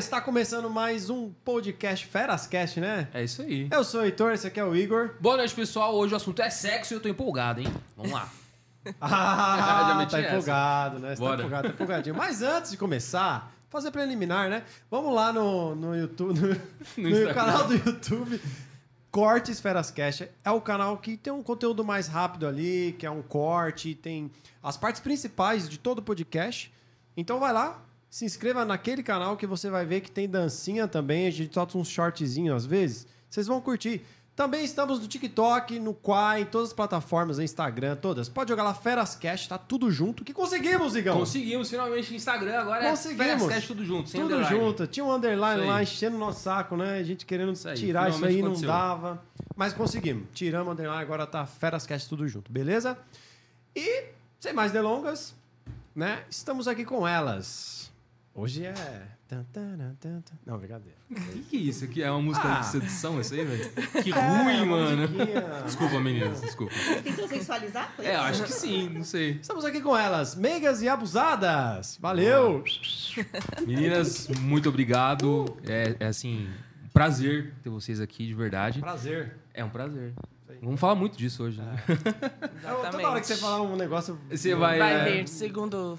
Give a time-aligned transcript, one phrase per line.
[0.00, 3.06] está começando mais um podcast Ferascast, né?
[3.12, 3.68] É isso aí.
[3.70, 5.10] Eu sou o Heitor, esse aqui é o Igor.
[5.20, 5.94] Boa noite, pessoal.
[5.94, 7.66] Hoje o assunto é sexo e eu tô empolgado, hein?
[7.96, 8.28] Vamos lá.
[8.98, 10.28] Ah, tá essa.
[10.30, 11.14] empolgado, né?
[11.14, 12.16] Você tá empolgado, tá empolgadinho.
[12.16, 14.64] Mas antes de começar, fazer preliminar, né?
[14.90, 16.32] Vamos lá no, no YouTube,
[16.96, 17.34] no, no Instagram.
[17.34, 18.40] canal do YouTube.
[19.10, 23.20] Cortes Ferascast é o canal que tem um conteúdo mais rápido ali, que é um
[23.20, 24.30] corte, tem
[24.62, 26.72] as partes principais de todo o podcast.
[27.14, 31.26] Então vai lá, se inscreva naquele canal que você vai ver que tem dancinha também,
[31.28, 33.06] a gente solta uns shortzinhos às vezes.
[33.30, 34.02] Vocês vão curtir.
[34.34, 38.26] Também estamos no TikTok, no Quai, em todas as plataformas, no Instagram, todas.
[38.28, 40.24] Pode jogar lá Ferascast, tá tudo junto.
[40.24, 41.18] Que conseguimos, Igão?
[41.18, 43.26] Conseguimos finalmente Instagram, agora Conseguimos.
[43.26, 44.58] é Ferascast tudo junto, sem Tudo underline.
[44.64, 44.86] junto.
[44.86, 46.98] Tinha um underline lá enchendo o nosso saco, né?
[46.98, 48.68] A gente querendo Isso aí, tirar isso aí, não aconteceu.
[48.68, 49.22] dava.
[49.54, 50.24] Mas conseguimos.
[50.32, 52.96] Tiramos o underline, agora tá Ferascast tudo junto, beleza?
[53.76, 54.04] E,
[54.40, 55.34] sem mais delongas,
[55.94, 56.24] né?
[56.30, 57.79] Estamos aqui com elas.
[58.34, 59.08] Hoje é...
[60.44, 60.96] Não, brincadeira.
[61.08, 61.84] O que, que é isso?
[61.84, 62.60] Aqui é uma música Ah.
[62.60, 63.70] de sedução, isso aí, velho?
[64.02, 65.08] Que É, ruim, mano.
[65.08, 65.62] musiquinha.
[65.64, 66.74] Desculpa, meninas, desculpa.
[67.04, 67.92] Tentou sensualizar?
[67.94, 68.28] Foi É, eu isso?
[68.28, 69.32] acho que sim, não sei.
[69.40, 71.96] Estamos aqui com elas, meigas e abusadas.
[72.00, 72.64] Valeu!
[73.64, 75.56] Meninas, muito obrigado.
[75.64, 76.48] É, é assim,
[76.84, 78.80] um prazer ter vocês aqui, de verdade.
[78.80, 79.36] Prazer.
[79.54, 80.12] É um prazer.
[80.60, 81.82] Vamos falar muito disso hoje, né?
[81.88, 84.18] Eu, toda hora que você falar um negócio...
[84.28, 84.78] Você vai...
[84.78, 85.98] Vai é, ver, segundo,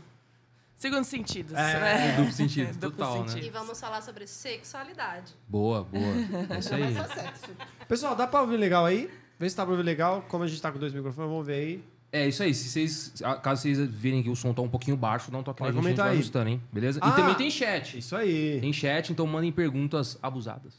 [0.82, 2.16] segundo sentidos, É, né?
[2.18, 3.42] Duplo sentido, Duplo total, sentido.
[3.42, 3.48] né?
[3.48, 5.34] E vamos falar sobre sexualidade.
[5.48, 6.04] Boa, boa.
[6.50, 6.94] É isso aí.
[6.94, 7.46] Mas só sexo.
[7.88, 9.10] Pessoal, dá pra ouvir legal aí?
[9.40, 10.24] Vê se tá pra ouvir legal.
[10.28, 11.84] Como a gente tá com dois microfones, vamos ver aí.
[12.12, 12.54] É isso aí.
[12.54, 15.60] Se vocês, caso vocês verem que o som tá um pouquinho baixo, dá um toque
[15.60, 16.18] Pode na gente, a gente vai aí.
[16.18, 16.62] ajustando, hein?
[16.72, 17.00] Beleza?
[17.02, 17.10] Ah!
[17.10, 17.98] E também tem chat.
[17.98, 18.60] Isso aí.
[18.60, 20.74] Tem chat, então mandem perguntas abusadas.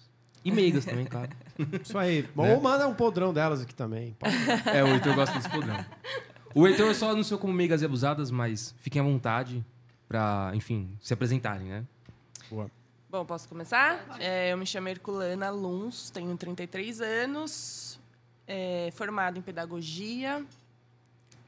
[0.44, 1.30] E meigas também, claro.
[1.82, 2.28] Isso aí.
[2.34, 2.54] Bom, Né?
[2.54, 4.16] ou manda um podrão delas aqui também.
[4.66, 5.86] É, o Heitor gosta desse programa.
[6.54, 9.64] O Heitor eu só anunciou como meigas e abusadas, mas fiquem à vontade
[10.12, 11.84] pra, enfim, se apresentarem, né?
[13.08, 14.04] Bom, posso começar?
[14.20, 17.98] É, eu me chamo Herculana Luns, tenho 33 anos,
[18.46, 20.44] é, formada em pedagogia.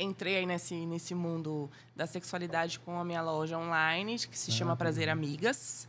[0.01, 4.75] Entrei aí nesse, nesse mundo da sexualidade com a minha loja online, que se chama
[4.75, 5.87] Prazer Amigas.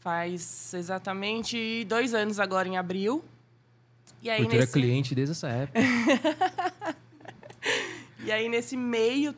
[0.00, 3.22] Faz exatamente dois anos agora, em abril.
[4.22, 4.72] E aí, nesse...
[4.72, 5.80] cliente desde essa época.
[8.24, 9.32] E aí, nesse meio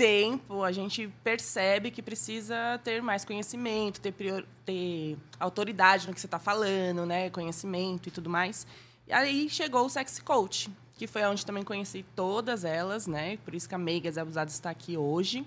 [0.00, 6.20] tempo, a gente percebe que precisa ter mais conhecimento, ter, prior- ter autoridade no que
[6.20, 7.28] você está falando, né?
[7.28, 8.66] Conhecimento e tudo mais.
[9.06, 13.36] E aí chegou o Sexy Coach, que foi onde também conheci todas elas, né?
[13.44, 15.44] Por isso que a Meigas Abusadas está aqui hoje.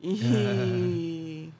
[0.00, 1.50] E...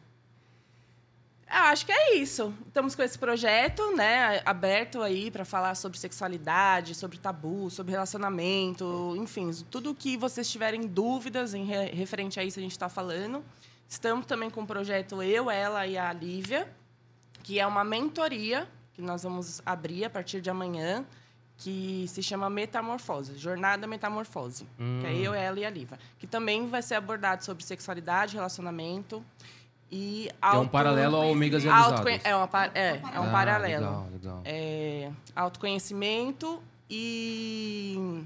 [1.53, 2.55] Eu acho que é isso.
[2.69, 9.15] Estamos com esse projeto, né, aberto aí para falar sobre sexualidade, sobre tabu, sobre relacionamento,
[9.19, 13.45] enfim, tudo que vocês tiverem dúvidas em re- referente a isso a gente está falando.
[13.89, 16.73] Estamos também com o projeto Eu, Ela e a Lívia,
[17.43, 21.05] que é uma mentoria que nós vamos abrir a partir de amanhã,
[21.57, 24.67] que se chama Metamorfose, Jornada Metamorfose.
[25.01, 25.99] Que é eu, ela e a Lívia.
[26.19, 29.23] Que também vai ser abordado sobre sexualidade, relacionamento
[29.91, 32.21] e É um auto- paralelo ao Megas e Autoconhe-.
[32.25, 33.85] É, uma par- é, é um Ah, paralelo.
[33.87, 34.43] Legal, legal.
[34.45, 38.23] É, autoconhecimento e.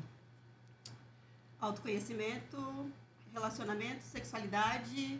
[1.61, 2.91] Autoconhecimento,
[3.33, 5.19] relacionamento, sexualidade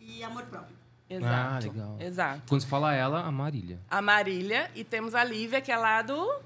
[0.00, 0.76] e amor próprio.
[1.08, 1.34] Exato.
[1.34, 1.96] Ah, legal.
[2.00, 2.42] Exato.
[2.48, 3.78] Quando se fala ela, a Marília.
[3.90, 6.40] A Marília e temos a Lívia, que é lá do,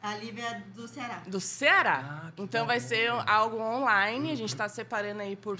[0.00, 1.22] A Lívia é do Ceará.
[1.26, 2.32] do Ceará.
[2.38, 4.30] então vai ser algo online.
[4.30, 5.58] A gente está separando aí por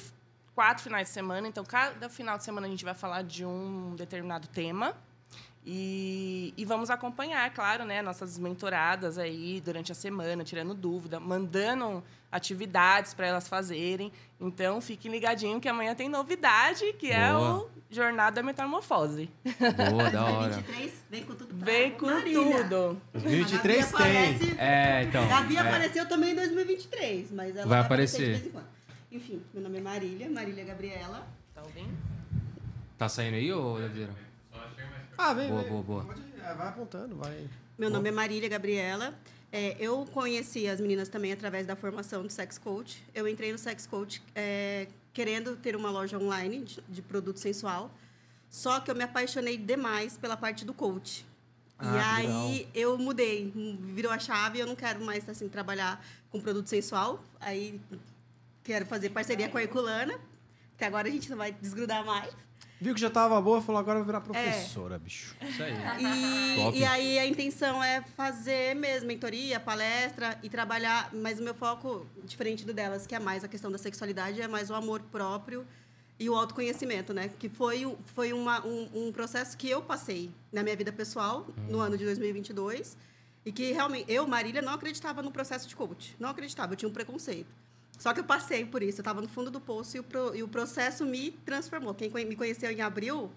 [0.57, 1.47] quatro finais de semana.
[1.47, 4.97] Então, cada final de semana a gente vai falar de um determinado tema.
[5.69, 12.05] E, e vamos acompanhar, claro, né, nossas mentoradas aí durante a semana, tirando dúvida, mandando
[12.31, 14.13] atividades para elas fazerem.
[14.41, 17.59] Então, fiquem ligadinho que amanhã tem novidade, que é Boa.
[17.65, 19.29] o Jornada Metamorfose.
[19.91, 20.49] Boa, da hora.
[20.55, 22.63] 2023 vem com tudo Vem com Marília.
[22.63, 23.03] tudo.
[23.15, 24.23] 2023 A Gabi tem.
[24.23, 25.29] aparece- É, então.
[25.29, 25.61] Gabi é.
[25.61, 28.19] apareceu também em 2023, mas ela Vai vai, aparecer.
[28.21, 28.76] de vez em quando.
[29.17, 31.27] Enfim, meu nome é Marília, Marília Gabriela.
[31.55, 31.97] Tá ouvindo?
[32.99, 34.15] Tá saindo aí, ô Davideira?
[35.17, 35.71] Ah, vem, Boa, vem.
[35.73, 36.05] boa, boa.
[36.05, 37.49] Pode- é, vai apontando, vai.
[37.79, 39.15] Meu nome é Marília Gabriela.
[39.51, 43.03] É, eu conheci as meninas também através da formação do Sex Coach.
[43.15, 47.91] Eu entrei no Sex Coach é, querendo ter uma loja online de, de produto sensual.
[48.51, 51.25] Só que eu me apaixonei demais pela parte do coach.
[51.79, 53.51] Ah, e aí eu mudei,
[53.81, 54.59] virou a chave.
[54.59, 57.25] Eu não quero mais assim trabalhar com produto sensual.
[57.41, 57.81] Aí
[58.67, 60.19] quero fazer parceria com a Herculana.
[60.75, 62.35] Até agora a gente não vai desgrudar mais.
[62.79, 65.35] Viu que já tava boa, falou agora vai virar professora, bicho.
[65.41, 65.73] Isso aí.
[66.75, 71.55] E, e aí a intenção é fazer mesmo mentoria, palestra e trabalhar, mas o meu
[71.55, 75.01] foco, diferente do delas, que é mais a questão da sexualidade, é mais o amor
[75.01, 75.67] próprio
[76.19, 77.31] e o autoconhecimento, né?
[77.39, 81.81] Que foi, foi uma, um, um processo que eu passei na minha vida pessoal no
[81.81, 82.97] ano de 2022
[83.45, 86.15] e que realmente eu, Marília, não acreditava no processo de coach.
[86.19, 87.66] Não acreditava, eu tinha um preconceito.
[87.99, 90.35] Só que eu passei por isso, eu estava no fundo do poço e o, pro-
[90.37, 91.95] e o processo me transformou.
[91.95, 93.31] Quem me conheceu em abril,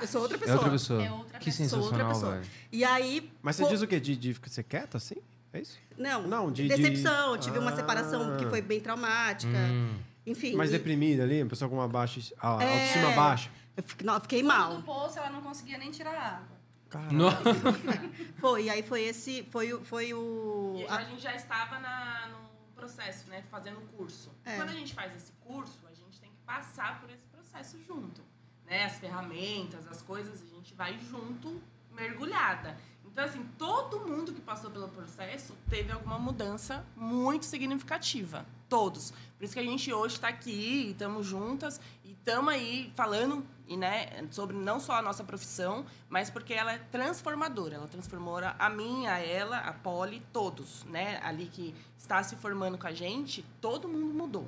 [0.00, 0.56] eu sou outra É pessoa.
[0.56, 1.02] outra pessoa.
[1.02, 1.68] É outra que pessoa.
[1.68, 2.52] Sou outra sensacional, pessoa.
[2.72, 3.30] E aí.
[3.42, 4.00] Mas você pô- diz o quê?
[4.00, 5.16] De, de ser quieta, assim?
[5.52, 5.78] É isso?
[5.98, 7.36] Não, Não, de- de- decepção.
[7.36, 7.76] Tive uma Ah.
[7.76, 9.52] separação que foi bem traumática.
[9.58, 9.94] Hum.
[10.26, 10.54] Enfim.
[10.56, 12.20] Mais e deprimida ali, uma pessoa com uma baixa...
[12.40, 12.72] A É.
[12.72, 13.50] autoestima baixa.
[13.76, 14.76] eu fiquei, não, eu fiquei mal.
[14.76, 16.48] do poço, ela não conseguia nem tirar a água.
[16.88, 17.12] Caralho.
[17.18, 17.30] No-
[18.38, 19.42] Foi, e aí foi esse.
[19.50, 20.84] Foi, o- foi o.
[20.88, 22.36] A- a gente já estava na- no
[22.82, 23.44] processo, né?
[23.48, 24.30] Fazendo o curso.
[24.44, 24.56] É.
[24.56, 28.20] Quando a gente faz esse curso, a gente tem que passar por esse processo junto.
[28.66, 28.84] Né?
[28.84, 32.76] As ferramentas, as coisas, a gente vai junto, mergulhada.
[33.04, 38.44] Então, assim, todo mundo que passou pelo processo teve alguma mudança muito significativa.
[38.68, 39.12] Todos.
[39.36, 41.80] Por isso que a gente hoje está aqui, estamos juntas
[42.24, 46.78] estamos aí falando e, né, sobre não só a nossa profissão, mas porque ela é
[46.78, 47.76] transformadora.
[47.76, 51.20] Ela transformou a mim, a ela, a Polly, todos, né?
[51.22, 54.46] Ali que está se formando com a gente, todo mundo mudou.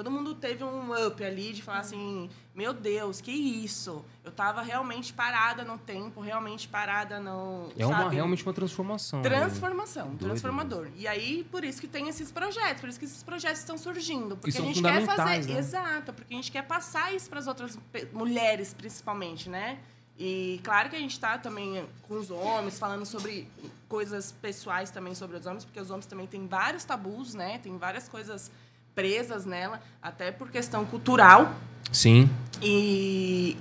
[0.00, 4.02] Todo mundo teve um up ali de falar assim, meu Deus, que isso?
[4.24, 7.68] Eu tava realmente parada no tempo, realmente parada no.
[7.76, 8.14] É uma, sabe?
[8.14, 9.20] realmente uma transformação.
[9.20, 9.28] né?
[9.28, 10.88] Transformação, Doido, transformador.
[10.96, 14.38] E aí, por isso que tem esses projetos, por isso que esses projetos estão surgindo.
[14.38, 15.52] Porque são a gente quer fazer.
[15.52, 15.58] né?
[15.58, 17.78] Exato, porque a gente quer passar isso para as outras
[18.10, 19.80] mulheres, principalmente, né?
[20.18, 23.46] E claro que a gente está também com os homens, falando sobre
[23.86, 27.58] coisas pessoais também sobre os homens, porque os homens também têm vários tabus, né?
[27.58, 28.50] Tem várias coisas
[28.94, 31.54] presas nela, até por questão cultural.
[31.92, 32.28] Sim.
[32.62, 33.56] E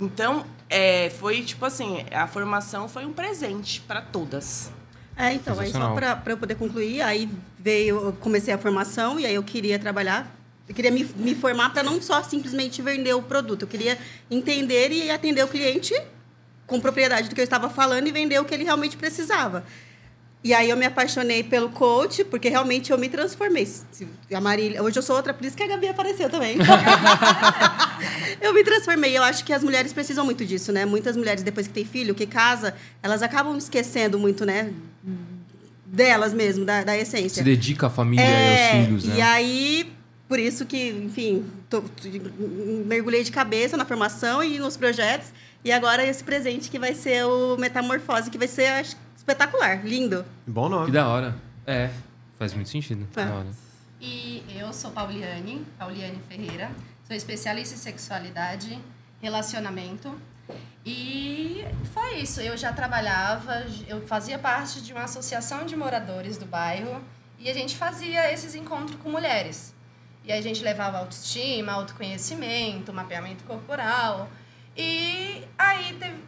[0.00, 4.70] então, é, foi tipo assim, a formação foi um presente para todas.
[5.16, 7.28] É, então, aí só para eu poder concluir, aí
[7.58, 10.34] veio, eu comecei a formação e aí eu queria trabalhar,
[10.66, 13.98] eu queria me, me formar para não só simplesmente vender o produto, eu queria
[14.30, 15.94] entender e atender o cliente
[16.66, 19.64] com propriedade do que eu estava falando e vender o que ele realmente precisava.
[20.42, 23.66] E aí eu me apaixonei pelo coach, porque realmente eu me transformei.
[23.66, 26.56] Se- A Marília, hoje eu sou outra, por isso que a Gabi apareceu também.
[28.40, 29.16] eu me transformei.
[29.16, 30.84] Eu acho que as mulheres precisam muito disso, né?
[30.86, 34.72] Muitas mulheres, depois que tem filho, que casa, elas acabam esquecendo muito, né?
[35.84, 37.42] Delas mesmo, da, da Se essência.
[37.42, 39.16] dedica à família e É, aos filhos, né?
[39.16, 39.92] E aí,
[40.28, 41.82] por isso que, enfim, tô-
[42.86, 45.28] mergulhei de cabeça na formação e nos projetos.
[45.64, 50.24] E agora esse presente que vai ser o Metamorfose, que vai ser acho, espetacular, lindo.
[50.46, 50.86] Bom nome.
[50.86, 51.36] Que da hora.
[51.66, 51.90] É,
[52.38, 53.06] faz muito sentido.
[53.14, 53.24] É.
[53.24, 53.48] Da hora.
[54.00, 56.70] E eu sou Pauliane, Pauliane Ferreira,
[57.06, 58.78] sou especialista em sexualidade,
[59.20, 60.18] relacionamento.
[60.84, 66.46] E foi isso, eu já trabalhava, eu fazia parte de uma associação de moradores do
[66.46, 67.00] bairro
[67.38, 69.74] e a gente fazia esses encontros com mulheres.
[70.24, 74.30] E aí a gente levava autoestima, autoconhecimento, mapeamento corporal.
[74.74, 76.24] E aí teve,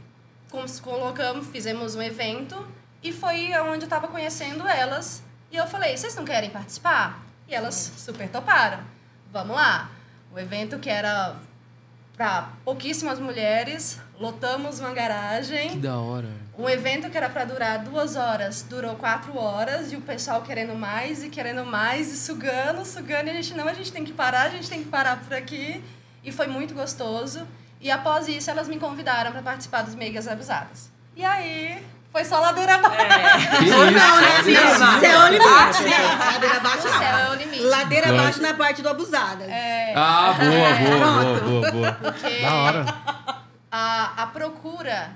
[0.82, 5.22] colocamos, fizemos um evento e foi onde eu estava conhecendo elas.
[5.50, 7.22] E eu falei, vocês não querem participar?
[7.48, 8.80] E elas super toparam.
[9.32, 9.90] Vamos lá.
[10.32, 11.36] O evento que era
[12.16, 15.80] para pouquíssimas mulheres, lotamos uma Que garagem.
[15.80, 16.28] da hora.
[16.56, 20.74] Um evento que era para durar duas horas, durou quatro horas, e o pessoal querendo
[20.74, 24.12] mais e querendo mais, e sugando, sugando, e a gente, não, a gente tem que
[24.12, 25.82] parar, a gente tem que parar por aqui.
[26.22, 27.46] E foi muito gostoso.
[27.80, 30.90] E após isso, elas me convidaram para participar dos Meigas Abusadas.
[31.16, 32.96] E aí, foi só ladeira abaixo.
[34.44, 34.76] Que isso?
[34.76, 35.48] Céu, céu é o limite.
[36.18, 36.98] Ladeira abaixo não.
[36.98, 37.62] céu é o limite.
[37.62, 39.44] Ladeira abaixo na parte do abusada.
[39.44, 41.92] É, Ah, boa, boa, boa, boa, boa.
[41.92, 42.84] porque Da hora.
[43.70, 45.10] a, a procura,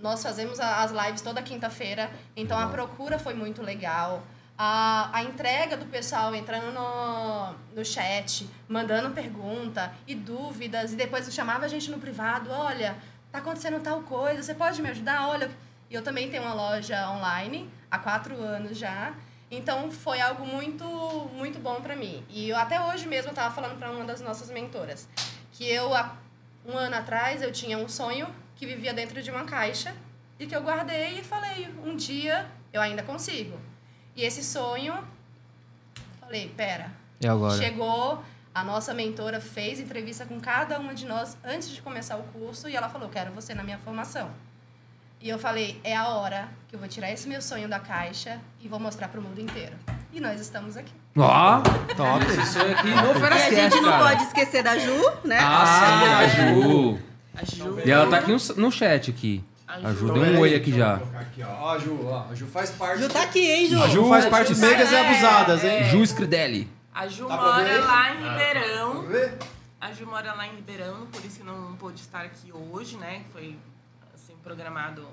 [0.00, 4.22] nós fazemos as lives toda quinta-feira, então a procura foi muito legal.
[4.56, 11.32] A, a entrega do pessoal entrando no, no chat, mandando pergunta e dúvidas, e depois
[11.34, 12.96] chamava a gente no privado, olha,
[13.32, 15.26] tá acontecendo tal coisa, você pode me ajudar?
[15.28, 15.50] Olha,
[15.90, 19.14] e eu também tenho uma loja online há quatro anos já,
[19.50, 20.84] então foi algo muito
[21.34, 22.24] muito bom para mim.
[22.28, 25.08] E eu, até hoje mesmo eu tava falando para uma das nossas mentoras
[25.52, 26.16] que eu há
[26.66, 29.94] um ano atrás eu tinha um sonho que vivia dentro de uma caixa
[30.38, 33.58] e que eu guardei e falei, um dia eu ainda consigo.
[34.16, 34.96] E esse sonho,
[36.20, 37.56] falei, pera, E agora?
[37.56, 42.22] chegou, a nossa mentora fez entrevista com cada uma de nós antes de começar o
[42.24, 44.30] curso e ela falou, quero você na minha formação.
[45.24, 48.38] E eu falei, é a hora que eu vou tirar esse meu sonho da caixa
[48.60, 49.72] e vou mostrar para o mundo inteiro.
[50.12, 50.92] E nós estamos aqui.
[51.16, 51.60] Ó,
[51.96, 52.26] Top.
[52.42, 54.04] isso aqui no E a gente não cara.
[54.04, 54.92] pode esquecer da Ju,
[55.24, 55.38] né?
[55.40, 56.98] Ah, sim, a Ju.
[57.34, 59.42] A Ju, E ela tá aqui no, no chat aqui.
[59.66, 60.12] A A Ju Ju.
[60.12, 60.96] deu um oi aqui já.
[61.18, 61.48] Aqui, ó.
[61.48, 62.26] Ó, a Ju, ó.
[62.30, 63.00] A Ju faz parte.
[63.00, 63.82] Ju tá aqui, hein, Ju?
[63.82, 65.70] A Ju faz A parte Ju dos Megas e é, Abusadas, hein?
[65.70, 65.84] é.
[65.84, 66.68] Ju Scridelli.
[66.94, 68.92] a Ju ver mora lá em Ribeirão.
[68.92, 69.38] Vamos ver?
[69.80, 73.22] A Ju mora lá em Ribeirão, por isso que não pôde estar aqui hoje, né?
[73.32, 73.56] Foi
[74.44, 75.08] programado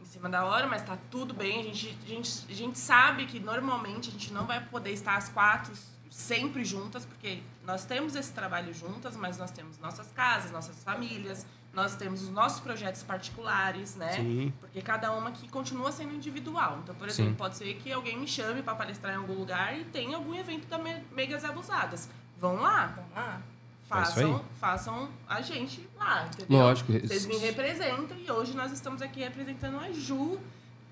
[0.00, 1.60] em cima da hora, mas tá tudo bem.
[1.60, 5.16] A gente, a, gente, a gente sabe que normalmente a gente não vai poder estar
[5.16, 5.74] as quatro
[6.10, 11.44] sempre juntas, porque nós temos esse trabalho juntas, mas nós temos nossas casas, nossas famílias,
[11.74, 14.12] nós temos os nossos projetos particulares, né?
[14.14, 14.52] Sim.
[14.58, 16.78] Porque cada uma aqui continua sendo individual.
[16.82, 17.22] Então, por Sim.
[17.24, 20.34] exemplo, pode ser que alguém me chame para palestrar em algum lugar e tem algum
[20.34, 22.08] evento da Me- Megas Abusadas.
[22.38, 23.42] Vão lá, Vamos lá.
[23.90, 24.40] É façam, aí.
[24.60, 26.58] façam a gente lá, entendeu?
[26.62, 26.92] Lógico.
[26.92, 30.38] Vocês me representam e hoje nós estamos aqui representando a Ju.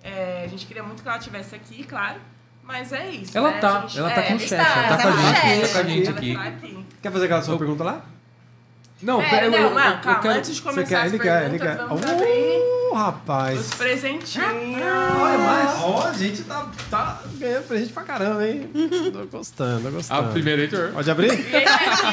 [0.02, 2.20] É, a gente queria muito que ela estivesse aqui, claro.
[2.62, 3.36] Mas é isso.
[3.36, 3.58] Ela né?
[3.60, 5.12] tá, A gente- ela tá é, com o chat, ela tá ela com a tá
[5.12, 6.34] com o gente, tá com a gente ela aqui.
[6.34, 6.86] tá aqui.
[7.02, 8.04] Quer fazer aquela sua pergunta lá?
[9.02, 10.34] Não, É, pera, eu, não, eu, não, eu calma, quero...
[10.38, 10.96] antes de Você começar quer?
[11.06, 11.86] as Ele quer, ele perguntas, quer.
[11.86, 13.60] vamos abrir Uh, rapaz.
[13.60, 14.46] os presentinhos.
[14.50, 18.70] Olha, mas, ó, a gente tá, tá ganhando presente pra caramba, hein?
[19.12, 20.32] tô gostando, tô Ah, gostando.
[20.32, 20.90] primeiro, Heitor.
[20.92, 21.32] Pode abrir?
[21.32, 21.64] E, e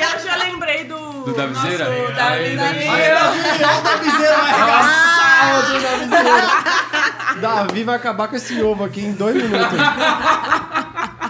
[0.01, 0.95] eu já lembrei do.
[1.23, 1.85] Do Davizeira?
[1.85, 3.15] Nosso Aí, Davizeira.
[3.15, 3.19] Davizeira.
[3.69, 7.41] Olha o Davizeira vai arregaçar o Davizeira.
[7.41, 9.77] Davi vai acabar com esse ovo aqui em dois minutos.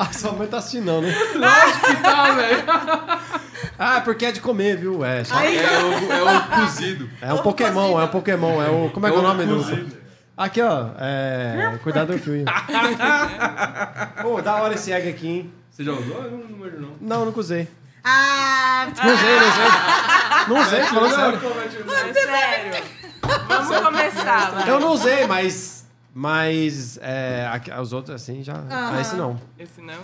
[0.00, 1.12] Ah, sua mãe tá assistindo, né?
[1.12, 2.64] Que tal, velho?
[3.78, 5.04] Ah, é porque é de comer, viu?
[5.04, 7.08] É, só- É o, é o cozido.
[7.22, 8.90] é um Pokémon, é um Pokémon, é o...
[8.90, 9.54] Como é que é o Ovo nome do...
[9.56, 9.96] cozido.
[10.36, 11.78] Aqui, ó, é...
[11.82, 12.44] Cuidado do fio.
[14.22, 15.52] Pô, da hora esse egg aqui, hein?
[15.70, 16.22] Você já usou?
[16.24, 16.90] Eu não, não manjo, não.
[17.00, 17.68] Não, nunca usei.
[18.04, 20.48] Ah, Não usei, não usei.
[20.48, 21.40] Não usei, falando sério.
[22.08, 22.84] É sério.
[23.48, 24.70] Vamos começar, vai.
[24.70, 25.86] Eu não usei, mas...
[26.14, 28.54] Mas é, aqui- os outros, assim, já...
[28.70, 29.40] Ah, esse não.
[29.58, 29.98] Esse não.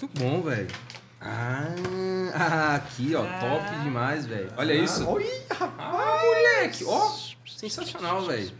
[0.00, 0.68] Muito bom, velho.
[1.26, 3.22] Ah, aqui, ó.
[3.22, 4.50] Top demais, velho.
[4.56, 5.08] Olha isso.
[5.08, 5.26] Oi,
[5.78, 6.84] Ah, moleque.
[6.84, 7.10] Ó,
[7.46, 8.50] sensacional, velho.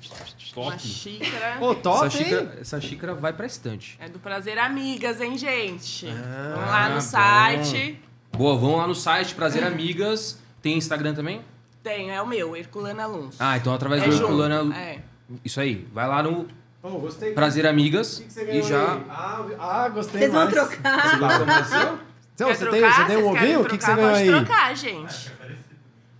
[0.56, 0.78] Uma Top.
[0.82, 1.56] xícara.
[1.58, 2.24] Pô, top, essa, hein?
[2.24, 3.98] xícara, essa xícara vai pra estante.
[4.00, 6.08] É do Prazer Amigas, hein, gente?
[6.08, 7.00] Ah, Vamos lá no bom.
[7.00, 8.00] site.
[8.32, 10.38] Boa, vão lá no site Prazer Amigas.
[10.62, 11.42] Tem Instagram também?
[11.82, 13.36] Tem, é o meu, Herculana Luns.
[13.38, 14.24] Ah, então através é do junto.
[14.24, 14.74] Herculana.
[14.78, 15.00] É.
[15.44, 15.86] Isso aí.
[15.92, 16.46] Vai lá no
[16.80, 17.32] Pô, gostei.
[17.32, 18.92] Prazer Amigas O que que você e ganhou já.
[18.94, 19.02] aí?
[19.10, 20.54] Ah, ah, gostei vocês vão mais.
[20.54, 21.10] trocar.
[21.64, 21.76] Você
[22.34, 22.80] Então, você, trocar?
[22.80, 23.60] tem, você tem um ovinho?
[23.60, 24.30] O que, que você ganhou aí?
[24.30, 25.32] Pode trocar, gente.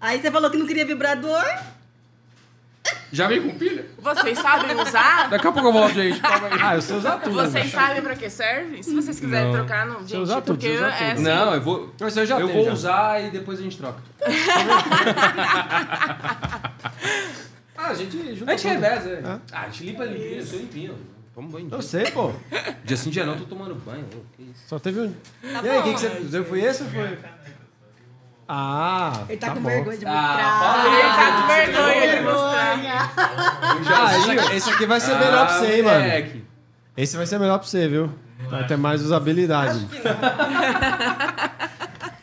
[0.00, 1.44] Aí você falou que não queria vibrador.
[3.11, 3.87] Já vem com pilha?
[3.98, 5.31] Vocês sabem usar?
[5.31, 6.20] Daqui a pouco eu volto, gente.
[6.20, 6.59] Calma aí.
[6.61, 7.35] Ah, eu sei usar tudo.
[7.35, 8.83] Vocês sabem pra que serve?
[8.83, 9.55] Se vocês quiserem Não.
[9.55, 10.00] trocar, não.
[10.00, 11.12] Gente, usar tudo, porque você usa é tudo.
[11.12, 11.94] assim, Não, eu vou.
[11.98, 12.72] Mas eu já eu tenho, vou já.
[12.74, 14.03] usar e depois a gente troca.
[17.77, 18.81] Ah, a gente junta A gente tudo.
[18.83, 19.14] reveza, é.
[19.14, 19.38] É.
[19.53, 20.94] Ah, a gente limpa limpinho, eu sou limpinho.
[21.35, 21.68] Toma banho.
[21.73, 22.33] Eu sei, pô.
[22.85, 24.05] Dia sim, dia não, tô tomando banho.
[24.14, 24.68] ô, que isso.
[24.68, 25.11] Só teve um...
[25.11, 26.44] Tá e aí, o que, que você...
[26.44, 27.18] Foi esse ou foi...
[28.47, 29.68] Ah, Ele tá, com bom.
[29.70, 30.83] vergonha de Ah, mostrar.
[30.83, 33.14] aí, Ele tá com vergonha de mostrar.
[33.97, 36.05] Ah, esse, esse aqui vai ser melhor pra você, hein, mano.
[36.97, 38.11] Esse vai ser melhor pra você, viu?
[38.51, 39.88] Vai ter mais usabilidade.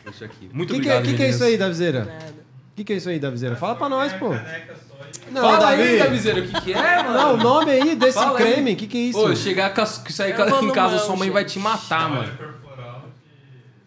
[0.04, 0.48] Deixa aqui.
[0.52, 2.02] O Muito que, é- obrigado, que, que é isso aí, Davizeira?
[2.72, 3.56] O que, que é isso aí, Davizeira?
[3.56, 4.28] Fala pra nós, pô.
[5.32, 5.82] Não, Fala Davi.
[5.82, 7.12] aí, Davizeira, o que que é, mano?
[7.14, 9.18] Não, o nome aí desse Fala creme, o que, que é isso?
[9.18, 11.54] Ô, chegar com sair É em casa, sua mãe vai gente.
[11.54, 12.28] te matar, mano.
[12.36, 13.02] corporal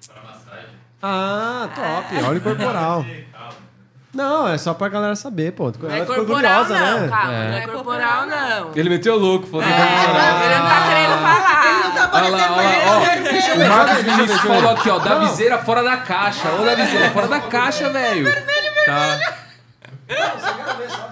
[0.02, 0.08] de...
[0.10, 0.70] pra massagem.
[1.02, 2.24] Ah, top.
[2.24, 3.06] Óleo corporal.
[4.16, 5.66] Não, é só pra galera saber, pô.
[5.78, 7.08] Não Ela é ficou corporal, curiosa, não, né?
[7.10, 7.34] calma.
[7.34, 7.50] É.
[7.52, 8.72] Não é corporal, não.
[8.74, 10.46] Ele meteu louco, falou que É, é corporal.
[10.46, 11.66] ele não tá querendo falar.
[11.66, 13.12] Ele não tá lá, olha pra lá, ó.
[13.12, 13.66] ele.
[13.66, 16.50] O Marcos Vinícius falou aqui, ó, da viseira fora da caixa.
[16.54, 18.26] Ô, da viseira fora da caixa, velho.
[18.86, 19.20] Tá.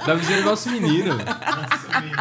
[0.05, 1.17] Da viseira é nosso menino.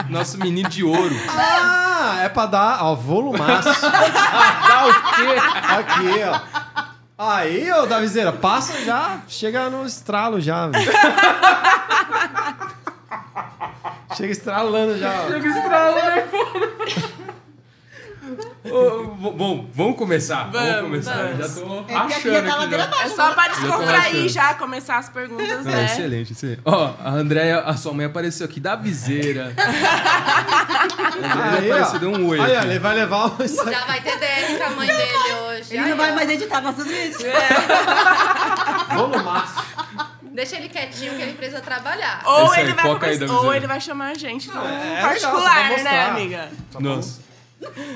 [0.09, 1.15] Nosso menino de ouro.
[1.29, 3.69] Ah, é pra dar, ó, volumaço.
[3.83, 5.37] Dá o quê?
[5.69, 6.41] Aqui, ó.
[7.19, 10.91] Aí, ô, Davizeira, passa já, chega no estralo já, velho.
[14.17, 15.29] Chega estralando já, ó.
[15.29, 16.73] Chega estralo, né, foda?
[19.31, 20.51] Bom, vamos começar.
[20.51, 21.15] Vamos, Vamos, começar.
[21.15, 21.39] vamos.
[21.39, 22.71] Já tô É aqui achando já aqui.
[22.77, 22.85] já.
[22.85, 23.05] abaixo.
[23.05, 23.61] É só pra achando.
[23.63, 25.85] descontrair já, começar as perguntas, Não, né?
[25.85, 26.61] excelente, excelente.
[26.65, 29.53] Ó, a Andréia, a sua mãe apareceu aqui da viseira.
[31.23, 32.67] Aí, apareceu, deu um oi Aí, ó, aqui.
[32.69, 33.27] ele vai levar o...
[33.35, 33.49] aqui.
[33.49, 35.77] Já vai ter DR com a mãe dele hoje.
[35.77, 36.15] Ele não vai ó.
[36.17, 37.23] mais editar nossos vídeos.
[38.95, 39.63] Volumaço.
[40.23, 42.23] Deixa ele quietinho que ele precisa trabalhar.
[42.25, 46.05] Ou, Esse ele vai aí, ou ele vai chamar a gente é particular, vai né,
[46.07, 46.49] amiga?
[46.81, 47.21] Nossa.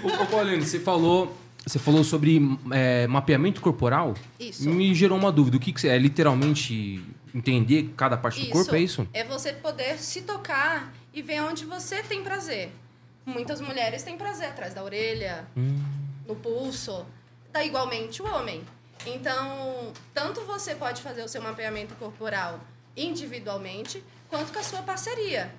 [0.05, 2.41] Ô, Pauline, você falou, você falou sobre
[2.73, 4.15] é, mapeamento corporal?
[4.39, 4.69] Isso.
[4.69, 5.57] Me gerou uma dúvida.
[5.57, 5.99] O que, que você é?
[5.99, 7.03] Literalmente
[7.35, 9.07] entender cada parte do corpo, é isso?
[9.13, 12.71] É você poder se tocar e ver onde você tem prazer.
[13.25, 15.77] Muitas mulheres têm prazer atrás da orelha, Hum.
[16.27, 17.05] no pulso.
[17.53, 18.63] Dá igualmente o homem.
[19.05, 22.61] Então, tanto você pode fazer o seu mapeamento corporal
[22.97, 25.53] individualmente, quanto com a sua parceria.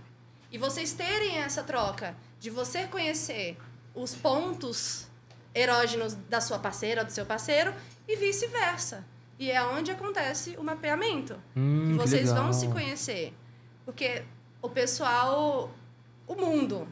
[0.52, 3.58] E vocês terem essa troca de você conhecer
[3.98, 5.08] os pontos
[5.54, 7.74] erógenos da sua parceira ou do seu parceiro
[8.08, 9.04] e vice-versa.
[9.40, 11.36] E é onde acontece o mapeamento.
[11.56, 13.34] Hum, que vocês vão se conhecer.
[13.84, 14.24] Porque
[14.62, 15.72] o pessoal,
[16.28, 16.88] o mundo,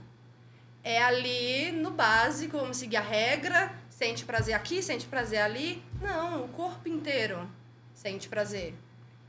[0.83, 5.83] é ali no básico, vamos seguir a regra, sente prazer aqui, sente prazer ali.
[6.01, 7.49] Não, o corpo inteiro
[7.93, 8.75] sente prazer.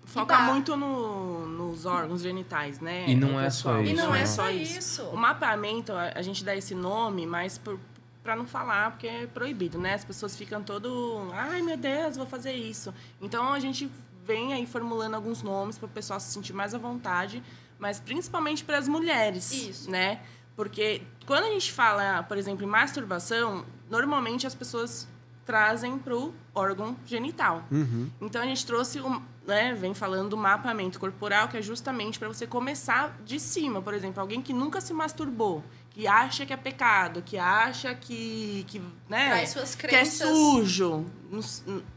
[0.07, 3.05] Foca muito no- nos órgãos genitais, né?
[3.09, 4.23] E não o é só E isso, não né?
[4.23, 5.03] é só isso.
[5.05, 7.79] O mapeamento, a a gente dá esse nome, mas por,
[8.23, 9.95] pra não falar, porque é proibido, né?
[9.95, 12.95] As pessoas ficam todo, ai meu Deus, vou fazer isso.
[13.21, 13.91] Então a gente
[14.25, 17.43] vem aí formulando alguns nomes para o pessoal se sentir mais à vontade,
[17.79, 19.91] mas principalmente para as mulheres, Isso.
[19.91, 20.21] né?
[20.57, 25.07] Porque quando a gente fala, por exemplo, em masturbação, normalmente as pessoas
[25.45, 27.63] trazem pro órgão genital.
[27.71, 28.11] Uhum.
[28.21, 32.29] Então a gente trouxe, um, né, vem falando do mapeamento corporal, que é justamente para
[32.29, 33.81] você começar de cima.
[33.81, 38.65] Por exemplo, alguém que nunca se masturbou, que acha que é pecado, que acha que,
[38.69, 39.31] que né,
[39.89, 41.07] que é sujo,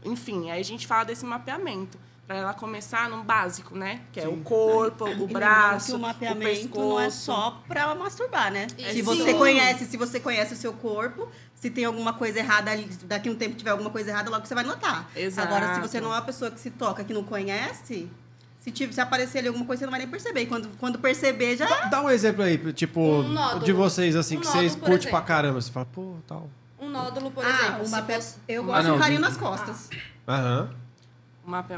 [0.04, 1.98] enfim, aí a gente fala desse mapeamento.
[2.26, 4.02] Para ela começar no básico, né?
[4.12, 6.78] Que é o corpo, o E braço, que o o mapeamento pescoço.
[6.78, 8.68] não é só pra masturbar, né?
[8.78, 8.92] Isso.
[8.92, 11.28] Se você conhece, se você conhece o seu corpo,
[11.60, 14.44] se tem alguma coisa errada ali, daqui a um tempo tiver alguma coisa errada, logo
[14.46, 15.08] você vai notar.
[15.14, 15.46] Exato.
[15.46, 18.08] Agora, se você não é uma pessoa que se toca, que não conhece,
[18.58, 20.40] se, tiver, se aparecer ali alguma coisa, você não vai nem perceber.
[20.42, 21.66] E quando, quando perceber, já.
[21.68, 23.64] Dá, dá um exemplo aí, tipo, Um nódulo.
[23.64, 25.26] de vocês, assim, Um que vocês nódulo, curtem pra exemplo.
[25.28, 25.60] caramba.
[25.60, 26.48] Você fala, pô, tal.
[26.80, 27.82] Um nódulo, por ah, exemplo.
[27.82, 28.14] o se mape...
[28.14, 29.90] você- eu Ah, gosto não, de carinho nas costas.
[30.26, 30.70] Aham.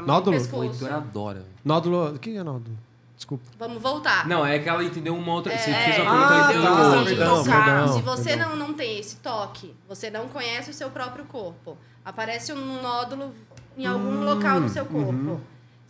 [0.05, 0.37] Nódulo?
[0.37, 0.61] Pescoço.
[0.61, 1.39] O Heitor adora.
[1.39, 1.51] velho.
[1.65, 2.15] Nódulo.
[2.15, 2.77] O que é nódulo?
[3.15, 3.43] Desculpa.
[3.57, 4.27] Vamos voltar.
[4.27, 5.55] Não, é que ela entendeu uma outra.
[5.57, 5.85] Você É.
[5.91, 7.05] fez uma Ah, pergunta entendeu outra.
[7.05, 7.93] Perdão, perdão.
[7.93, 8.49] Se você perdão.
[8.49, 13.33] não, não tem esse toque, você não conhece o seu próprio corpo, aparece um nódulo
[13.77, 15.11] em algum Hum, local do seu corpo.
[15.11, 15.39] uhum.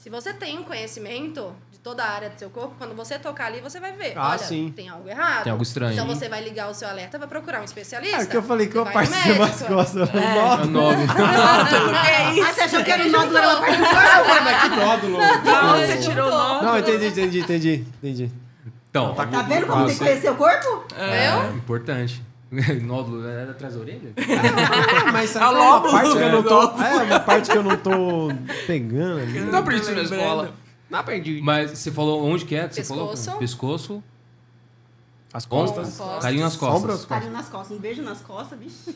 [0.03, 3.45] Se você tem um conhecimento de toda a área do seu corpo, quando você tocar
[3.45, 4.11] ali, você vai ver.
[4.17, 4.69] Ah, Olha, sim.
[4.75, 5.43] tem algo errado.
[5.45, 5.93] Tem algo estranho.
[5.93, 8.17] Então você vai ligar o seu alerta, vai procurar um especialista.
[8.17, 9.73] É que eu falei que eu vai parte no de mais médico.
[9.73, 10.09] costas.
[10.13, 10.17] É.
[10.17, 11.07] É nódulo.
[12.43, 13.39] Ah, você achou que era o nódulo?
[13.39, 14.43] Corpo?
[14.43, 15.17] Mas que nódulo.
[15.45, 15.87] Não, É.
[15.87, 16.63] você tirou o nódulo.
[16.65, 17.87] Não, entendi, entendi, entendi.
[18.03, 18.31] Entendi.
[18.89, 20.83] Então, Tá vendo como tem que conhecer o corpo?
[20.97, 22.21] é importante.
[22.83, 24.13] Nódulo é atrás da orelha?
[25.05, 26.61] Ah, mas sabe A qual é uma parte que eu não É, tô.
[26.83, 28.27] É, uma parte que eu não tô
[28.67, 29.39] pegando ali.
[29.39, 30.53] Não aprendi isso na escola.
[30.89, 31.41] Não aprendi.
[31.41, 32.67] Mas você falou onde que é?
[32.67, 33.23] que Você Pescoço.
[33.25, 33.39] falou?
[33.39, 34.03] Pescoço.
[35.33, 35.97] As Costas.
[35.97, 36.21] costas.
[36.23, 36.77] Carinho nas costas.
[36.79, 37.09] Ombros, costas.
[37.17, 37.77] Carinho nas costas.
[37.77, 38.93] Um beijo nas costas, bicho.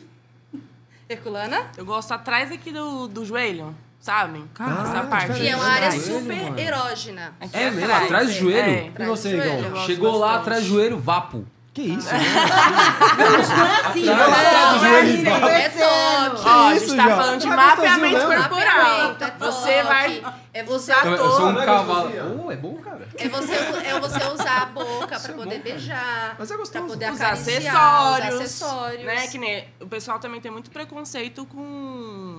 [1.10, 1.66] Herculana?
[1.76, 4.44] Eu gosto atrás aqui do, do joelho, sabe?
[4.54, 5.26] Caralho, Essa parte.
[5.32, 5.44] diferente.
[5.46, 6.58] E é uma área Joelho, super mano.
[6.60, 7.32] erógena.
[7.52, 7.92] É mesmo?
[7.92, 8.70] Atrás do joelho?
[8.70, 8.88] É.
[8.88, 9.36] Atrás você.
[9.36, 9.76] Igor?
[9.86, 11.44] Chegou lá atrás do joelho, vapo.
[11.78, 12.08] Que isso?
[12.12, 15.48] Não é assim, Não, não do é joelho assim, igual.
[15.48, 16.30] É descendo.
[16.36, 16.48] toque.
[16.48, 18.34] Ó, a isso, gente tá falando de Tá mapeamento mesmo?
[18.48, 19.16] corporal.
[19.20, 20.22] É Você vai
[20.52, 22.10] É você, Eu, eu sou um Não é cavalo.
[22.46, 23.08] Oh, é bom, cara.
[23.16, 26.34] é você, é você usar a boca Isso pra é poder bom, beijar.
[26.36, 26.84] Mas é gostoso.
[26.84, 28.34] Pra poder Os acariciar, acessórios.
[28.34, 29.04] Os acessórios.
[29.04, 29.26] Né?
[29.28, 32.37] Que nem, o pessoal também tem muito preconceito com,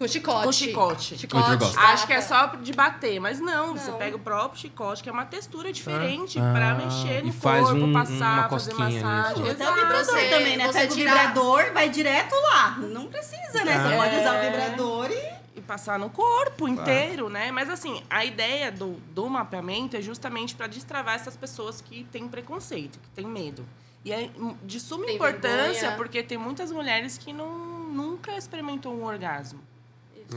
[0.00, 0.44] Com chicote.
[0.46, 1.16] com chicote.
[1.58, 1.78] Gosto.
[1.78, 3.98] Acho que é só de bater, mas não, você Não.
[3.98, 6.52] pega o próprio chicote, que é uma textura diferente Ah.
[6.52, 9.50] pra Ah, mexer no faz corpo, um- passar, uma fazer massagem.
[9.50, 10.66] Até o vibrador Você- também, né?
[10.66, 12.76] você Pega o tirar- vibrador, vai direto lá.
[12.78, 13.78] Não precisa, né?
[13.78, 13.96] Você É.
[13.98, 15.40] pode usar o vibrador e...
[15.56, 17.50] E passar no corpo inteiro, né?
[17.50, 22.26] Mas assim, a ideia do, do mapeamento é justamente para destravar essas pessoas que têm
[22.26, 23.66] preconceito, que têm medo.
[24.02, 24.30] E é
[24.62, 25.96] de suma Tem importância, vergonha.
[25.96, 29.60] porque tem muitas mulheres que não, nunca experimentou um orgasmo,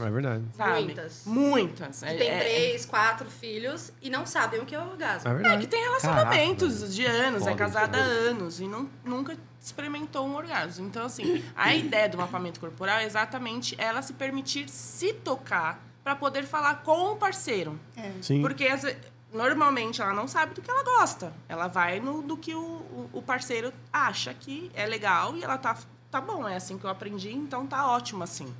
[0.00, 0.44] É verdade.
[0.56, 0.82] sabe?
[0.84, 1.22] Muitas.
[1.26, 2.00] Muitas.
[2.00, 5.28] Que É- tem é- três, quatro filhos e não sabem o que é orgasmo.
[5.28, 5.62] É É, verdade.
[5.62, 10.34] que tem relacionamentos Caraca, de anos, é casada há anos e não, nunca experimentou um
[10.36, 10.86] orgasmo.
[10.86, 16.14] Então, assim, a ideia do mapeamento corporal é exatamente ela se permitir se tocar para
[16.14, 17.78] poder falar com o parceiro.
[18.20, 18.42] Sim.
[18.42, 18.96] Porque ve-
[19.32, 21.32] normalmente ela não sabe do que ela gosta.
[21.48, 25.56] Ela vai no do que o, o- o parceiro acha que é legal e ela
[25.56, 25.76] tá,
[26.10, 28.52] tá bom, é assim que eu aprendi, então tá ótimo assim.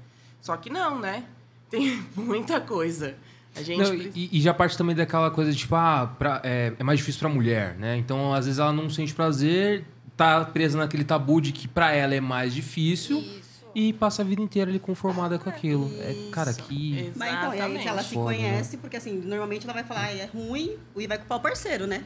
[0.45, 1.25] Só que não, né?
[1.71, 3.15] Tem muita coisa.
[3.57, 3.79] A gente.
[3.83, 6.99] Não, e, e já parte também daquela coisa de, tipo, ah, pra- é, é mais
[6.99, 7.97] difícil pra mulher, né?
[7.97, 12.15] Então, às vezes, ela não sente prazer, tá presa naquele tabu de que pra ela
[12.15, 13.65] é mais difícil Isso.
[13.75, 15.91] e passa a vida inteira ali conformada com aquilo.
[15.99, 17.11] É, cara, Isso, que.
[17.17, 18.37] Mas então, e aí se ela se Foda, né?
[18.37, 21.87] conhece, porque assim, normalmente ela vai falar, "Ah, é ruim, e vai culpar o parceiro,
[21.87, 22.05] né?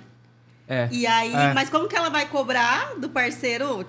[0.69, 0.89] É.
[0.93, 1.55] E aí, É.
[1.55, 3.85] mas como que ela vai cobrar do parceiro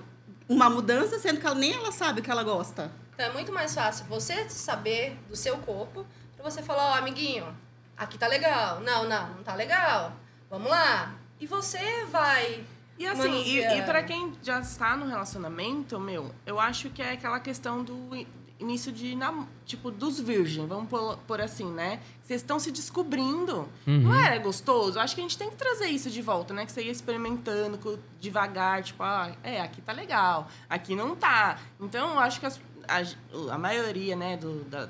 [0.48, 2.90] uma mudança, sendo que ela, nem ela sabe o que ela gosta?
[3.20, 6.06] Então é muito mais fácil você saber do seu corpo
[6.38, 7.54] pra você falar, ó, amiguinho,
[7.94, 8.80] aqui tá legal.
[8.80, 10.14] Não, não, não tá legal.
[10.48, 11.14] Vamos lá.
[11.38, 12.64] E você vai.
[12.98, 13.76] E assim, e, manusear.
[13.76, 18.16] e para quem já está no relacionamento, meu, eu acho que é aquela questão do
[18.16, 18.26] i-
[18.58, 22.00] início de nam- tipo dos virgens, vamos por, por assim, né?
[22.22, 23.68] Vocês estão se descobrindo.
[23.86, 24.00] Uhum.
[24.02, 24.98] Não era gostoso?
[25.00, 26.64] Acho que a gente tem que trazer isso de volta, né?
[26.66, 31.58] Que você ia experimentando devagar, tipo, ah, é, aqui tá legal, aqui não tá.
[31.80, 32.60] Então, eu acho que as-
[32.98, 34.88] a, a maioria, né, do, da-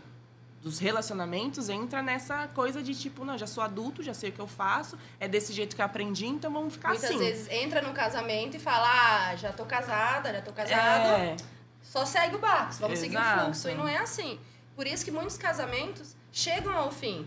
[0.62, 4.40] dos relacionamentos entra nessa coisa de tipo, não, já sou adulto, já sei o que
[4.40, 7.18] eu faço, é desse jeito que eu aprendi, então vamos ficar Muitas assim.
[7.18, 8.86] vezes entra no casamento e fala,
[9.30, 11.08] ah, já tô casada, já tô casado.
[11.22, 11.36] É,
[11.82, 13.40] Só segue o barco, vamos seguir o Exato.
[13.44, 13.68] fluxo.
[13.70, 14.38] E não é assim.
[14.76, 17.26] Por isso que muitos casamentos chegam ao fim.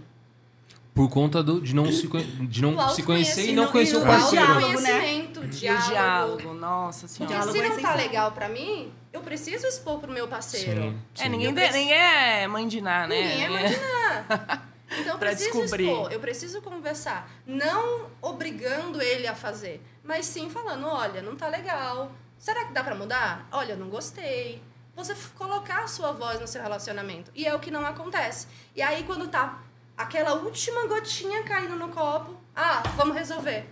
[0.93, 2.07] Por conta do, de não, se,
[2.47, 4.45] de não O se conhecer e não conhecer o o parceiro.
[4.45, 5.11] diálogo, né?
[5.15, 5.87] E o diálogo.
[5.89, 7.35] diálogo, nossa Porque senhora.
[7.35, 10.81] Diálogo se é não tá legal pra mim, eu preciso expor pro meu parceiro.
[10.81, 11.29] Sim, É, sim.
[11.29, 13.21] ninguém, Eu de- preciso- ninguém é mãe de nada, né?
[13.21, 14.73] Ninguém é Ninguém imaginar.
[14.95, 15.87] Então eu preciso descobrir.
[15.89, 17.27] expor, eu preciso conversar.
[17.47, 22.11] Não obrigando ele a fazer, mas sim falando, olha, não tá legal.
[22.37, 23.47] Será que dá pra mudar?
[23.51, 24.61] Olha, eu não gostei.
[24.95, 27.31] Você colocar a sua voz no seu relacionamento.
[27.33, 28.45] E é o que não acontece.
[28.75, 29.63] E aí quando tá
[29.97, 33.65] aquela última gotinha caindo no copo, ah, vamos resolver.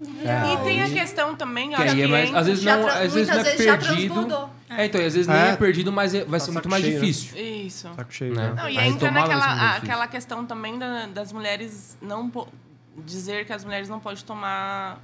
[0.00, 0.52] É.
[0.52, 3.12] E tem a questão também, Que acho aí é mais- às vezes Já não, às
[3.14, 4.50] vezes não muitas é vezes já perdido.
[4.76, 5.48] É, então, e às vezes nem É.
[5.50, 7.00] é perdido, mas é- vai Tá ser muito mais cheio, né?
[7.06, 7.36] difícil.
[7.66, 7.88] Isso.
[7.94, 8.48] Saco cheio, Né?
[8.48, 8.54] né?
[8.54, 9.76] Não, e entra naquela difícil.
[9.82, 12.30] aquela questão também da- das mulheres não
[13.04, 14.98] dizer que as mulheres não podem tomar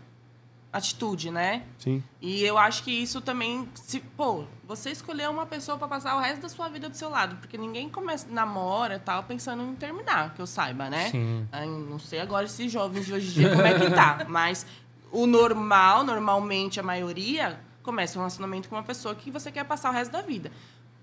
[0.73, 1.65] atitude, né?
[1.79, 2.03] Sim.
[2.21, 6.21] E eu acho que isso também, se, pô, você escolheu uma pessoa pra passar o
[6.21, 9.75] resto da sua vida do seu lado, porque ninguém começa namora e tal pensando em
[9.75, 11.11] terminar, que eu saiba, né?
[11.11, 11.47] Sim.
[11.91, 14.65] Não sei agora esses jovens de hoje em dia como é que tá, mas
[15.11, 19.91] o normal, normalmente a maioria começa um relacionamento com uma pessoa que você quer passar
[19.91, 20.51] o resto da vida.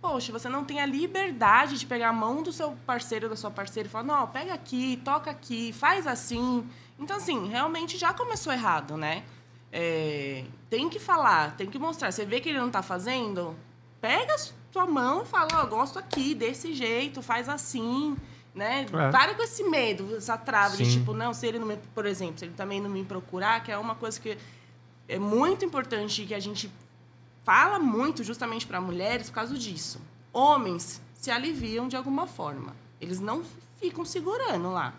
[0.02, 3.36] Poxa, você não tem a liberdade de pegar a mão do seu parceiro ou da
[3.36, 6.68] sua parceira e falar, não, pega aqui, toca aqui, faz assim.
[6.98, 9.24] Então, assim, realmente já começou errado, né?
[9.72, 12.12] É, tem que falar, tem que mostrar.
[12.12, 13.56] Você vê que ele não tá fazendo,
[14.00, 14.38] pega a
[14.72, 18.16] sua mão e fala, ó, gosto aqui, desse jeito, faz assim,
[18.56, 18.86] né?
[18.86, 19.12] É.
[19.12, 21.00] Para com esse medo, essa trava de Sim.
[21.00, 23.72] tipo, não, se ele não me, por exemplo, se ele também não me procurar, que
[23.72, 24.38] é uma coisa que
[25.10, 26.72] é muito importante que a gente
[27.44, 30.00] fala muito justamente para mulheres por causa disso.
[30.32, 32.76] Homens se aliviam de alguma forma.
[33.02, 33.44] Eles não
[33.80, 34.94] ficam segurando lá.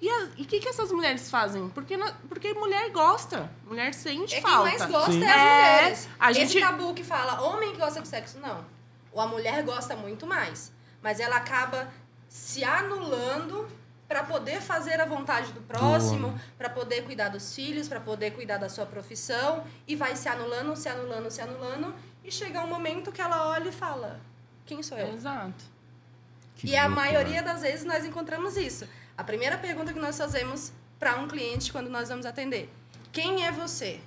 [0.00, 1.68] E a- e o que, que essas mulheres fazem?
[1.70, 3.50] Porque, na- porque mulher gosta.
[3.66, 4.68] Mulher sente É quem falta.
[4.70, 5.22] mais gosta Sim.
[5.24, 6.08] é as É, mulheres.
[6.18, 8.64] a Esse gente- tabu que fala homem que gosta de sexo, não.
[9.12, 10.72] Ou a mulher gosta muito mais.
[11.02, 11.88] Mas ela acaba
[12.28, 13.66] se anulando
[14.08, 18.58] para poder fazer a vontade do próximo, para poder cuidar dos filhos, para poder cuidar
[18.58, 19.64] da sua profissão.
[19.86, 21.94] E vai se anulando, se anulando, se anulando.
[22.24, 24.20] E chega um momento que ela olha e fala:
[24.64, 25.12] Quem sou eu?
[25.14, 25.64] Exato.
[26.56, 27.52] Que e a maioria né?
[27.52, 28.88] das vezes nós encontramos isso.
[29.16, 32.72] A primeira pergunta que nós fazemos para um cliente quando nós vamos atender:
[33.12, 34.00] Quem é você?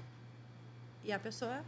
[1.04, 1.62] E a pessoa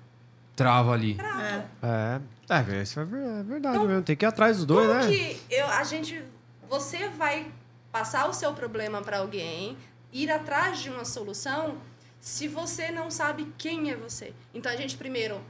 [0.55, 1.15] Trava ali.
[1.15, 1.65] trava.
[1.81, 4.03] É, é, isso é é verdade mesmo.
[4.03, 5.07] Tem que ir atrás dos dois, Como né?
[5.07, 6.23] que eu, a gente,
[6.69, 7.51] você vai
[7.91, 9.77] passar o seu problema para alguém,
[10.11, 11.77] ir atrás de uma solução,
[12.19, 14.33] se você não sabe quem é você?
[14.53, 15.41] Então a gente primeiro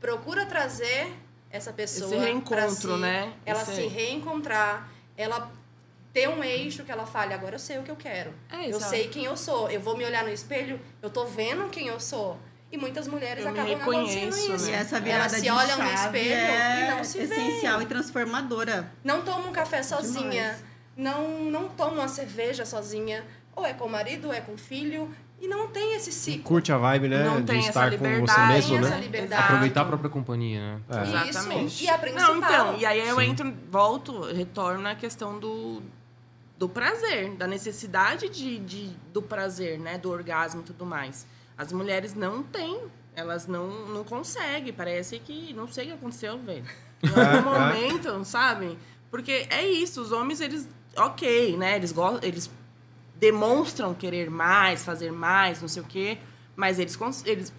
[0.00, 1.12] procura trazer
[1.50, 3.32] essa pessoa Esse reencontro, si, né?
[3.44, 5.50] Ela Esse- se reencontrar, ela
[6.12, 8.32] ter um eixo que ela fale, agora eu sei o que eu quero.
[8.50, 9.70] É, eu sei quem eu sou.
[9.70, 12.38] Eu vou me olhar no espelho, eu tô vendo quem eu sou.
[12.70, 14.68] E muitas mulheres Eu acabam não acontecendo isso.
[14.68, 14.78] E né?
[14.78, 17.86] essa Elas virada se de olham no chave espelho é e não se essencial e
[17.86, 18.90] transformadora.
[19.04, 20.64] Não toma um café sozinha, Demais.
[20.96, 23.24] Não, não toma uma cerveja sozinha,
[23.54, 25.10] ou é com o marido, ou é com o filho,
[25.42, 26.44] e não tem esse ciclo.
[26.44, 27.24] Curte a vibe, né?
[27.24, 29.36] Não de tem essa estar com você liberdade, mesmo, essa né?
[29.36, 30.80] Aproveitar a própria companhia, né?
[30.88, 31.02] É.
[31.02, 31.66] Exatamente.
[31.66, 31.84] Isso.
[31.84, 32.34] E a principal.
[32.34, 33.24] Não, então, e aí eu Sim.
[33.24, 35.82] entro, volto, retorno à questão do,
[36.56, 39.98] do prazer, da necessidade de, de, do prazer, né?
[39.98, 41.26] Do orgasmo e tudo mais.
[41.58, 42.80] As mulheres não têm,
[43.16, 44.72] elas não, não conseguem.
[44.72, 46.64] Parece que, não sei o que aconteceu, velho.
[47.02, 48.78] Em algum momento, sabe?
[49.10, 51.76] Porque é isso, os homens, eles, ok, né?
[51.76, 52.50] Eles, eles
[53.16, 56.18] demonstram querer mais, fazer mais, não sei o quê,
[56.56, 57.52] mas eles, eles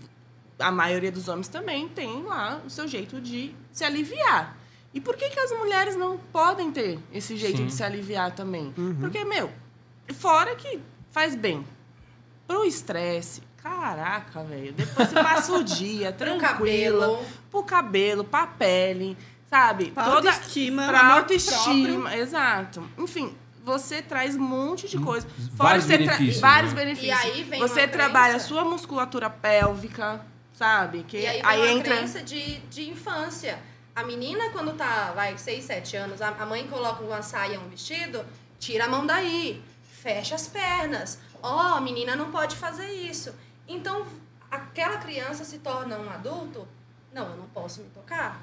[0.59, 4.57] a maioria dos homens também tem lá o seu jeito de se aliviar.
[4.93, 7.65] E por que, que as mulheres não podem ter esse jeito Sim.
[7.65, 8.73] de se aliviar também?
[8.77, 8.95] Uhum.
[8.99, 9.49] Porque, meu,
[10.13, 10.79] fora que
[11.11, 11.65] faz bem
[12.47, 13.41] pro estresse.
[13.57, 14.73] Caraca, velho.
[14.73, 17.07] Depois você passa o dia Pro tranquila.
[17.07, 17.25] cabelo.
[17.49, 19.17] Pro cabelo, pra pele,
[19.54, 19.91] sabe?
[19.91, 22.89] Pra Toda autoestima, pra autoestima, exato.
[22.97, 25.28] Enfim, você traz um monte de coisa.
[25.56, 26.84] Fora vários você tra- benefícios, vários né?
[26.84, 27.24] benefícios.
[27.24, 30.26] E aí vem você uma trabalha a sua musculatura pélvica,
[30.56, 31.04] sabe?
[31.04, 33.60] Que E aí, vem uma entra crença de, de infância.
[33.95, 37.70] A menina, quando tá, vai, 6, 7 anos, a, a mãe coloca uma saia, um
[37.70, 38.26] vestido,
[38.60, 39.62] tira a mão daí,
[40.01, 41.20] fecha as pernas.
[41.43, 43.36] Ó, a menina não pode fazer isso.
[43.68, 44.04] Então,
[44.49, 46.68] aquela criança se torna um adulto,
[47.14, 48.41] não, eu não posso me tocar.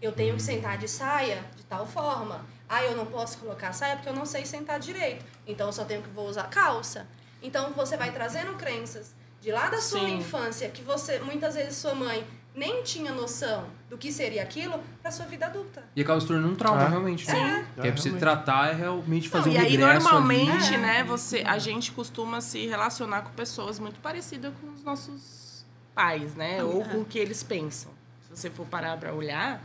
[0.00, 2.44] Eu tenho que sentar de saia de tal forma.
[2.68, 5.24] Ah, eu não posso colocar saia porque eu não sei sentar direito.
[5.46, 7.06] Então, eu só tenho que vou usar calça.
[7.42, 10.16] Então, você vai trazendo crenças de lá da sua Sim.
[10.18, 15.10] infância que você, muitas vezes, sua mãe nem tinha noção do que seria aquilo para
[15.10, 15.84] sua vida adulta.
[15.94, 16.88] E acaba se tornando um trauma, É.
[16.88, 17.26] realmente.
[17.26, 17.36] Sim.
[17.36, 18.18] É, Que é pra você realmente.
[18.20, 20.78] tratar, é realmente fazer Não, um e aí, regresso normalmente, ali.
[20.78, 26.34] né, você, a gente costuma se relacionar com pessoas muito parecidas com os nossos pais,
[26.34, 26.64] né?
[26.64, 27.92] Ou com o que eles pensam.
[28.22, 29.62] Se você for parar pra olhar.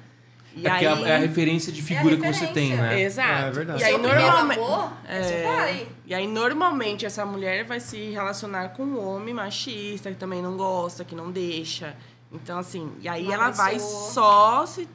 [0.55, 1.03] E É porque aí...
[1.03, 2.81] é a referência de figura que você tem, referência.
[2.81, 3.01] né?
[3.01, 3.45] Exato.
[3.45, 3.81] É verdade.
[3.81, 4.59] E aí, normalmente.
[4.59, 5.87] amor é, pai.
[6.05, 10.57] E aí, normalmente, essa mulher vai se relacionar com um homem machista, que também não
[10.57, 11.95] gosta, que não deixa.
[12.31, 14.87] Então, assim, e aí Uma ela vai só se,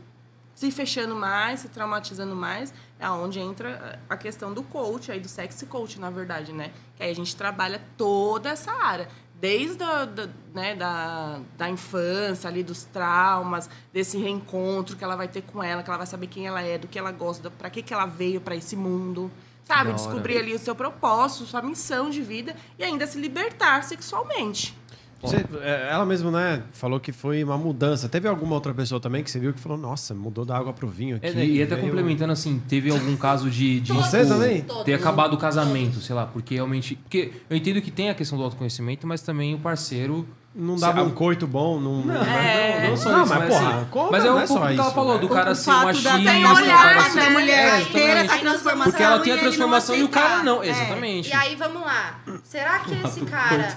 [0.54, 2.72] se fechando mais, se traumatizando mais.
[2.98, 6.70] É onde entra a questão do coach, aí do sexy coach, na verdade, né?
[6.96, 9.09] Que aí a gente trabalha toda essa área.
[9.39, 15.28] Desde a, da, né, da, da infância, ali, dos traumas, desse reencontro que ela vai
[15.28, 17.68] ter com ela, que ela vai saber quem ela é, do que ela gosta, para
[17.68, 19.30] que, que ela veio para esse mundo.
[19.62, 19.93] Sabe?
[19.93, 24.78] Descobrir ali o seu propósito, sua missão de vida e ainda se libertar sexualmente.
[25.23, 28.09] Você- é, ela mesma, né, falou que foi uma mudança.
[28.09, 30.87] Teve alguma outra pessoa também que você viu que falou, nossa, mudou da água pro
[30.89, 31.27] vinho aqui.
[31.27, 34.64] É, e até veio- complementando assim, teve algum caso de, de Você tipo, também?
[34.85, 38.37] Ter acabado o casamento, sei lá, porque realmente, porque eu entendo que tem a questão
[38.39, 40.27] do autoconhecimento, mas também o parceiro
[40.59, 42.00] Não dava Você- um coito bom, não...
[42.00, 42.80] Não, É.
[42.84, 44.62] não, não só Não, isso, mas, porra, assim, como mas é não um é pouco
[44.62, 45.20] que ela isso, falou, né?
[45.20, 48.00] do cara o ser fato machista, da o tem cara olhar da mulher É, ter
[48.16, 48.90] essa transformação.
[48.92, 50.68] Porque ela tem a e transformação e o cara não, É.
[50.68, 51.28] exatamente.
[51.28, 52.20] E aí, vamos lá.
[52.42, 53.76] Será que esse cara...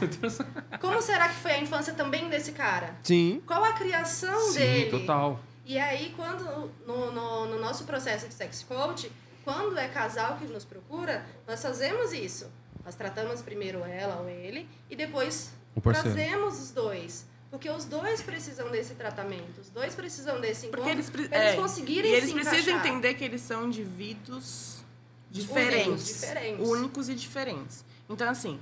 [0.80, 2.96] Como será que foi a infância também desse cara?
[3.04, 3.42] Sim.
[3.46, 4.90] Qual a criação Sim, dele?
[4.92, 5.40] total.
[5.66, 9.12] E aí, quando no, no, no nosso processo de sex coach,
[9.44, 12.50] quando é casal que nos procura, nós fazemos isso.
[12.86, 16.14] Nós tratamos primeiro ela ou ele e depois O parceiro.
[16.14, 17.26] trazemos os dois.
[17.50, 21.32] Porque os dois precisam desse tratamento, os dois precisam desse encontro, Porque eles, pra eles
[21.32, 22.88] é, conseguirem E eles se precisam encaixar.
[22.88, 24.84] entender que eles são indivíduos
[25.32, 26.08] Únicos, diferentes.
[26.08, 26.68] diferentes.
[26.70, 27.86] Únicos e diferentes.
[28.08, 28.60] Então, assim,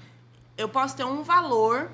[0.57, 1.91] eu posso ter um valor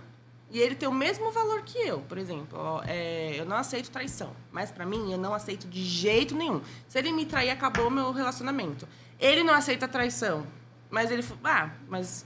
[0.51, 2.01] e ele ter o mesmo valor que eu.
[2.01, 4.35] Por exemplo, ó, é, eu não aceito traição.
[4.51, 6.61] Mas pra mim, eu não aceito de jeito nenhum.
[6.87, 8.87] Se ele me trair, acabou o meu relacionamento.
[9.19, 10.45] Ele não aceita traição.
[10.91, 11.25] Mas ele...
[11.43, 12.23] Ah, mas...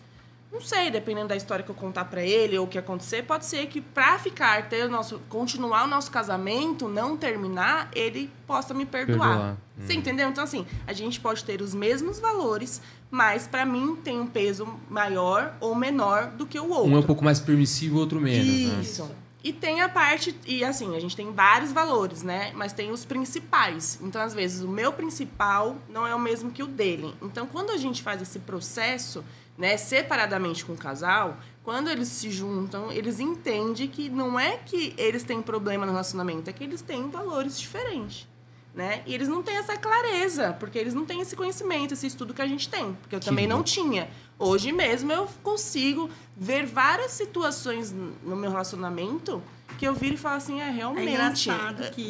[0.52, 3.46] Não sei, dependendo da história que eu contar pra ele ou o que acontecer, pode
[3.46, 8.74] ser que pra ficar, ter o nosso, continuar o nosso casamento, não terminar, ele possa
[8.74, 9.30] me perdoar.
[9.30, 9.58] Perdoar.
[9.78, 10.30] Você entendeu?
[10.30, 12.82] Então, assim, a gente pode ter os mesmos valores,
[13.12, 16.92] mas pra mim tem um peso maior ou menor do que o outro.
[16.92, 18.82] Um é um pouco mais permissivo, o outro menos, né?
[18.82, 19.12] Isso.
[19.44, 22.52] E tem a parte, e assim, a gente tem vários valores, né?
[22.56, 24.00] Mas tem os principais.
[24.02, 27.14] Então, às vezes, o meu principal não é o mesmo que o dele.
[27.22, 29.24] Então, quando a gente faz esse processo,
[29.58, 34.94] né, separadamente com o casal, quando eles se juntam, eles entendem que não é que
[34.98, 38.28] eles têm problema no relacionamento, é que eles têm valores diferentes.
[38.76, 39.02] Né?
[39.08, 42.44] E eles não têm essa clareza, porque eles não têm esse conhecimento, esse estudo que
[42.44, 42.94] a gente tem.
[43.02, 44.08] Porque eu Que também não tinha.
[44.38, 49.42] Hoje mesmo eu consigo ver várias situações no meu relacionamento
[49.80, 51.06] que eu viro e falo assim, é realmente.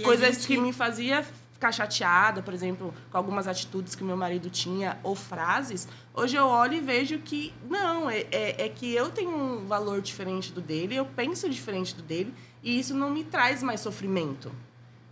[0.02, 1.26] a coisas gente- que me fazia
[1.58, 5.88] ficar chateada, por exemplo, com algumas atitudes que meu marido tinha ou frases.
[6.14, 10.00] Hoje eu olho e vejo que não, é, é, é que eu tenho um valor
[10.00, 12.32] diferente do dele, eu penso diferente do dele
[12.64, 14.52] e isso não me traz mais sofrimento.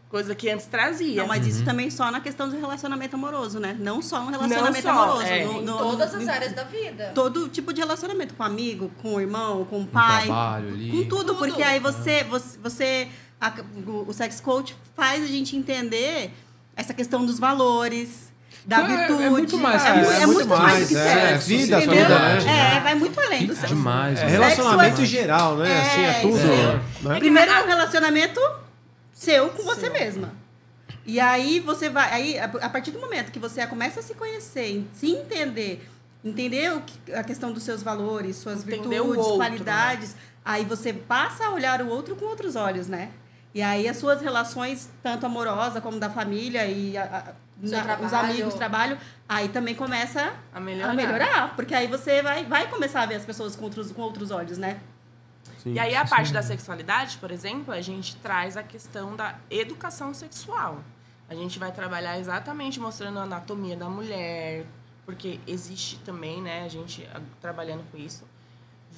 [0.07, 1.21] Coisa que antes trazia.
[1.23, 1.65] Não, mas isso Uhum.
[1.65, 3.75] também só na questão do relacionamento amoroso, né?
[3.77, 5.23] Não só no relacionamento só, amoroso.
[5.23, 5.43] é.
[5.45, 7.11] no- Em no- todas no- as áreas da vida.
[7.15, 10.25] Todo tipo de relacionamento, com amigo, com irmão, com Um pai.
[10.25, 10.91] trabalho ali.
[10.91, 11.37] Com tudo, Tudo.
[11.39, 13.09] porque aí você, você, você
[13.39, 13.53] a-
[13.87, 16.31] o, o sex coach faz a gente entender
[16.75, 18.25] essa questão dos valores,
[18.65, 19.29] da Não, é- é virtude.
[19.29, 20.11] muito mais é, isso.
[20.11, 21.47] é muito mais do que é, sexo.
[21.47, 21.95] vida, entendeu?
[22.03, 22.77] vida, né?
[22.77, 23.75] É, vai muito além do Que sexo.
[23.75, 24.19] demais.
[24.19, 24.31] É né?
[24.31, 25.69] relacionamento é- em geral, né?
[25.71, 27.07] É, assim, é tudo.
[27.09, 27.19] Né?
[27.19, 28.39] Primeiro é um relacionamento
[29.13, 30.33] seu com você mesma.
[31.05, 32.11] E aí você vai.
[32.11, 35.87] Aí, a partir do momento que você começa a se conhecer, se entender,
[36.23, 40.91] entender o que- a questão dos seus valores, suas Entender virtudes, outro, qualidades, aí você
[40.91, 43.09] passa a olhar o outro com outros olhos, né?
[43.55, 47.33] E aí as suas relações, tanto amorosa como da família e a- a-
[47.85, 48.97] na- os amigos, trabalho,
[49.29, 50.91] aí também começa a melhorar.
[50.91, 51.55] a melhorar.
[51.55, 54.57] Porque aí você vai, vai começar a ver as pessoas com outros, com outros olhos,
[54.57, 54.81] né?
[55.73, 60.13] E aí, a parte da sexualidade, por exemplo, a gente traz a questão da educação
[60.13, 60.83] sexual.
[61.29, 64.65] A gente vai trabalhar exatamente mostrando a anatomia da mulher,
[65.05, 67.07] porque existe também, né, a gente
[67.41, 68.25] trabalhando com isso,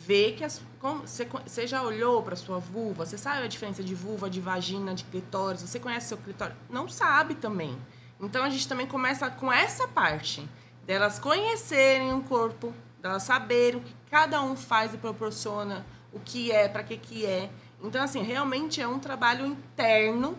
[0.06, 3.96] ver que as, você, você já olhou para sua vulva, você sabe a diferença de
[3.96, 6.56] vulva, de vagina, de clitóris, você conhece seu clitóris?
[6.70, 7.78] Não sabe também.
[8.20, 10.48] Então a gente também começa com essa parte
[10.86, 16.52] delas conhecerem o corpo, delas saberem o que cada um faz e proporciona, o que
[16.52, 17.50] é, para que que é.
[17.82, 20.38] Então assim, realmente é um trabalho interno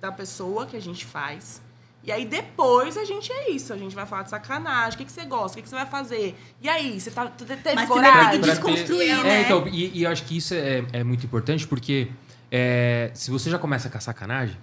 [0.00, 1.60] da pessoa que a gente faz.
[2.06, 5.04] E aí depois a gente é isso, a gente vai falar de sacanagem, o que,
[5.06, 6.34] que você gosta, o que, que você vai fazer.
[6.60, 8.30] E aí, você tá, te- teve Mas coragem?
[8.30, 9.38] tem que Pra desconstruir, ter- né?
[9.38, 12.08] É, então, e, e eu acho que isso é, é muito importante porque
[12.56, 14.56] É, se você já começa com a sacanagem,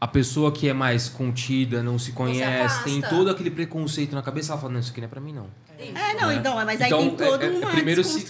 [0.00, 4.52] a pessoa que é mais contida, não se conhece, tem todo aquele preconceito na cabeça,
[4.52, 5.48] ela fala, não, isso aqui não é pra mim, não.
[5.76, 6.36] É, não, né?
[6.36, 8.24] então, mas aí Então, tem toda é- é- uma primeiro se-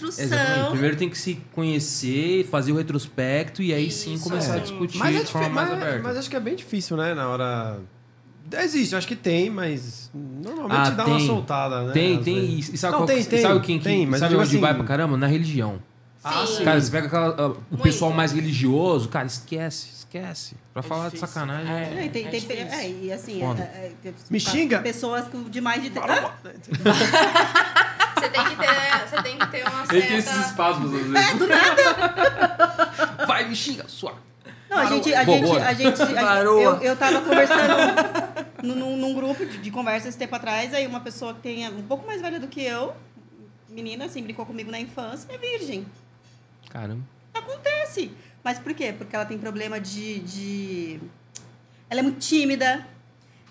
[0.71, 4.23] primeiro tem que se conhecer, fazer o retrospecto e aí sim Isso.
[4.23, 4.59] começar a É.
[4.61, 5.99] discutir Mas, é de forma mais aberta.
[6.01, 7.13] mas acho que é bem difícil, né?
[7.13, 7.79] Na hora.
[8.51, 11.27] Existe, acho que tem, mas normalmente Ah, dá uma tem.
[11.27, 11.91] soltada, né?
[11.93, 12.35] Tem, às tem.
[12.35, 12.69] vezes.
[12.73, 14.59] E sabe, Não, qual, tem, tem, sabe quem que tem, mas eu sabe onde assim-
[14.59, 15.17] vai pra caramba?
[15.17, 15.79] Na religião.
[16.23, 16.57] Ah, Sim.
[16.57, 16.63] sim.
[16.65, 17.83] Cara, você pega aquela, ah, o Muito.
[17.83, 20.55] pessoal mais religioso, cara, esquece, esquece.
[20.73, 21.27] Pra É falar difícil.
[21.27, 21.71] de sacanagem.
[21.73, 21.81] É.
[21.83, 22.55] É, tem, tem, difícil.
[22.57, 24.79] é, e assim, é, é, tem- Me xinga.
[24.79, 25.89] Pessoas com- de mais de.
[25.91, 28.67] Fala, Você tem que ter,
[29.09, 30.47] você tem que ter uma Ele tem esses certa...
[30.49, 31.15] espasmos às vezes.
[31.15, 33.25] É, do nada.
[33.25, 34.13] Vai, me xinga, sua.
[34.69, 35.13] Não, a gente.
[35.13, 36.61] A gente, a gente a- Varoa.
[36.61, 38.28] eu, eu tava conversando
[38.63, 41.83] num, num- grupo de, de conversa esse tempo atrás, aí uma pessoa que tem um
[41.83, 42.95] pouco mais velha do que eu,
[43.69, 45.85] menina, assim, brincou comigo na infância, é virgem.
[46.69, 47.03] Caramba.
[47.33, 48.11] Acontece.
[48.43, 48.93] Mas por quê?
[48.97, 50.19] Porque ela tem problema de.
[50.19, 50.99] de...
[51.89, 52.87] Ela é muito tímida.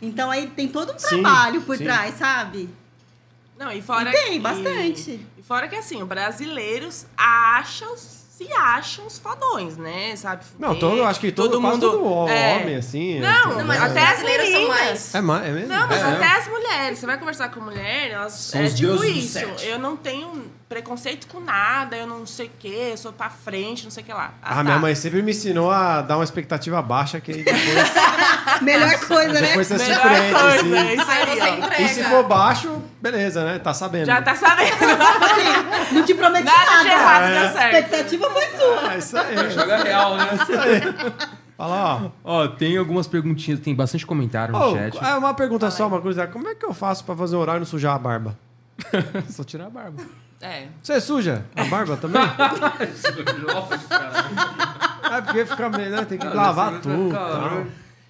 [0.01, 1.85] Então aí tem todo um Sim, trabalho por sim.
[1.85, 2.69] trás, sabe?
[3.59, 5.27] Não, e fora E tem, que- bastante.
[5.37, 7.95] E fora que assim, os brasileiros acham,
[8.39, 10.15] se acham os fodões, né?
[10.15, 10.45] Sabe?
[10.59, 12.57] Não, todo, eu acho que todo, todo ho- é.
[12.57, 13.19] homem, assim.
[13.19, 13.65] Não, né?
[13.65, 15.15] mas até as brasileiros são mais.
[15.17, 15.69] É, ma- é mesmo?
[15.69, 16.03] Não, mas É.
[16.05, 16.99] até as mulheres.
[17.01, 18.33] Você vai conversar com mulher, elas.
[18.35, 19.39] São é tipo isso.
[19.65, 23.85] Eu não tenho preconceito com nada, eu não sei o quê, eu sou pra frente,
[23.85, 24.35] não sei o que lá.
[24.43, 24.65] Ah, tá.
[24.65, 27.63] minha mãe sempre me ensinou a dar uma expectativa baixa, que aí depois,
[28.61, 29.41] Melhor coisa, né?
[29.49, 30.77] depois você Melhor surpreende, coisa, assim.
[30.77, 31.83] é isso Aí aí, você entrega.
[31.83, 33.59] E se for baixo, beleza, né?
[33.59, 34.07] Tá sabendo.
[34.07, 34.77] Já tá sabendo.
[35.93, 36.83] Não te prometi Nada nada.
[36.83, 37.41] de errado É.
[37.41, 37.75] deu A certo.
[37.75, 38.93] expectativa foi sua.
[38.95, 39.51] É isso aí.
[39.51, 40.27] Joga real, né?
[41.57, 42.43] Fala, ó.
[42.43, 44.97] Ó, tem algumas perguntinhas, tem bastante comentário no Ô, chat.
[45.03, 46.27] é uma pergunta só, uma coisa.
[46.27, 48.39] Como é que eu faço pra fazer horário e não sujar a barba?
[49.29, 50.03] Só tirar a barba.
[50.41, 50.67] É.
[50.83, 52.23] Você suja a barba também?
[55.13, 56.05] é porque fica meio, né?
[56.05, 57.11] Tem que lavar tudo.
[57.13, 57.65] tal.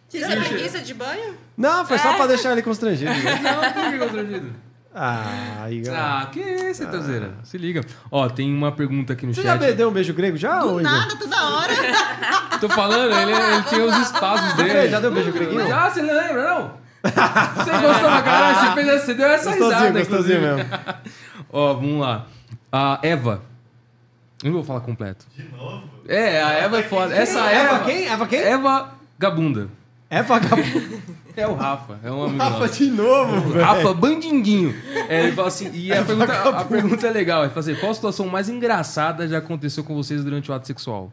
[0.08, 1.36] Você é preguiça de banho?
[1.56, 3.10] Não, foi só pra deixar ele constrangido.
[3.10, 3.40] né?
[3.42, 4.52] Não, por que constrangido?
[4.94, 6.04] Ah, aí, galera.
[6.22, 7.32] Ah, que isso, Teuzeira?
[7.44, 7.82] Se liga.
[8.10, 9.66] Ó, tem uma pergunta aqui no Você já chat.
[9.66, 11.72] me deu um beijo grego já, Do nada, toda hora.
[12.60, 14.88] Tô falando, ele, ele tem os espaços Você dele.
[14.88, 15.68] já deu um beijo greguinho?
[15.68, 16.88] Já, você lembra, não?
[17.04, 20.40] Você gostou pra caralho, você, fez, você deu essa Gostosinho, risada, gostosinho inclusive.
[20.40, 20.70] mesmo.
[21.52, 22.26] Ó, vamos lá.
[22.70, 23.42] A Eva.
[24.42, 25.26] Eu não vou falar completo.
[25.34, 25.88] De novo?
[26.06, 27.14] É, a Eva é foda.
[27.14, 27.76] Essa Eva...
[27.76, 28.06] Eva quem?
[28.06, 28.38] Eva quem?
[28.38, 29.68] Eva Gabunda.
[30.10, 31.02] É vagabundo.
[31.36, 32.78] É o Rafa, é um amigo Rafa nosso.
[32.78, 33.64] de novo, velho.
[33.64, 34.74] Rafa Bandinguinho.
[35.08, 37.44] É, ele fala assim, e a pergunta, a pergunta é legal.
[37.44, 40.66] Ele fala assim, qual a situação mais engraçada já aconteceu com vocês durante o ato
[40.66, 41.12] sexual?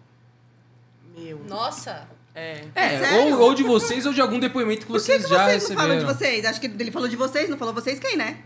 [1.16, 1.40] Meu.
[1.48, 2.08] Nossa.
[2.34, 2.64] É.
[2.74, 3.36] É, sério?
[3.36, 5.70] ou, ou de vocês ou de algum depoimento que Por que, vocês que já vocês
[5.70, 6.14] não falam receberam.
[6.14, 6.46] de vocês?
[6.46, 8.40] Acho que ele falou de vocês, não falou vocês quem, né?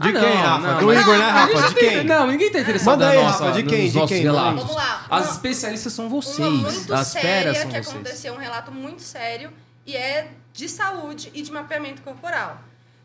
[0.00, 0.66] De Ah, quem, não, Rafa?
[0.72, 1.68] não, Do mas- Igor, né, Rafa?
[1.68, 2.04] De quem?
[2.04, 3.90] Não, ninguém tá interessado Manda na aí, nossa, Rafa, de quem?
[3.90, 4.22] De quem?
[4.22, 4.60] relatos.
[4.62, 5.06] Vamos lá.
[5.10, 6.48] As Uma- especialistas são Uma vocês.
[6.48, 7.88] muito As feras séria são que vocês.
[7.88, 9.52] aconteceu, um relato muito sério
[9.84, 12.58] e é de saúde e de mapeamento corporal.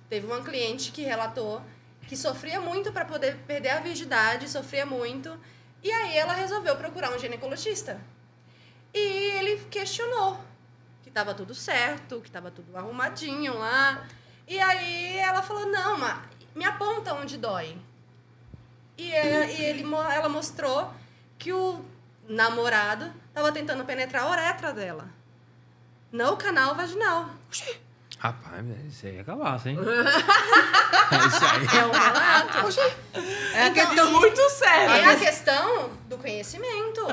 [0.10, 1.62] Teve uma cliente que relatou
[2.08, 5.36] que sofria muito para poder perder a virgindade, sofria muito,
[5.84, 8.00] e aí ela resolveu procurar um ginecologista.
[8.94, 9.00] E
[9.38, 10.40] ele questionou
[11.04, 14.04] que estava tudo certo, que estava tudo arrumadinho lá.
[14.48, 16.20] E aí ela falou: "Não, mas
[16.56, 17.78] me aponta onde dói".
[18.98, 20.92] E, ela, e ele, ela mostrou
[21.38, 21.84] que o
[22.28, 25.10] namorado estava tentando penetrar a uretra dela.
[26.12, 27.30] No canal vaginal.
[28.18, 29.78] Rapaz, isso aí é cabaço, hein?
[31.28, 31.80] isso aí.
[31.80, 32.82] É um relato.
[33.54, 34.94] É a questão Muito sério.
[34.94, 37.06] É a questão do conhecimento.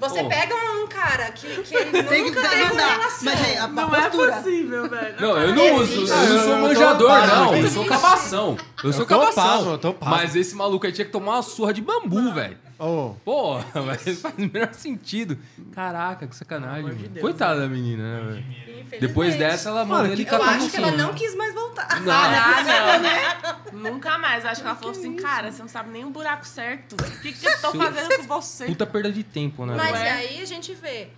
[0.00, 0.28] Você Pô.
[0.28, 3.24] pega um cara que, que ele Tem que nunca dar, teve não uma relação.
[3.24, 4.32] Mas é, a, a Não é postura.
[4.36, 5.14] possível, velho.
[5.20, 6.28] Não, eu não uso, eu Existe.
[6.28, 7.56] não sou Eu manjador, pasmo não.
[7.56, 8.56] Eu sou cabação.
[8.84, 9.70] Eu sou cabação.
[9.72, 10.14] eu tô pasmo.
[10.16, 12.56] Mas esse maluco aí tinha que tomar uma surra de bambu, velho.
[12.78, 15.36] Ô, Pô, mas faz o menor sentido.
[15.74, 16.94] Caraca, que sacanagem.
[16.94, 17.08] De.
[17.08, 19.00] Deus, Coitada da menina, né, velho?
[19.00, 21.52] Depois dessa, ela Mano, mandou ele que- Eu catar acho que ela não quis mais
[21.52, 22.00] voltar.
[22.00, 22.12] Não.
[22.12, 23.80] Ah, não.
[23.80, 24.44] Nunca mais.
[24.46, 26.94] Acho que ela falou assim, cara, você não sabe nem o buraco certo.
[26.94, 28.66] O que, que eu tô fazendo com você?
[28.66, 29.74] Puta perda de tempo, né?
[29.76, 30.06] Mas velho?
[30.06, 30.10] é.
[30.12, 31.08] aí a gente vê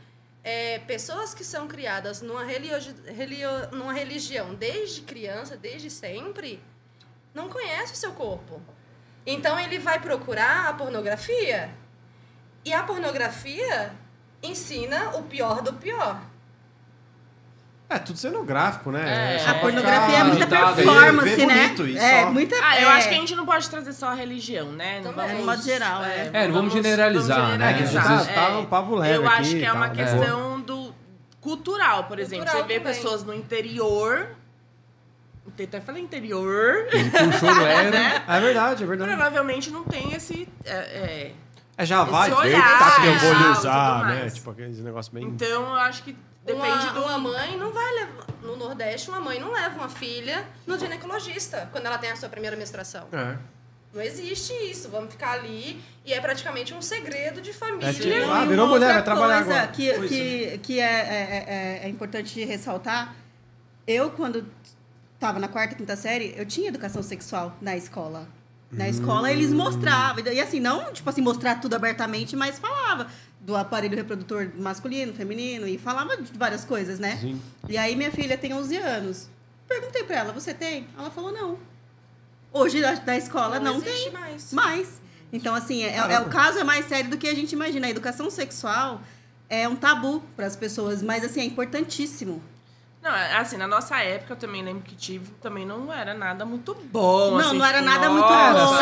[0.42, 6.62] é, pessoas que são criadas numa, religi relio- numa religião desde criança, desde sempre,
[7.34, 8.60] não conhece o seu corpo.
[9.26, 11.72] Então ele vai procurar a pornografia.
[12.64, 13.92] E a pornografia
[14.42, 16.20] ensina o pior do pior.
[17.90, 19.34] É, tudo cenográfico, né?
[19.34, 19.38] É.
[19.40, 21.54] só A pornografia é muita performance, ver né?
[21.68, 22.30] bonito e é, só.
[22.30, 22.54] muita.
[22.62, 25.00] Ah, eu é, acho que a gente não pode trazer só a religião, né?
[25.00, 26.30] Não vamos, De modo geral, é.
[26.32, 27.72] É, não vamos generalizar, né?
[27.72, 28.18] É generalizar.
[28.20, 29.94] você tá um pavo leve Eu acho que é uma né?
[29.96, 30.94] questão do
[31.40, 32.44] cultural, por exemplo.
[32.44, 32.94] Cultural Você vê também.
[32.94, 34.36] pessoas no interior.
[35.60, 36.86] Até falei interior.
[36.92, 38.22] Puxou né?
[38.28, 39.10] É verdade, é verdade.
[39.10, 40.48] Provavelmente não tem esse.
[40.64, 41.34] É, é,
[41.76, 42.30] É, já vai.
[42.30, 44.20] Esse olhar, Eita, que eu vou lhe usar, né?
[44.20, 44.34] mais.
[44.34, 45.24] Tipo aqueles negócios bem...
[45.24, 47.00] Então, eu acho que depende uma, do...
[47.02, 48.26] uma mãe não vai levar.
[48.42, 52.28] No Nordeste, uma mãe não leva uma filha no ginecologista quando ela tem a sua
[52.28, 53.06] primeira menstruação.
[53.12, 53.36] É.
[53.92, 54.88] Não existe isso.
[54.88, 57.90] Vamos ficar ali e é praticamente um segredo de família.
[57.90, 59.72] É tipo, ah, virou uma mulher, vai trabalhar coisa agora.
[59.72, 63.14] Que, Foi que, que é, é, é- é importante ressaltar,
[63.86, 64.46] eu, quando
[65.14, 68.26] estava na quarta, quinta série, eu tinha educação sexual na escola.
[68.70, 70.24] Na escola, eles mostravam.
[70.32, 73.08] E assim, não, tipo assim, mostrar tudo abertamente, mas falava
[73.40, 77.16] do aparelho reprodutor masculino, feminino, e falava de várias coisas, né?
[77.20, 77.40] Sim.
[77.68, 79.28] E aí, minha filha tem 11 anos.
[79.66, 80.86] Perguntei pra ela, você tem?
[80.98, 81.58] Ela falou, não.
[82.52, 84.52] Hoje, na na escola, não, existe tem mais.
[84.52, 85.00] mais.
[85.32, 87.86] Então, assim, é, é- o caso é mais sério do que a gente imagina.
[87.86, 89.00] A educação sexual
[89.48, 92.42] é um tabu para as pessoas, mas, assim, é importantíssimo.
[93.02, 96.74] Não, assim, na nossa época, eu também lembro que tive, também não era nada muito
[96.74, 97.30] bom.
[97.30, 98.34] Não, assim, não era tipo, nada muito bom,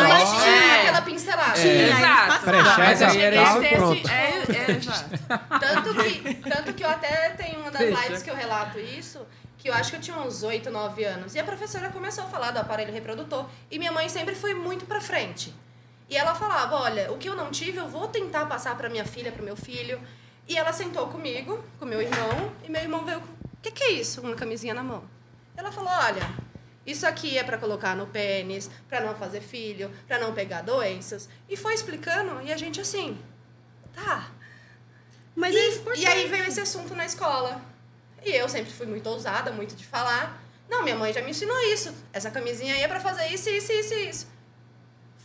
[0.09, 0.81] Mas só- tinha é.
[0.81, 1.53] aquela pincelada.
[1.53, 2.43] Tinha, É, exato.
[2.43, 4.11] Pré-cheque, Mas aí era esse-.
[4.11, 5.09] É, é, exato.
[5.59, 8.01] Tanto que, tanto que eu até tenho uma das Deixa.
[8.03, 9.25] lives que eu relato isso,
[9.57, 11.33] que eu acho que eu tinha uns 8, 9 anos.
[11.35, 13.45] E a professora começou a falar do aparelho reprodutor.
[13.71, 15.53] E minha mãe sempre foi muito pra frente.
[16.09, 19.05] E ela falava, olha, o que eu não tive, eu vou tentar passar pra minha
[19.05, 19.97] filha, pro meu filho.
[20.47, 23.27] E ela sentou comigo, com meu irmão, e meu irmão veio com,
[23.59, 24.21] o que, que é isso?
[24.21, 25.03] Uma camisinha na mão.
[25.55, 26.21] Ela falou, olha,
[26.85, 31.27] isso aqui é pra colocar no pênis, pra não fazer filho, pra não pegar doenças.
[31.47, 33.19] E foi explicando, e a gente assim,
[33.93, 34.31] tá,
[35.35, 36.01] Mas e, é importante.
[36.01, 37.61] e aí veio esse assunto na escola.
[38.25, 40.41] E eu sempre fui muito ousada, muito de falar.
[40.69, 41.93] Não, minha mãe já me ensinou isso.
[42.13, 44.27] Essa camisinha aí é pra fazer isso, isso, isso, isso.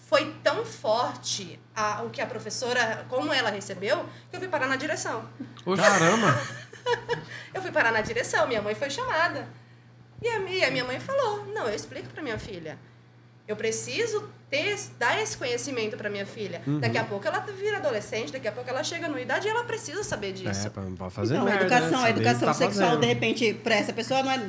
[0.08, 4.66] Foi tão forte a, o que a professora, como ela recebeu, que eu fui parar
[4.66, 5.28] na direção.
[5.76, 6.40] Caramba.
[7.54, 9.46] Eu fui parar na direção, minha mãe foi chamada.
[10.22, 12.78] E a, e a minha mãe falou: Não, eu explico pra minha filha.
[13.46, 16.62] Eu preciso ter, dar esse conhecimento pra minha filha.
[16.66, 16.80] Uhum.
[16.80, 19.64] Daqui a pouco ela vira adolescente, daqui a pouco ela chega numa idade e ela
[19.64, 20.66] precisa saber disso.
[20.66, 22.06] É, pra, pra fazer Então, a merda, educação, né?
[22.06, 23.00] a educação o tá sexual, fazendo.
[23.02, 24.48] de repente, para essa pessoa, não é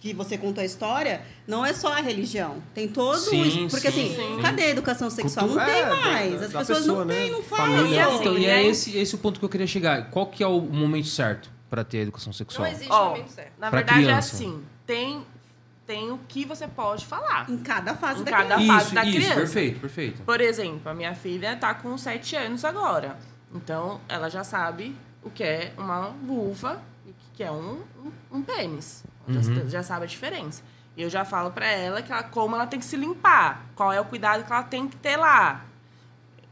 [0.00, 2.62] que você contou a história, não é só a religião.
[2.72, 3.68] Tem todo Sim, um.
[3.68, 4.40] Porque sim, assim, sim.
[4.40, 5.46] cadê a educação sexual?
[5.48, 6.34] Cultu- não tem é, da- mais.
[6.42, 7.14] As pessoas pessoa, não né?
[7.16, 7.76] têm, não falam.
[7.76, 7.96] Família.
[7.96, 8.62] E assim, Então, e né?
[8.62, 10.10] é esse, esse o ponto que eu queria chegar.
[10.12, 12.66] Qual que é o momento certo pra ter educação Não sexual?
[12.68, 13.52] existe Ó, momento certo.
[13.58, 14.34] na Pra verdade criança.
[14.34, 15.26] é assim, tem,
[15.86, 17.48] tem o que você pode falar.
[17.50, 18.72] Em cada fase Em da cada criança.
[18.72, 19.34] fase Isso, da isso, criança.
[19.34, 20.22] perfeito, perfeito.
[20.22, 23.16] Por exemplo, a minha filha tá com 7 anos agora.
[23.54, 28.12] Então, ela já sabe o que é uma vulva e o que é um, um,
[28.38, 29.04] um pênis.
[29.28, 29.68] Ela Já, Uhum.
[29.68, 30.62] já sabe a diferença.
[30.96, 33.92] E eu já falo pra ela que ela, como ela tem que se limpar, qual
[33.92, 35.64] é o cuidado que ela tem que ter lá.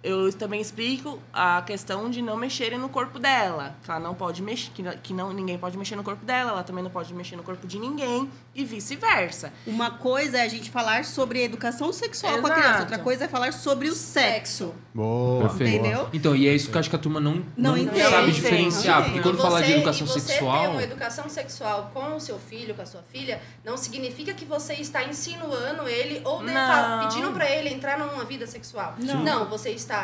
[0.07, 3.75] Eu também explico a questão de não mexerem no corpo dela.
[3.83, 6.63] Que ela não pode mexer, que, que não, ninguém pode mexer no corpo dela, ela
[6.63, 9.53] também não pode mexer no corpo de ninguém, e vice-versa.
[9.67, 12.61] Uma coisa é a gente falar sobre educação sexual com a Exato.
[12.61, 14.73] criança, outra coisa é falar sobre o sexo.
[14.95, 15.49] Boa.
[15.49, 15.75] Perfeito.
[15.85, 16.09] Entendeu?
[16.13, 18.27] Então, e é isso que eu acho que a turma não, Não não entende, sabe
[18.27, 19.01] não diferenciar.
[19.01, 19.15] entende.
[19.15, 20.61] Porque quando E fala de você- educação e você sexual.
[20.63, 24.45] ter uma educação sexual com o seu filho, com a sua filha, não significa que
[24.45, 27.09] você está insinuando ele ou Não.
[27.09, 28.95] pedindo pra ele entrar numa vida sexual.
[28.99, 29.47] Não.
[29.47, 29.96] você está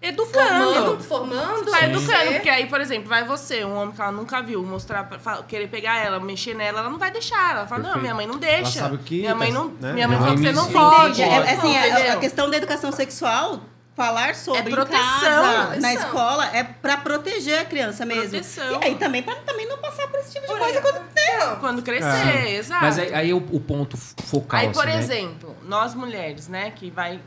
[0.00, 1.00] Educando.
[1.02, 1.84] formando, você.
[1.86, 5.08] educando, porque aí, por exemplo, vai você, um homem que ela nunca viu, mostrar,
[5.48, 7.50] querer pegar ela, mexer nela, ela não vai deixar.
[7.56, 8.02] Ela fala, não, Perfeito.
[8.02, 8.78] minha mãe não deixa.
[8.78, 9.92] Ela sabe o que minha mãe tá- não, né?
[9.94, 11.20] minha mãe falou que mãe você não me pode.
[11.22, 12.20] É, é assim, a- a, entendeu?
[12.20, 13.60] questão da educação sexual,
[13.96, 15.00] falar sobre É em proteção.
[15.00, 18.30] casa, na escola, é pra proteger a criança mesmo.
[18.30, 18.80] Proteção.
[18.80, 21.08] E aí também pra também não passar por esse tipo de Por coisa quando
[21.40, 21.56] Não.
[21.56, 22.82] Quando crescer, exato.
[22.84, 24.60] Mas aí, aí é o, o ponto focal.
[24.60, 25.02] Aí, por assim, né?
[25.02, 27.20] exemplo, nós mulheres, né, que vai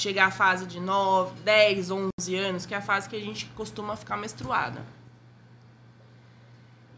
[0.00, 3.46] chegar à fase de 9, 10, 11 anos, que é a fase que a gente
[3.56, 4.82] costuma ficar menstruada.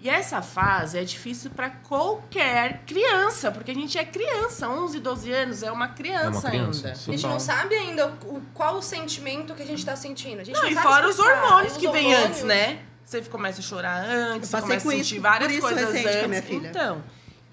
[0.00, 5.30] E essa fase é difícil para qualquer criança, porque a gente é criança, 11, 12
[5.32, 6.98] anos é uma criança, criança, ainda.
[6.98, 10.40] A gente não sabe ainda o, qual o sentimento que a gente está sentindo.
[10.40, 12.80] A gente Não, não e sabe fora os hormônios que hormônios- antes, né?
[13.04, 15.86] Você começa a chorar antes, você começa com a isso- sentir várias por isso coisas
[15.92, 16.18] recente antes.
[16.18, 16.68] com a minha filha.
[16.68, 17.04] Então.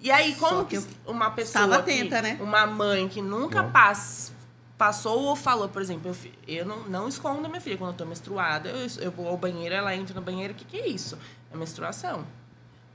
[0.02, 1.66] E aí, como que, que uma pessoa.
[1.66, 2.38] estava que- atenta, né?
[2.42, 4.32] Uma mãe que nunca pass-
[4.80, 6.10] passou ou falou, por exemplo,
[6.48, 7.78] eu, eu não, não escondo a minha filha.
[7.78, 10.64] Quando eu tô menstruada, eu, eu vou ao banheiro, ela entra no banheiro, o que,
[10.64, 11.18] que é isso?
[11.54, 12.26] É menstruação.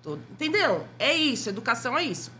[0.03, 0.89] Tô- entendeu?
[0.99, 2.32] É isso, educação é isso.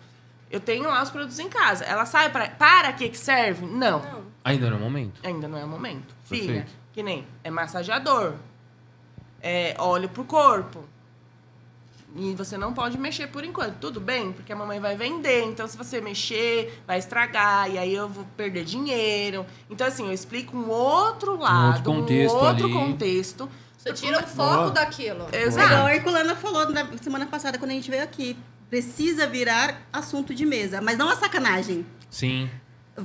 [0.51, 1.85] Eu tenho lá os produtos em casa.
[1.85, 3.67] Ela sabe para, para que que serve?
[3.67, 4.01] Não.
[4.01, 4.25] Não.
[4.43, 5.21] Ainda não é o momento.
[5.23, 6.15] Ainda não é o momento.
[6.25, 6.73] Filha, Perfeito.
[6.93, 8.35] que nem é massageador,
[9.43, 10.85] é óleo pro corpo.
[12.17, 14.33] E você não pode mexer por enquanto, tudo bem?
[14.33, 18.25] Porque a mamãe vai vender, então se você mexer, vai estragar, e aí eu vou
[18.37, 19.45] perder dinheiro.
[19.69, 22.73] Então, assim, eu explico um outro lado, um contexto outro ali.
[22.73, 23.51] contexto.
[23.77, 24.71] Você tira o foco Boa.
[24.71, 25.27] daquilo.
[25.33, 25.73] Exato.
[25.73, 28.37] igual a Herculana falou na semana passada, quando a gente veio aqui.
[28.71, 31.85] Precisa virar assunto de mesa, mas não a sacanagem.
[32.09, 32.49] Sim.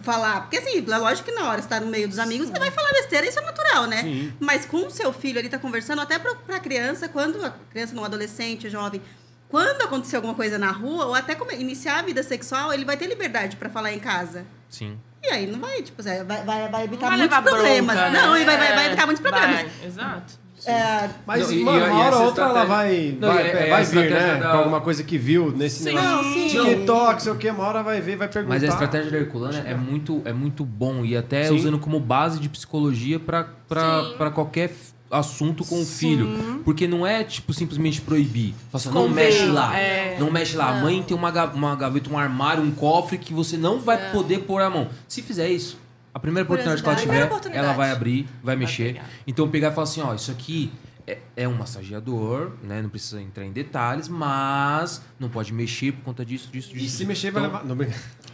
[0.01, 0.41] Falar.
[0.41, 2.71] Porque assim, é lógico que na hora você tá no meio dos amigos, você vai
[2.71, 4.01] falar besteira, isso é natural, né?
[4.03, 4.33] Sim.
[4.39, 7.93] Mas com o seu filho, ele tá conversando até pra, pra criança, quando a criança,
[7.95, 9.01] não adolescente, jovem,
[9.47, 13.07] quando acontecer alguma coisa na rua, ou até iniciar a vida sexual, ele vai ter
[13.07, 14.45] liberdade pra falar em casa.
[14.69, 14.99] Sim.
[15.23, 17.95] E aí não vai, tipo, vai, vai, vai evitar vai muitos problemas.
[17.95, 18.21] bronca, né?
[18.21, 19.55] Não, e vai, vai, vai É, evitar muitos problemas.
[19.55, 20.38] vai, exato.
[20.65, 23.69] É, Mas, Não, e- mano, e- uma hora ou outra ela vai, Não, vai, é
[23.69, 24.35] vai vir, né?
[24.37, 25.85] da- Com alguma coisa que viu nesse Sim.
[25.85, 26.09] negócio.
[26.09, 26.47] Não, sim.
[26.49, 28.55] TikTok, sei o que, uma hora vai ver, vai perguntar.
[28.55, 31.55] Mas a estratégia da Herculana é muito, é muito bom e até Sim.
[31.55, 34.71] usando como base de psicologia para qualquer
[35.11, 35.95] assunto com o Sim.
[36.17, 36.61] filho.
[36.63, 38.53] Porque não é, tipo, simplesmente proibir.
[38.71, 39.75] Fala assim, não mexe lá.
[39.79, 40.17] é.
[40.19, 40.69] Não mexe lá.
[40.69, 44.39] A mãe tem uma, uma gaveta, um armário, um cofre que você não vai poder
[44.41, 44.87] pôr a mão.
[45.07, 45.79] Se fizer isso,
[46.13, 48.93] a primeira oportunidade que ela tiver, ela vai abrir, vai mexer.
[48.93, 49.09] pegar.
[49.27, 50.71] Então pegar e falar assim, ó, isso aqui
[51.07, 52.81] é, é um massageador, né?
[52.81, 56.85] Não precisa entrar em detalhes, mas não pode mexer por conta disso, disso, disso.
[56.85, 57.65] E se mexer, vai Então, levar.
[57.65, 57.83] Não.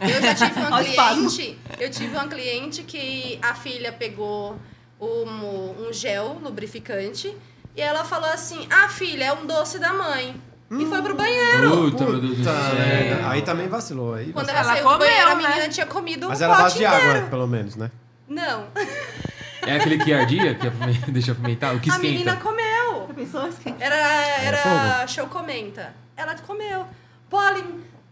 [0.08, 0.50] Eu já tive
[0.90, 1.30] espasmo.
[1.30, 1.58] cliente.
[1.78, 4.58] Eu tive uma cliente que a filha pegou
[5.00, 7.34] um, um gel lubrificante
[7.74, 10.40] e ela falou assim: Ah, filha, é um doce da mãe.
[10.70, 11.70] E foi pro banheiro.
[11.90, 12.52] Puta, meu Deus do céu.
[13.28, 14.14] Aí também vacilou.
[14.14, 14.60] Aí Quando vacilou.
[14.62, 15.48] ela, Ela saiu do comeu, banheiro, a né?
[15.48, 17.10] menina tinha comido Mas um era pote de inteiro.
[17.10, 17.90] água, pelo menos, né?
[18.28, 18.66] Não.
[19.66, 20.68] É aquele que ardia, que
[21.10, 22.36] deixa apimentar, o que A menina esquenta.
[22.48, 23.08] comeu.
[23.14, 23.74] Pensou assim?
[23.80, 25.94] Era, era show comenta.
[26.16, 26.86] Ela comeu.
[27.30, 27.64] Polly,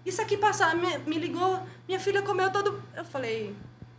[0.06, 2.80] isso aqui passa, me, me ligou, minha filha comeu todo.
[2.96, 3.54] Eu falei,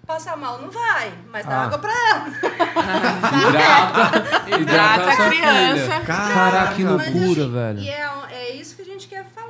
[0.08, 1.64] passar mal não vai, mas dá Ah.
[1.66, 2.28] água pra ela.
[3.50, 5.82] Hidrata, Hidrata a sua criança.
[5.92, 6.02] filha.
[6.06, 7.80] Caraca, que loucura, velho.
[7.80, 8.86] E é, é isso que a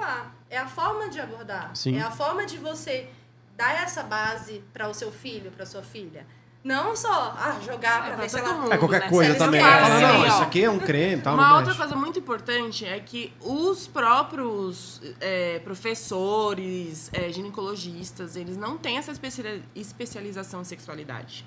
[0.06, 0.36] falar.
[0.50, 1.72] É a forma de abordar.
[1.74, 1.98] Sim.
[1.98, 3.08] É a forma de você
[3.58, 6.26] dar essa base para o seu filho, para sua filha.
[6.64, 8.58] Não só ah, jogar É para pra ver se todo ela.
[8.62, 8.74] mundo.
[8.74, 9.10] É qualquer né?
[9.10, 9.62] coisa também.
[9.62, 11.36] fala, não, isso aqui é um creme tal.
[11.36, 11.78] Uma não outra mexe.
[11.78, 19.12] coisa muito importante é que os próprios é, professores, é, ginecologistas, eles não têm essa
[19.12, 21.46] especia- especialização em sexualidade.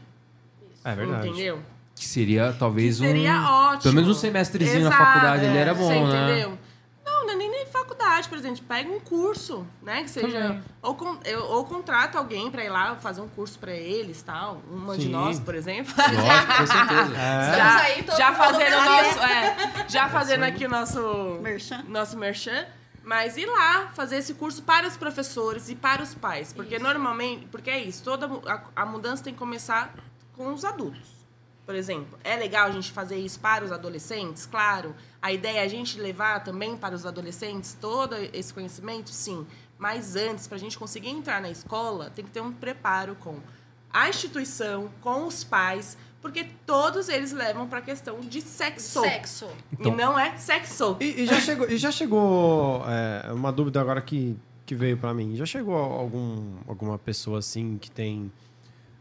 [0.85, 1.29] É verdade.
[1.29, 1.63] Entendeu?
[1.97, 3.45] Que seria talvez Que seria um.
[3.45, 3.83] ótimo.
[3.83, 6.31] Pelo menos um semestrezinho na Exato, faculdade é, ele era bom, você né?
[6.31, 6.59] entendeu?
[7.05, 8.62] Não, não é nem, nem faculdade, por exemplo.
[8.68, 10.03] Pega um curso, né?
[10.03, 10.62] Que seja.
[10.83, 14.62] Ou, con- eu- ou contrata alguém pra ir lá fazer um curso pra eles tal.
[14.70, 15.11] Uma de Sim.
[15.11, 15.93] nós, por exemplo.
[15.97, 17.16] Lógico, com certeza.
[17.18, 17.51] É.
[17.51, 19.18] Estamos aí, todo já mundo fazendo o nosso.
[19.20, 21.39] é, já fazendo aqui o nosso.
[21.43, 21.85] Merchan.
[21.89, 22.66] Nosso merchan.
[23.03, 26.53] Mas ir lá fazer esse curso para os professores e para os pais.
[26.53, 27.47] Porque normalmente.
[27.47, 29.95] Porque é isso, toda a, a mudança tem que começar
[30.37, 31.18] com os adultos.
[31.69, 34.47] Por exemplo, é legal a gente fazer isso para os adolescentes?
[34.47, 34.95] Claro.
[35.21, 39.11] A ideia é a gente levar também para os adolescentes todo esse conhecimento?
[39.11, 39.47] Sim.
[39.79, 43.37] Mas antes, para a gente conseguir entrar na escola, tem que ter um preparo com
[43.93, 49.03] a instituição, com os pais, porque todos eles levam para a questão de sexo.
[49.03, 49.49] Sexo.
[49.71, 49.93] Então.
[49.93, 50.97] E não é sexo.
[51.01, 55.12] E, e já chegou, e já chegou é, uma dúvida agora que, que veio pra
[55.12, 55.37] mim.
[55.37, 58.33] Já chegou algum, alguma pessoa assim que tem,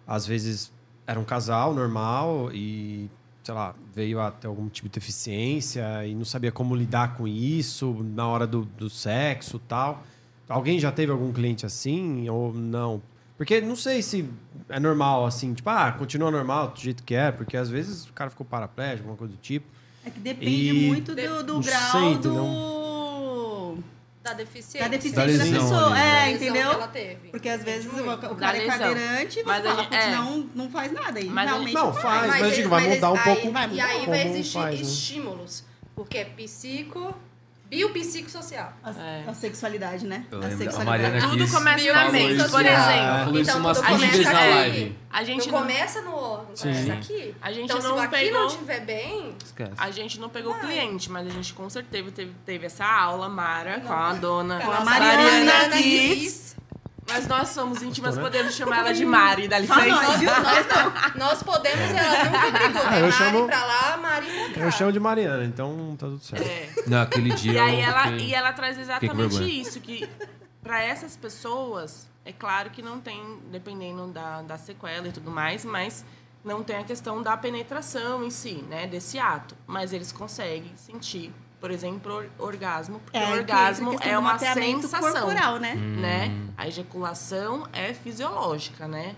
[0.05, 0.73] às vezes,
[1.07, 3.09] era um casal normal e,
[3.43, 7.27] sei lá, veio a ter algum tipo de deficiência e não sabia como lidar com
[7.27, 10.03] isso na hora do, do sexo e tal.
[10.49, 13.01] Alguém já teve algum cliente assim ou não?
[13.37, 14.27] Porque não sei se
[14.67, 18.13] é normal assim, tipo, ah, continua normal do jeito que é, porque às vezes o
[18.13, 19.65] cara ficou paraplégico, alguma coisa do tipo.
[20.03, 22.33] É que depende E- muito do, do Não grau sei, do...
[24.27, 24.81] Da deficiência.
[24.81, 25.85] da deficiência Da da, pessoa.
[25.85, 26.27] ali, né?
[26.27, 26.69] É, entendeu?
[26.69, 27.29] que ela teve.
[27.29, 30.11] Porque às vezes o, o cara é cadeirante e você Mas a fala, gente- é.
[30.11, 31.19] não, não faz nada.
[31.19, 33.57] E Mas realmente Não, faz, mas, ele- digo, vai mas mudar um aí- pouco.
[33.73, 34.73] E aí vai existir né?
[34.75, 35.63] estímulos.
[35.95, 37.15] Porque é psico,
[37.69, 38.73] biopsicossocial.
[38.83, 39.23] A, É.
[39.27, 40.25] a sexualidade, né?
[40.31, 40.85] Eu a a sexualidade.
[40.85, 43.39] Mariana Tudo quis- começa na mente, por exemplo.
[43.39, 44.53] Então, umas tudo 15 vezes começa aqui.
[44.55, 44.97] live.
[45.09, 46.63] A gente não não, começa no órgão, Sim.
[46.73, 47.35] começa aqui.
[47.41, 49.71] A gente então, se não o aqui pegou- não estiver bem, Esquece.
[49.77, 50.61] a gente não pegou Vai.
[50.61, 54.71] cliente, mas a gente com certeza teve, teve essa aula, Mara, com a dona Com
[54.71, 56.56] a Mariana Kiss.
[57.09, 58.29] Mas nós somos íntimas, Gostou, né?
[58.29, 59.85] podemos chamar ela de Mari, dá Ah, licença.
[59.85, 60.29] nós, viu?
[60.29, 61.27] Nós não.
[61.27, 62.81] nós podemos, ela nunca brigou.
[62.85, 62.97] Ah, né?
[62.97, 64.59] eu Mari chamo- pra lá, Mari pra cá.
[64.59, 66.43] Eu chamo de Mariana, então tá tudo certo.
[66.45, 66.69] É.
[66.85, 67.53] Não, aquele dia.
[67.53, 70.07] E aí ela, fiquei- e ela traz exatamente isso, que
[70.61, 75.63] para essas pessoas, é claro que não tem, dependendo da, da sequela e tudo mais,
[75.63, 76.03] mas
[76.43, 78.85] não tem a questão da penetração em si, né?
[78.85, 79.55] Desse ato.
[79.65, 84.13] Mas eles conseguem sentir, por exemplo, or- orgasmo, porque É, o que orgasmo questão é
[84.13, 85.11] do uma sensação.
[85.11, 85.73] corporal, né?
[85.75, 86.31] né?
[86.57, 89.15] A ejaculação é fisiológica, né?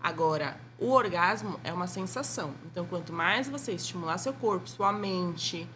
[0.00, 2.52] Agora, o orgasmo é uma sensação.
[2.70, 5.68] Então, quanto mais você estimular seu corpo, sua mente,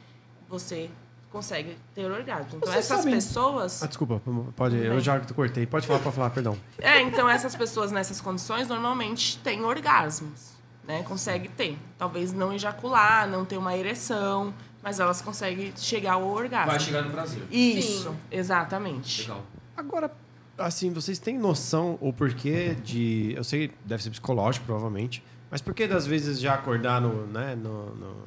[0.48, 0.90] você
[1.32, 2.46] consegue ter orgasmo.
[2.57, 3.82] Então, Vocês essas sabem- pessoas.
[3.82, 4.20] Ah, desculpa,
[4.57, 5.66] pode, eu já cortei.
[5.66, 6.57] Pode falar pra falar, perdão.
[6.78, 10.53] É, então essas pessoas nessas condições normalmente têm orgasmos,
[10.86, 11.03] né?
[11.05, 11.78] Consegue ter.
[11.98, 16.70] Talvez não ejacular, não ter uma ereção, mas elas conseguem chegar ao orgasmo.
[16.70, 17.42] Vai chegar no Brasil.
[17.50, 18.16] Isso, Sim.
[18.30, 19.22] exatamente.
[19.22, 19.44] Legal.
[19.76, 20.10] Agora,
[20.58, 23.32] assim, vocês têm noção o porquê de.
[23.36, 25.22] Eu sei, deve ser psicológico, provavelmente.
[25.50, 27.26] Mas por que das vezes já acordar no.
[27.26, 28.24] né, no, no-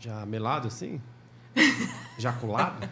[0.00, 1.00] já melado assim?
[2.18, 2.88] Jaculado?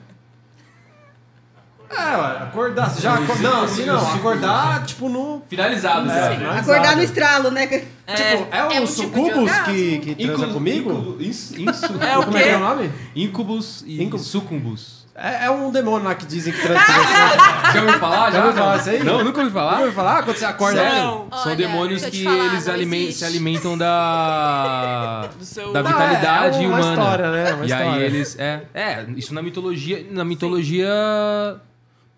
[1.90, 2.94] É, acordar.
[2.98, 4.14] Já acor- Não, assim não.
[4.14, 5.42] Acordar, tipo, no.
[5.48, 6.30] Finalizado, É, já.
[6.36, 6.70] finalizado.
[6.72, 7.66] Acordar no estralo, né?
[7.66, 9.64] Tipo, é, É o um tipo de sucubus orgasmo.
[9.74, 11.16] que, que transa Incubus- comigo?
[11.20, 11.84] Isso, isso.
[12.00, 12.92] É o Como é que é o nome?
[13.14, 14.26] Incubus e Incubus.
[14.26, 15.06] sucumbus.
[15.18, 17.72] É, é um demônio lá que dizem que transa com você.
[17.72, 18.30] Já ouviu falar?
[18.30, 19.02] Já ouviu falar isso aí?
[19.02, 19.70] Não, nunca ouvi falar.
[19.70, 20.22] Nunca ouviu falar?
[20.24, 20.84] Quando você acorda.
[20.84, 21.28] Não.
[21.32, 23.18] São Olha, demônios deixa eu te que falar, eles não alimen- existe.
[23.20, 26.90] se alimentam da Do seu- da Não, vitalidade é uma humana.
[27.02, 27.52] história, né?
[27.54, 28.04] Uma e aí história.
[28.04, 30.86] eles é, é, isso na mitologia, na mitologia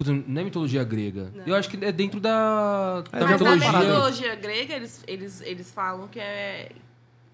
[0.06, 1.32] não é mitologia grega.
[1.46, 3.66] Eu acho que é dentro da, da Mas na mitologia.
[3.72, 3.84] parada.
[3.86, 6.70] mitologia grega, eles, eles, eles falam que é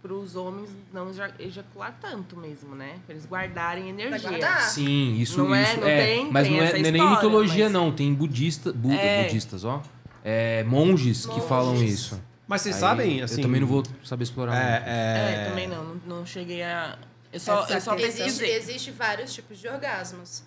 [0.01, 2.97] para os homens não eja- ejacular tanto mesmo, né?
[3.07, 4.29] Pra eles guardarem energia.
[4.29, 4.61] guardar.
[4.63, 5.63] Sim, isso, Não é?
[5.63, 6.07] isso Não é.
[6.07, 6.31] tem?
[6.31, 7.93] mas Tem não é, essa não é nem história, mitologia, mas- não.
[7.93, 9.25] Tem budista, Buda, É.
[9.25, 9.83] budistas, ó.
[10.23, 11.49] É, monges, que Monges.
[11.49, 12.21] falam isso.
[12.47, 13.37] Mas vocês Aí, sabem, assim.
[13.41, 14.53] Eu também não vou saber explorar.
[14.53, 14.67] muito.
[14.67, 15.43] É, é...
[15.43, 16.99] É, também não, não, não cheguei a.
[17.33, 17.95] Eu só, eu só.
[17.95, 18.57] Existe, pesquisei.
[18.57, 20.43] existe vários tipos de orgasmos.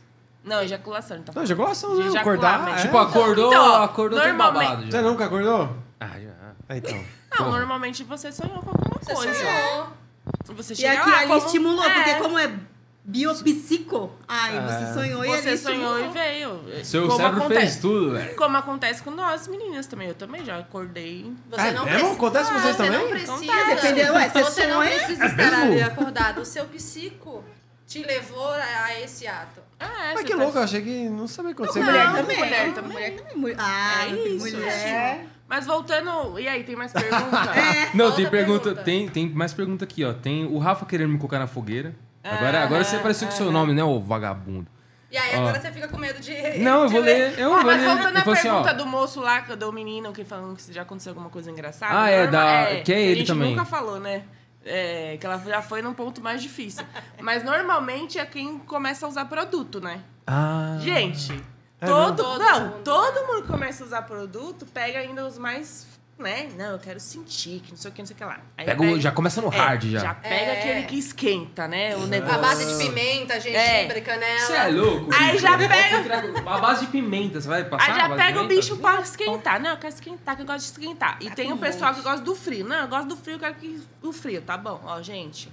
[0.47, 1.21] Não, ejaculação.
[1.21, 2.05] Tá Não, ejaculação, De né?
[2.07, 2.59] ejacular, Acordar.
[2.61, 2.81] mas é.
[2.83, 4.85] Tipo, acordou, Então, acordou normalmente- babado.
[4.85, 5.01] Você Já.
[5.01, 5.69] nunca acordou?
[5.99, 6.29] Ah, já.
[6.69, 6.95] Ah, então.
[7.31, 7.59] Não, Porra.
[7.59, 9.33] normalmente você sonhou com alguma Você coisa.
[9.33, 9.87] sonhou.
[10.55, 12.51] Você E chega aqui lá, ali como- estimulou, é, porque como é
[13.03, 14.61] biopsico, ai, É.
[14.61, 16.11] você sonhou e Você ali sonhou e estimulou.
[16.63, 16.85] veio.
[16.85, 18.35] Seu como cérebro acontece, fez tudo, velho.
[18.35, 20.07] Como acontece com nós meninas também.
[20.09, 21.33] Eu também já acordei.
[21.49, 21.97] Você É não mesmo?
[21.99, 22.13] precisa.
[22.15, 22.99] Acontece com vocês você também?
[23.01, 23.65] não precisa.
[23.75, 26.41] Dependeu, ué, você você não precisa estar ali acordado.
[26.41, 27.43] O seu psico
[27.87, 29.61] te levou a, a esse ato.
[29.79, 31.79] Ah, é, Mas que tá- louco, eu achei que não sabia acontecer.
[31.79, 32.37] Mulher Não, também.
[32.37, 32.91] mulher também.
[32.91, 33.37] Mulher também.
[33.37, 35.25] Mulher- Ah, É filho, isso, mulher.
[35.47, 36.37] Mas voltando.
[36.39, 37.21] E aí, tem mais pergunta?
[37.95, 38.83] Não, Outra tem pergunta, pergunta.
[38.83, 40.13] Tem, tem mais pergunta aqui, ó.
[40.13, 41.95] Tem o Rafa querendo me colocar na fogueira.
[42.23, 44.67] Ah, Agora, agora você apareceu com o seu nome, né, ô vagabundo?
[45.09, 46.33] E aí agora você fica com medo de.
[46.59, 47.39] Não, eu de vou ler.
[47.39, 47.87] Eu Ah, vou mas ler.
[47.87, 51.11] voltando Eu à assim, pergunta do moço lá, do menino que falando que já aconteceu
[51.11, 51.97] alguma coisa engraçada.
[51.97, 53.51] Ah, é, da- que é ele a gente também.
[53.51, 54.23] nunca falou, né?
[54.69, 56.85] É, que ela já foi num ponto mais difícil.
[57.21, 60.01] Mas normalmente é quem começa a usar produto, né?
[60.25, 60.77] Ah.
[60.81, 61.41] Gente,
[61.79, 62.83] É todo, não, Todo mundo.
[62.83, 65.87] todo mundo que começa a usar produto pega ainda os mais,
[66.17, 66.49] né?
[66.57, 68.39] Não, eu quero sentir, que não sei o que, não sei o que lá.
[68.57, 69.99] Aí Pega o- já começa no é, hard, já.
[69.99, 70.59] Já pega É.
[70.59, 71.95] aquele que esquenta, né?
[71.95, 72.41] O A negócio.
[72.41, 74.01] base de pimenta, gengibre, É.
[74.01, 74.39] canela.
[74.39, 75.09] Você é louco?
[75.13, 75.43] Aí bicho.
[75.43, 77.85] já pega- A base de pimenta, você vai passar?
[77.93, 79.61] Aí a já pega o bicho pra esquentar.
[79.61, 81.17] Não, eu quero esquentar, que eu gosto de esquentar.
[81.21, 82.01] E tem com o pessoal monte.
[82.03, 82.65] que gosta do frio.
[82.65, 84.41] Não, eu gosto do frio, eu quero que o frio.
[84.41, 85.51] Tá bom, ó, gente.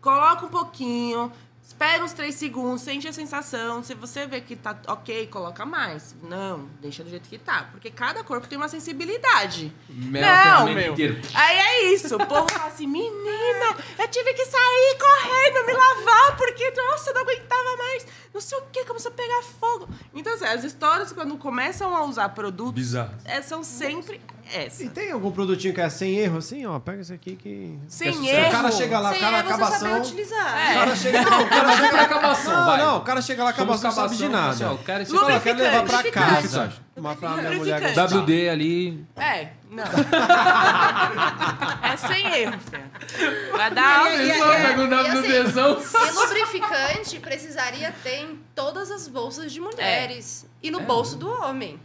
[0.00, 1.30] Coloca um pouquinho,
[1.70, 3.82] espera uns 3 segundos, sente a sensação.
[3.82, 6.16] Se você vê que tá ok, coloca mais.
[6.22, 7.68] Não, deixa do jeito que tá.
[7.70, 9.72] Porque cada corpo tem uma sensibilidade.
[9.88, 10.94] Mela Não, meu.
[11.32, 16.36] Aí é isso, o povo fala assim, menina, eu tive que sair correndo, me lavar,
[16.36, 18.06] porque, nossa, eu não aguentava mais.
[18.34, 19.88] Não sei o que, começou a pegar fogo.
[20.12, 23.14] Então, assim, as histórias, quando começam a usar produtos, Bizarro.
[23.24, 24.20] é, são sempre
[24.52, 24.80] essas.
[24.80, 26.64] E tem algum produtinho que é sem erro, assim?
[26.66, 27.78] Ó, pega esse aqui que...
[27.88, 28.48] Sem que erro.
[28.48, 29.78] O cara chega lá, o Sem cara erro, você acabação...
[29.88, 30.58] saber utilizar.
[30.58, 30.70] É.
[30.70, 31.22] O cara chega...
[31.22, 32.78] Não, o cara chega pra acabação, Não, vai.
[32.78, 34.80] não, o cara chega lá, acabação, não sabe de acabação, assim, ó, nada.
[34.80, 36.72] o cara- fala, eu quero levar pra casa.
[36.96, 38.04] Uma pra minha mulher gostar.
[38.06, 39.06] WD ali.
[39.16, 39.84] É, não.
[41.82, 43.52] é sem erro, filho.
[43.52, 44.10] Vai dar...
[44.12, 45.78] E- e- é, pega assim, WDzão.
[45.80, 50.46] E lubrificante precisaria ter em todas as bolsas de mulheres.
[50.62, 51.80] E no bolso do homem.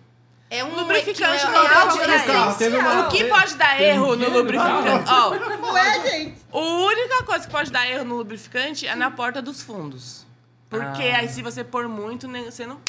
[0.58, 2.56] É um Lubrificante não pode algo dar erro.
[2.56, 5.10] Teve uma- O que pode dar erro no lubrificante?
[5.10, 6.36] Ó, Não é, gente?
[6.52, 10.26] A única coisa que pode dar erro no lubrificante é na porta dos fundos.
[10.70, 11.18] Porque Ah.
[11.20, 12.80] aí se você pôr muito, né, você não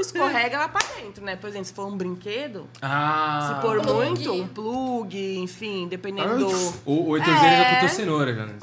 [0.00, 1.34] escorrega lá pra dentro, né?
[1.36, 3.54] Por exemplo, se for um brinquedo, Ah.
[3.56, 3.92] se pôr Plug.
[4.10, 6.74] muito, um plug, enfim, dependendo do...
[6.84, 7.20] O, o É.
[7.72, 8.46] cortou cenoura já.
[8.46, 8.54] Né?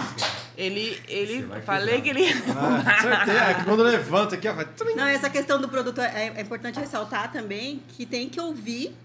[0.58, 2.26] Ele, ele, vai falei que ele...
[2.58, 3.40] Ah, certeza.
[3.44, 4.68] É que quando levanta aqui, ó, vai...
[4.96, 8.96] Não, essa questão do produto é, é importante ressaltar também que tem que ouvir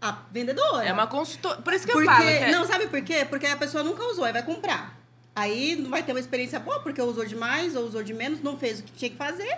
[0.00, 0.86] a vendedora.
[0.86, 1.62] É uma consultora...
[1.62, 3.24] Por isso que eu Porque, falo que é- não, sabe por quê?
[3.24, 4.94] Porque a pessoa nunca usou, aí vai comprar.
[5.34, 8.58] Aí não vai ter uma experiência boa, porque usou demais ou usou de menos, não
[8.58, 9.56] fez o que tinha que fazer.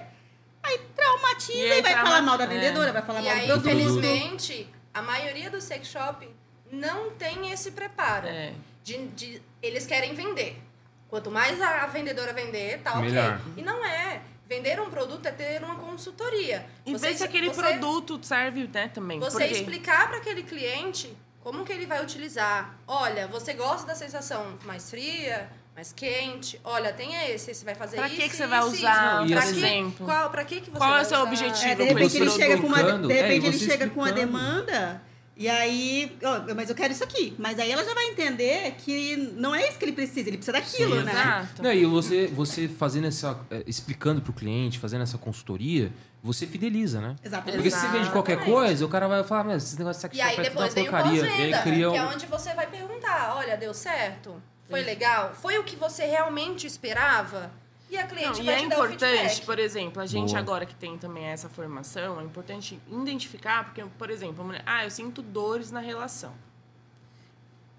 [0.62, 2.46] Aí traumatiza E e, aí vai trauma- falar mal da é.
[2.46, 3.66] vendedora, vai falar E mal aí, do produto.
[3.68, 6.28] infelizmente, a maioria do sex shop
[6.70, 8.28] não tem esse preparo.
[8.28, 8.52] É.
[8.84, 10.62] De, de- eles querem vender.
[11.10, 13.02] Quanto mais a, a vendedora vender, tá ok.
[13.02, 13.40] Melhor.
[13.56, 14.20] E não é.
[14.48, 16.64] Vender um produto é ter uma consultoria.
[16.86, 19.18] E Você- ver se aquele você- produto serve, né, também.
[19.20, 22.74] Você explicar para aquele cliente como que ele vai utilizar.
[22.86, 26.60] Olha, você gosta da sensação mais fria, mais quente?
[26.64, 28.16] Olha, tem esse, você vai fazer Pra isso.
[28.16, 28.68] que que você isso, vai isso.
[28.70, 30.06] usar, por Pra que- exemplo?
[30.06, 31.26] Qual, pra que que você Qual é vai o seu usar?
[31.28, 31.70] objetivo?
[31.70, 34.12] É, de repente ele chega com uma, de é, repente e ele chega com uma
[34.12, 35.02] demanda
[35.40, 37.34] E aí, ó, mas eu quero isso aqui.
[37.38, 40.52] Mas aí ela já vai entender que não é isso que ele precisa, ele precisa
[40.52, 41.12] daquilo, Sim, né?
[41.12, 41.62] Exato.
[41.62, 43.40] Não, e você, você fazendo essa.
[43.50, 45.90] eh, explicando pro cliente, fazendo essa consultoria,
[46.22, 47.16] você fideliza, né?
[47.24, 47.54] Exatamente.
[47.54, 50.18] Porque se você vende qualquer coisa, o cara vai falar, mas esse negócio de sex
[50.18, 51.22] E aí é depois vem o porcaria.
[51.22, 54.42] E pós-venda, cria que é onde você vai perguntar, olha, deu certo?
[54.68, 55.32] Foi legal?
[55.32, 57.50] Foi o que você realmente esperava?
[57.90, 60.38] E a cliente Não, e vai é dar o importante, por exemplo, a gente Boa.
[60.38, 64.84] agora que tem também essa formação, é importante identificar, porque, por exemplo, a mulher, ah,
[64.84, 66.32] eu sinto dores na relação.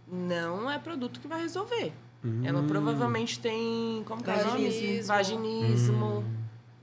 [0.06, 1.94] Não é produto que vai resolver.
[2.24, 2.42] Hum.
[2.44, 4.04] Ela provavelmente tem.
[4.06, 4.66] Como que é o nome?
[4.66, 5.08] Vaginismo.
[5.08, 6.26] Vaginismo.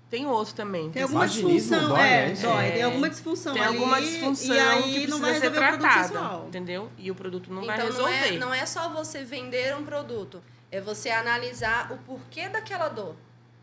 [0.08, 0.90] Tem outro também.
[0.90, 2.42] Tem alguma disfunção, dói, é, é isso?
[2.42, 2.66] dói.
[2.66, 2.70] É.
[2.70, 5.58] Tem alguma disfunção Tem ali, alguma disfunção e aí que precisa não vai ser resolver
[5.58, 6.88] o produto tratada, entendeu?
[6.96, 8.34] E o produto não vai Então não resolver.
[8.34, 13.16] é, não é só você vender um produto, é você analisar o porquê daquela dor.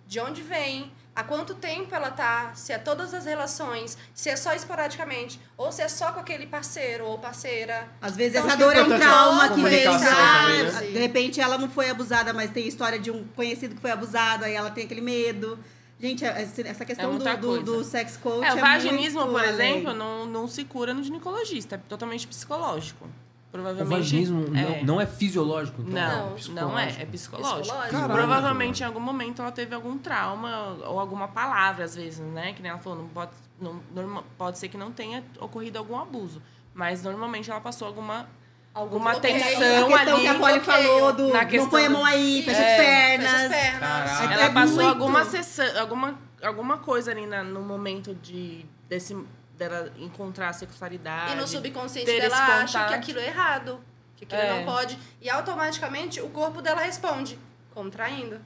[0.07, 4.35] De onde vem, há quanto tempo ela tá, se é todas as relações, se é
[4.35, 7.87] só esporadicamente, ou se é só com aquele parceiro ou parceira.
[8.01, 10.81] Às vezes Então, essa é dor é um trauma que vem também, né?
[10.91, 14.45] De repente ela não foi abusada, mas tem história de um conhecido que foi abusado,
[14.45, 15.57] aí ela tem aquele medo.
[15.99, 17.63] Gente, essa questão do, muita do, coisa.
[17.63, 19.71] do sex coach É, o é vaginismo, muito por além.
[19.77, 23.07] exemplo, não, não se cura no ginecologista, é totalmente psicológico.
[23.49, 23.97] O Provavelmente.
[23.97, 24.83] vaginismo não, é.
[24.83, 25.93] não é fisiológico, então.
[25.93, 27.61] Não, Não, não é, é psicológico.
[27.61, 27.91] Psicológico.
[27.95, 28.13] Caramba.
[28.13, 32.51] Provavelmente em algum momento ela teve algum trauma ou alguma palavra, às vezes, né?
[32.51, 33.31] Que nem ela falou, não pode,
[33.61, 36.41] não, norma- pode ser que não tenha ocorrido algum abuso.
[36.73, 38.27] Mas normalmente ela passou alguma,
[38.73, 39.35] alguma bloqueio.
[39.35, 40.21] tensão A questão ali.
[40.21, 42.85] que a Polly falou do Na não põe a mão aí, fecha É, as
[43.21, 43.31] pernas.
[43.31, 43.49] Fecha as
[44.19, 44.31] pernas.
[44.31, 44.89] Ela É passou muito.
[44.89, 49.15] alguma sessão, alguma, alguma coisa ali na- no momento de desse,
[49.57, 51.33] dela encontrar a sexualidade.
[51.33, 53.79] E no subconsciente ter dela acha que aquilo é errado,
[54.17, 54.57] que aquilo É.
[54.57, 54.97] não pode.
[55.21, 57.39] E automaticamente o corpo dela responde,
[57.73, 58.39] contraindo.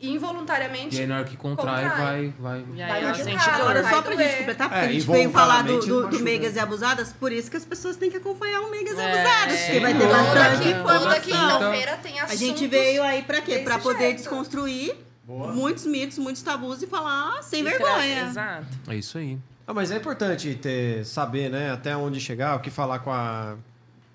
[0.00, 0.96] E involuntariamente.
[0.96, 2.04] E aí na hora que contrai, Contrai.
[2.04, 2.24] vai.
[2.24, 2.58] E vai...
[2.58, 3.54] aí Vai machucar.
[3.60, 4.28] Agora, vai só pra doer.
[4.28, 6.20] gente completar, porque É, a gente veio falar do, do, do.
[6.20, 9.04] Meigas e Abusadas, por isso que as pessoas têm que acompanhar o Meigas e É,
[9.12, 13.58] Abusadas, porque vai ter bastante toda quinta-feira tem A gente veio aí pra quê?
[13.58, 14.16] Pra poder jeito.
[14.18, 14.94] desconstruir
[15.28, 15.52] Boa.
[15.52, 18.20] muitos mitos, muitos tabus e falar sem E tra- vergonha.
[18.28, 18.66] Exato.
[18.88, 19.38] É isso aí.
[19.66, 23.56] Ah, mas é importante ter, saber, né, até onde chegar, o que falar com a.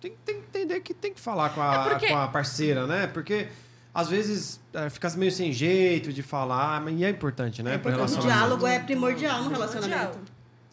[0.01, 2.87] Tem, tem que entender que tem que falar com a, É porque- com a parceira,
[2.87, 3.05] né?
[3.07, 3.47] Porque
[3.93, 7.73] às vezes é, fica meio sem jeito de falar, mas e é importante, né?
[7.73, 8.15] É importante.
[8.17, 10.17] O diálogo é primordial no relacionamento.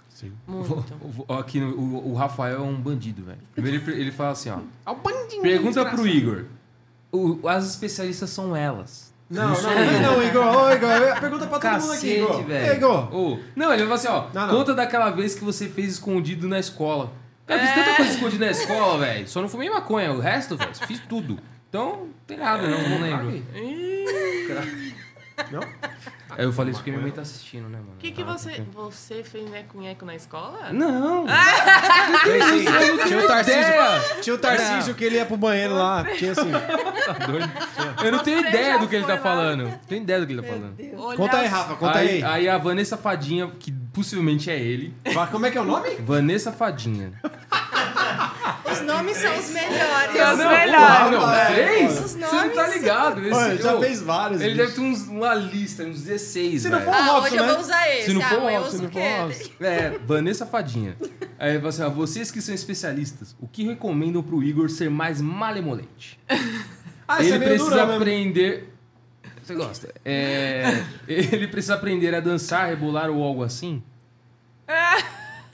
[0.08, 0.32] Sim.
[0.46, 0.72] Muito.
[1.00, 3.38] O- o- Aqui, o, o Rafael é um bandido, velho.
[3.54, 4.58] Primeiro ele, ele fala assim, ó.
[4.86, 5.42] É o bandinho.
[5.42, 6.44] Pergunta pro Igor.
[7.12, 9.09] O- as especialistas são elas.
[9.30, 10.44] Não, não, não, não, Igor.
[10.44, 12.50] Ô, Igor, pergunta pra todo mundo aqui, Igor.
[12.50, 12.72] Ei.
[12.74, 13.14] Igor.
[13.14, 14.24] Ô, não, ele fala assim, ó.
[14.34, 14.56] Não, não.
[14.56, 17.12] Conta daquela vez que você fez escondido na escola.
[17.46, 17.82] Cara, eu fiz É.
[17.84, 19.28] tanta coisa escondida na escola, velho.
[19.28, 20.12] Só não fumei maconha.
[20.12, 21.38] O resto, velho, fiz tudo.
[21.68, 23.44] Então, não tem nada, não, não lembro.
[25.52, 25.60] Não?
[26.36, 27.92] Aí eu falei isso porque minha mãe tá assistindo, né, mano?
[27.94, 30.72] O que, que Ah, você, você fez neco-nheco na escola?
[30.72, 31.26] Não!
[33.06, 34.22] Tinha, o Tarcísio.
[34.22, 36.04] Tinha o Tarcísio que ele ia pro banheiro lá.
[36.16, 36.50] Tinha assim.
[36.50, 37.50] Tá doido?
[38.04, 39.64] Eu não tenho ideia do que ele tá falando.
[39.64, 41.16] Não tenho ideia do que ele tá falando.
[41.16, 42.08] Conta aí, Rafa, conta aí.
[42.08, 44.94] aí, aí a Vanessa Fadinha, que possivelmente é ele.
[45.12, 45.96] Vai, Como é que é o nome?
[46.00, 47.12] Vanessa Fadinha.
[48.70, 50.16] Os nomes são os melhores.
[50.16, 51.10] São os não, melhores.
[51.12, 51.92] não, É, três?
[51.92, 53.20] Os Você não tá ligado.
[53.26, 54.40] Esse, Olha, já fez vários.
[54.40, 54.62] Ele bicho.
[54.64, 57.52] deve ter uns, uma lista, uns 16, Se não for- Ah, Robson, hoje eu né?
[57.52, 58.04] vou usar esse.
[58.06, 59.22] Se não for ah, eu Robson, Se o não for Kelly.
[59.22, 59.50] Robson.
[59.64, 60.96] É, Vanessa Fadinha.
[61.38, 64.90] Aí ele fala assim, ó, vocês que são especialistas, o que recomendam pro Igor ser
[64.90, 66.18] mais malemolente?
[67.12, 68.72] Ah, esse ele é precisa durão aprender...
[69.42, 69.92] Você gosta?
[70.04, 73.82] É, ele precisa aprender a dançar, rebolar ou algo assim?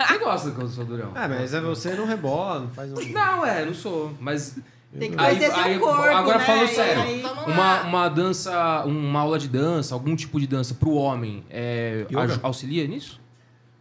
[0.07, 1.13] Você gosta quando eu sou durão?
[1.17, 3.13] É, mas é você não rebola, não faz um...
[3.13, 4.57] Não, é, não sou, mas...
[4.99, 6.45] Tem que Aí- conhecer seu aí, corpo, agora né?
[6.45, 10.93] falando sério, aí- Uma, uma dança, uma aula de dança, algum tipo de dança pro
[10.93, 12.07] homem, é,
[12.43, 13.21] auxilia nisso?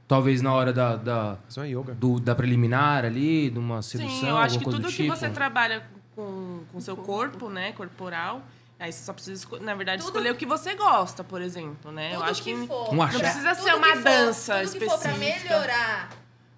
[0.07, 1.93] Talvez na hora da, da, Isso é yoga.
[1.93, 5.15] do- da preliminar ali, de uma sedução, Sim, eu acho que tudo do que tipo.
[5.15, 5.83] você trabalha
[6.15, 8.41] com o seu corpo, né, corporal,
[8.85, 12.11] aí você só precisa, na verdade, Tudo- escolher o que você gosta, por exemplo, né?
[12.13, 14.79] eu Tudo acho que, for, Um não precisa tudo ser uma que for- dança tudo
[14.79, 15.49] que for pra específica.
[15.49, 16.09] melhorar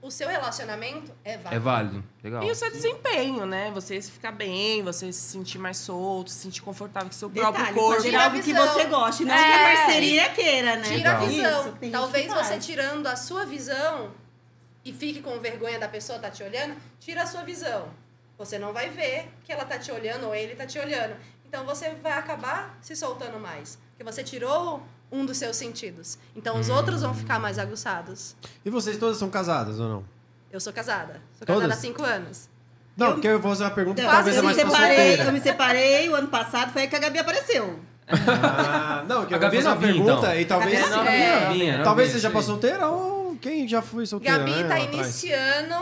[0.02, 1.56] o seu relacionamento é válido.
[1.56, 2.44] É válido, legal.
[2.44, 3.72] E o seu desempenho, né?
[3.74, 7.28] Você se ficar bem, você se sentir mais solto, se sentir confortável com o seu
[7.30, 8.02] Detalhe, próprio corpo.
[8.04, 9.38] Tira algo que você goste, não É.
[9.38, 10.84] que a parceria queira, né?
[10.84, 11.28] Tira a Legal.
[11.28, 11.78] visão.
[11.82, 12.66] Isso, Talvez que você faz.
[12.66, 14.12] tirando a sua visão
[14.86, 17.90] e fique com vergonha da pessoa tá te olhando, tira a sua visão.
[18.38, 21.16] Você não vai ver que ela tá te olhando ou ele tá te olhando.
[21.48, 23.78] Então você vai acabar se soltando mais.
[23.91, 26.18] Porque você tirou um dos seus sentidos.
[26.36, 28.36] Então os outros vão ficar mais aguçados.
[28.65, 30.06] E vocês todas são casadas ou não?
[30.52, 31.22] Eu sou casada.
[31.38, 31.61] Sou Todas?
[31.64, 32.49] casada há cinco anos.
[32.95, 34.57] Não, Eu- porque eu vou fazer uma pergunta que Eu, talvez é eu, me mais
[34.57, 37.80] pra separei, eu me separei o ano passado, foi aí que a Gabi apareceu.
[38.10, 40.40] Ah, não, que A Gabi é uma novinha, pergunta então.
[40.40, 40.84] e talvez...
[40.84, 41.45] A Gabi é É.
[41.48, 42.44] novinha, Talvez seja aí.
[42.44, 44.94] solteira ou quem já foi solteira, Gabi né, tá atrás.
[44.94, 45.76] iniciando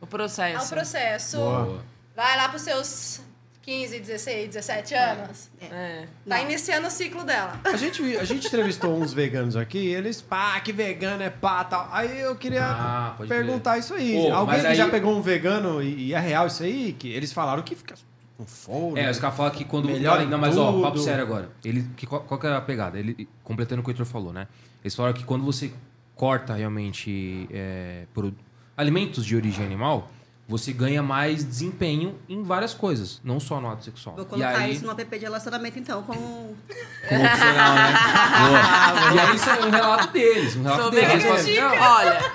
[0.00, 0.66] O É processo.
[0.66, 1.36] o processo.
[1.36, 1.84] Boa.
[2.16, 3.20] Vai lá pros seus
[3.62, 5.50] 15, 16, 17 anos.
[5.60, 6.06] É.
[6.26, 6.42] Tá Não.
[6.44, 7.60] iniciando o ciclo dela.
[7.62, 11.88] A gente, a gente entrevistou uns veganos aqui, eles, pá, que vegano é pá, tal.
[11.92, 14.14] Aí eu queria Ah, perguntar isso aí.
[14.14, 16.94] Pô, Alguém que aí- já pegou um vegano e, e é real isso aí?
[16.98, 17.94] Que eles falaram que fica
[18.38, 18.98] com fome.
[18.98, 19.86] É, os caras falam que quando.
[19.86, 21.50] Melhora em não, mas ó, papo sério agora.
[21.62, 22.98] Ele, que, qual, qual que é a pegada?
[22.98, 24.48] Ele, completando o que o Heitor falou, né?
[24.82, 25.70] Eles falaram que quando você
[26.16, 28.34] corta realmente é, pro-
[28.76, 30.10] alimentos de origem animal,
[30.50, 34.16] você ganha mais desempenho em várias coisas, não só no ato sexual.
[34.16, 36.12] Vou e colocar aí, isso no app de relacionamento, então, com...
[36.12, 37.94] como opcional, né?
[39.06, 39.14] Boa.
[39.14, 40.56] E aí isso é um relato deles.
[40.56, 41.08] Um relato Sou deles.
[41.08, 42.32] Eles falam assim, Olha,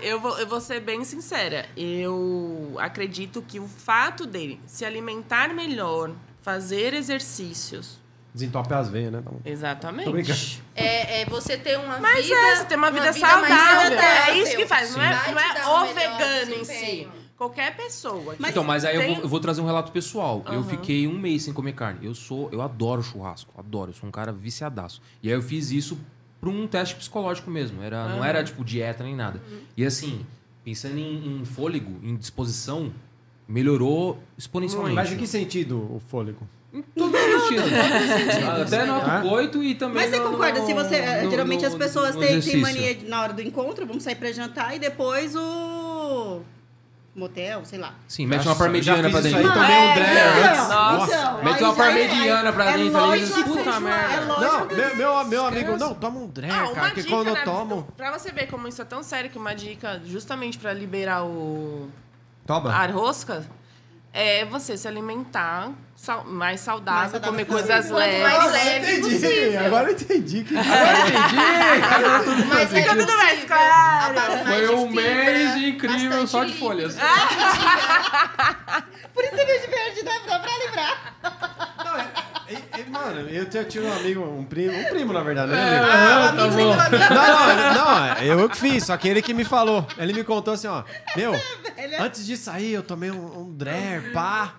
[0.00, 1.66] eu vou, eu vou ser bem sincera.
[1.76, 6.10] Eu acredito que o fato dele se alimentar melhor,
[6.42, 8.02] fazer exercícios.
[8.34, 9.20] Desentope as veias, né?
[9.20, 10.60] Então, Exatamente.
[10.74, 12.34] É, é você ter uma Mas vida.
[12.34, 13.96] é, você tem uma vida, mais saudável.
[14.00, 14.96] É isso que faz.
[14.96, 17.08] Não é, não é o vegano em si.
[17.36, 18.36] Qualquer pessoa.
[18.38, 20.42] Mas então, mas aí eu tem- vou, eu vou trazer um relato pessoal.
[20.46, 20.64] Eu Aham.
[20.64, 22.06] fiquei um mês sem comer carne.
[22.06, 23.90] Eu sou, eu adoro churrasco, adoro.
[23.90, 25.02] Eu sou um cara viciadaço.
[25.22, 25.98] E aí eu fiz isso
[26.40, 27.82] para um teste psicológico mesmo.
[27.82, 28.26] Era, não Aham.
[28.26, 29.42] era tipo dieta nem nada.
[29.76, 30.24] E assim,
[30.62, 32.92] pensando em, em fôlego, em disposição,
[33.48, 34.94] melhorou exponencialmente.
[34.94, 36.48] Mas em que sentido o fôlego?
[36.72, 37.70] Em todos os sentidos.
[38.62, 39.16] Até no Ah.
[39.18, 39.96] autocoito e também.
[40.02, 40.60] Mas você no- concorda?
[40.60, 43.32] no- Se você, eh, no- geralmente no- as pessoas têm, têm mania de, na hora
[43.32, 46.40] do encontro, vamos sair pra jantar e depois o
[47.14, 47.94] motel, sei lá.
[48.08, 49.40] Sim, mete uma parmegiana eu pra dentro.
[49.40, 50.56] isso aí, tomei um É.
[50.56, 51.14] Nossa.
[51.14, 54.14] então, Mete uma é- parmegiana pra é dentro ali, puta merda.
[54.14, 57.14] É Não, meu, meu, meu amigo, não, toma um Dreyer, Ah, uma cara, que dica,
[57.14, 57.42] quando eu né?
[57.44, 57.86] tomo...
[57.96, 61.88] Pra você ver como isso é tão sério que uma dica justamente pra liberar o
[62.46, 62.70] Toma.
[62.72, 63.46] a rosca
[64.16, 67.74] é você se alimentar sal- mais saudável, Mais saudável comer possível.
[67.74, 68.22] coisas leves.
[68.22, 69.66] mais Agora eu leve entendi, possível.
[69.66, 70.44] agora eu entendi.
[70.44, 70.54] Que...
[72.48, 73.46] Mas Fica é tudo mais possível.
[73.56, 74.04] claro.
[74.04, 76.64] A base mais Foi de um fibra, mês incrível só de líquido.
[76.66, 76.96] folhas.
[79.14, 81.14] Por isso que de verde dá dá pra lembrar.
[81.84, 85.22] Não, é- é- é- mano, eu tinha, tinha um amigo, um primo, um primo, na
[85.22, 85.78] verdade, né?
[85.78, 85.90] amigo?
[85.92, 87.14] Ah, amigo do amigo.
[87.14, 89.86] Não, não, não, é eu que fiz, só que ele que me falou.
[89.98, 90.82] Ele me contou assim, ó.
[91.16, 91.34] Meu,
[91.76, 94.54] é- antes de sair, eu tomei um, um Dreyer, pá.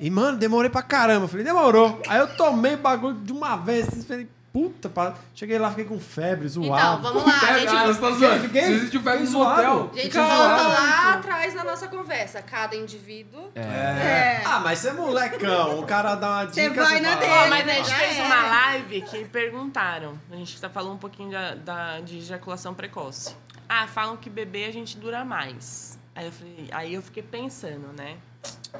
[0.00, 1.24] E, mano, demorei pra caramba.
[1.24, 2.00] Eu falei, demorou.
[2.08, 3.88] Aí eu tomei o bagulho de uma vez.
[3.88, 5.14] Assim, falei, puta, pá.
[5.34, 7.02] Cheguei lá, fiquei com febre, Então, zoado.
[7.02, 7.38] vamos lá.
[7.40, 8.40] A gente, Ah, você tá zoando.
[8.44, 12.42] Fiquei- Você existiu febre no fiquei a gente Fiquei volta lá atrás na nossa conversa.
[12.42, 13.50] Cada indivíduo.
[13.54, 14.40] É.
[14.44, 15.78] Ah, mas você é molecão.
[15.80, 16.54] O cara dá uma dica.
[16.54, 17.32] Você vai na fala, dele.
[17.32, 18.26] Ó, mas a gente Já fez era.
[18.26, 20.18] uma live que perguntaram.
[20.30, 23.34] A gente tá falando um pouquinho da, da- de ejaculação precoce.
[23.68, 25.98] Ah, falam que bebê a gente dura mais.
[26.14, 28.16] Aí eu, falei, aí eu fiquei pensando, né?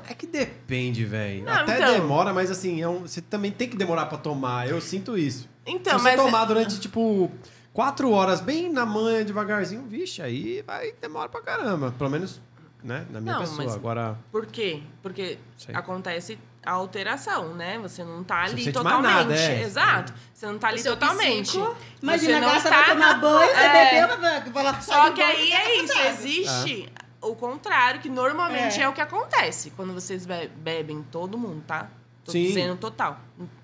[0.08, 1.48] É que depende, velho.
[1.48, 1.92] Até então.
[1.92, 4.68] demora, mas assim, é um- você também tem que demorar pra tomar.
[4.68, 5.48] Eu sinto isso.
[5.68, 6.20] Então, Se você mas.
[6.24, 7.30] tomar durante, tipo,
[7.72, 11.92] quatro horas, bem na manhã, devagarzinho, vixe, aí vai demora pra caramba.
[11.96, 12.40] Pelo menos,
[12.82, 13.64] né, na minha Não, pessoa.
[13.64, 14.82] mas- Agora, Por quê?
[15.02, 15.74] Porque Sei.
[15.74, 17.78] acontece a alteração, né?
[17.78, 19.14] Você não tá Você ali mais totalmente.
[19.14, 19.62] nada, é.
[19.62, 20.12] Exato.
[20.34, 21.48] Você não tá ali totalmente.
[21.50, 24.08] psico- Imagina, você você está vai tomar banho, você É.
[24.08, 28.80] bebeu, vai, lá Só que aí você é tá isso, existe o contrário, que normalmente
[28.80, 28.84] É.
[28.84, 28.88] é.
[28.88, 31.88] o que acontece quando vocês be- bebem, todo mundo, tá?
[32.24, 32.42] Tô Sim.
[32.44, 33.18] dizendo total.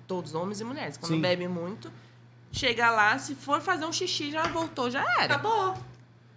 [0.07, 0.97] Todos homens e mulheres.
[0.97, 1.21] Quando Sim.
[1.21, 1.91] bebem muito,
[2.51, 5.35] chega lá, se for fazer um xixi, já voltou, já era.
[5.35, 5.75] Acabou.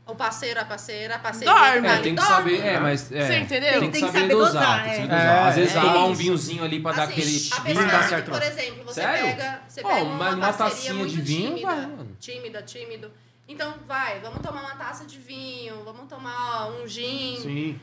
[0.07, 1.53] O parceiro, a parceira, a parceria.
[1.53, 1.87] Dorme.
[1.87, 2.35] É, tem que dorme.
[2.57, 2.67] saber.
[2.67, 3.13] É, mas.
[3.13, 3.81] É, Você entendeu?
[3.81, 4.53] Tem que, Tem que saber, saber dosar.
[4.63, 5.19] dosar, tem que saber é.
[5.19, 5.49] dosar.
[5.49, 7.49] Às vezes É tomar um vinhozinho ali pra dar Assim, aquele.
[7.53, 8.47] a Não pessoa dá que, certo, por não.
[8.47, 9.27] exemplo, você Sério?
[9.27, 12.17] pega, você Pô, pega mas uma, uma parceria tacinha muito de vinho, tímida, vai, mano.
[12.19, 13.13] tímida, tímido.
[13.47, 17.37] Então, vai, vamos tomar uma taça de vinho, vamos tomar um gin.
[17.43, 17.81] sim.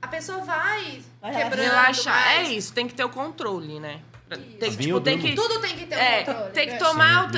[0.00, 2.32] A pessoa vai Vai quebrando Relaxar.
[2.32, 4.00] É isso, tem que ter o controle, né?
[4.36, 5.34] Tem, tipo, tem que.
[5.34, 6.50] Tudo tem que ter um É, controle.
[6.52, 6.78] tem que né?
[6.78, 7.30] tomar o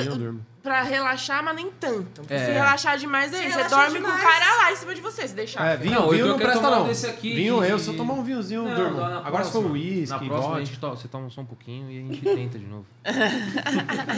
[0.65, 2.21] Eu pra relaxar, mas nem tanto.
[2.21, 2.45] Porque É.
[2.45, 3.57] Se relaxar demais é isso.
[3.59, 4.23] Você dorme com o demais.
[4.23, 5.63] cara lá em cima de você, se deixar.
[5.73, 6.85] É, vinho, Não, vinho eu não quero presta tomar não.
[6.85, 9.03] um desse aqui vinho de- eu, se eu tomar um vinhozinho, eu Não, durmo.
[9.03, 9.69] Agora se for próxima.
[9.73, 12.57] uísque, Na próxima a gente to- você toma só um pouquinho e a gente tenta
[12.57, 12.85] de novo.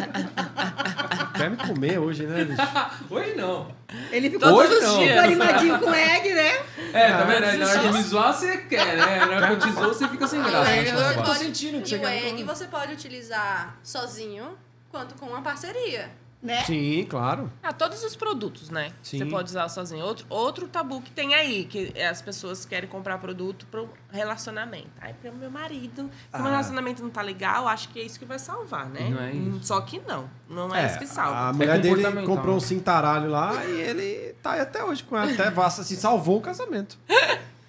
[1.38, 2.62] quer me comer hoje, né, bicho?
[3.10, 3.68] Hoje não.
[4.12, 5.18] Ele ficou Todos todo os dias.
[5.24, 6.52] animadinho com egg, né?
[6.94, 7.58] É, tá vendo?
[7.60, 9.26] Na hora de me zoar, você quer, né?
[9.26, 10.58] Na hora que eu te zoo, você fica sem graça.
[10.58, 11.28] E o né, egg sua você voz.
[11.28, 14.58] pode, sentindo que e o quer egg você pode utilizar sozinho,
[14.90, 16.10] quanto com uma parceria.
[16.42, 16.64] Né?
[16.66, 17.52] Sim, claro.
[17.64, 18.92] Ah, todos os produtos, né?
[19.02, 19.18] Sim.
[19.18, 20.06] Você pode usar sozinho.
[20.06, 24.88] Outro, outro tabu que tem aí, que é as pessoas querem comprar produto pro relacionamento.
[25.02, 26.52] Aí, pro meu marido, como o Ah.
[26.52, 29.10] relacionamento não tá legal, acho que é isso que vai salvar, né?
[29.10, 29.50] Não é isso.
[29.58, 30.30] Hum, Só que não.
[30.48, 31.50] Não é, isso que salva.
[31.50, 32.36] A mulher dele comportamental.
[32.36, 35.32] comprou um cintaralho lá e ele tá aí até hoje com ela.
[35.32, 36.98] Até basta, assim, salvou o casamento.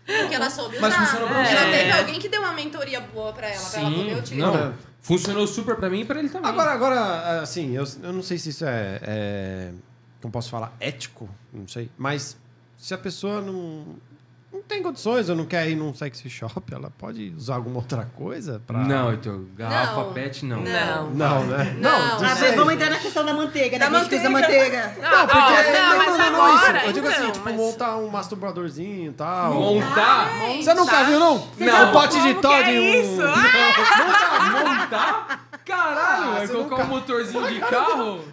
[0.06, 0.88] Porque ela soube usar.
[0.88, 1.52] Mas funcionou pra você.
[1.54, 1.98] ela teve É.
[1.98, 4.52] alguém que deu uma mentoria boa pra ela, pra ela poder Sim, utilizar.
[4.52, 4.74] não.
[5.08, 6.50] Funcionou super pra mim e pra ele também.
[6.50, 9.72] Agora, agora, assim, eu, eu não sei se isso é, é.
[10.20, 10.76] Como posso falar?
[10.78, 11.26] Ético?
[11.50, 11.90] Não sei.
[11.96, 12.36] Mas
[12.76, 13.96] se a pessoa não.
[14.68, 18.06] Não tem condições ou não quer ir num sexy shop, ela pode usar alguma outra
[18.14, 18.80] coisa pra...
[18.80, 19.40] Não, Heitor.
[19.56, 20.12] Garrafa Não.
[20.12, 20.60] pet, não.
[20.60, 21.10] Não.
[21.10, 21.74] Não, né?
[21.80, 22.18] Não.
[22.18, 24.94] do Ah, vamos entrar na questão da manteiga, Da da que usa manteiga.
[25.00, 26.86] Não, porque ó, não, não, mas não, não, agora, isso.
[26.86, 29.54] Eu digo assim, então, tipo, mas- montar um masturbadorzinho e tal.
[29.54, 30.28] Montar?
[30.62, 31.48] Você nunca viu, não?
[31.58, 31.88] Não.
[31.88, 32.84] Um pote de Todd é um...
[32.84, 33.22] isso?
[34.52, 35.47] Montar?
[35.68, 38.24] Caralho, Ah, é você colocar nunca- um motorzinho de carro?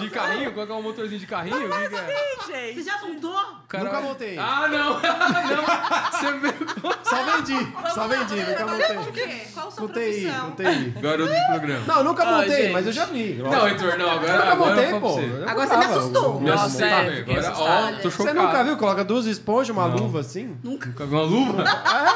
[0.00, 0.52] De carrinho?
[0.52, 1.68] Colocar um motorzinho de carrinho?
[1.68, 1.88] Que é?
[1.88, 2.82] Você Gente.
[2.82, 3.38] já montou?
[3.68, 4.38] Cara- Nunca montei.
[4.38, 4.94] Ah, não!
[4.98, 5.62] não!
[6.10, 9.12] Você Só vendi, só vendi, nunca O montei.
[9.12, 9.40] quê?
[9.52, 10.50] Qual sua Com TI, profissão?
[10.50, 10.90] com TI.
[11.00, 11.84] Garoto de programa.
[11.86, 12.72] Não, nunca Ah, montei, gente.
[12.72, 13.34] mas eu já vi.
[13.34, 14.10] Não, Heitor, não.
[14.10, 15.08] Agora, Nunca agora montei, pô.
[15.12, 15.44] você.
[15.46, 16.40] Agora você me assustou.
[16.40, 18.38] Me assustei é, Agora, ó, tô Você chocado.
[18.40, 18.76] nunca viu?
[18.78, 19.96] Coloca duas esponjas, uma Não.
[19.98, 20.56] luva assim.
[20.62, 21.64] Nunca viu uma luva?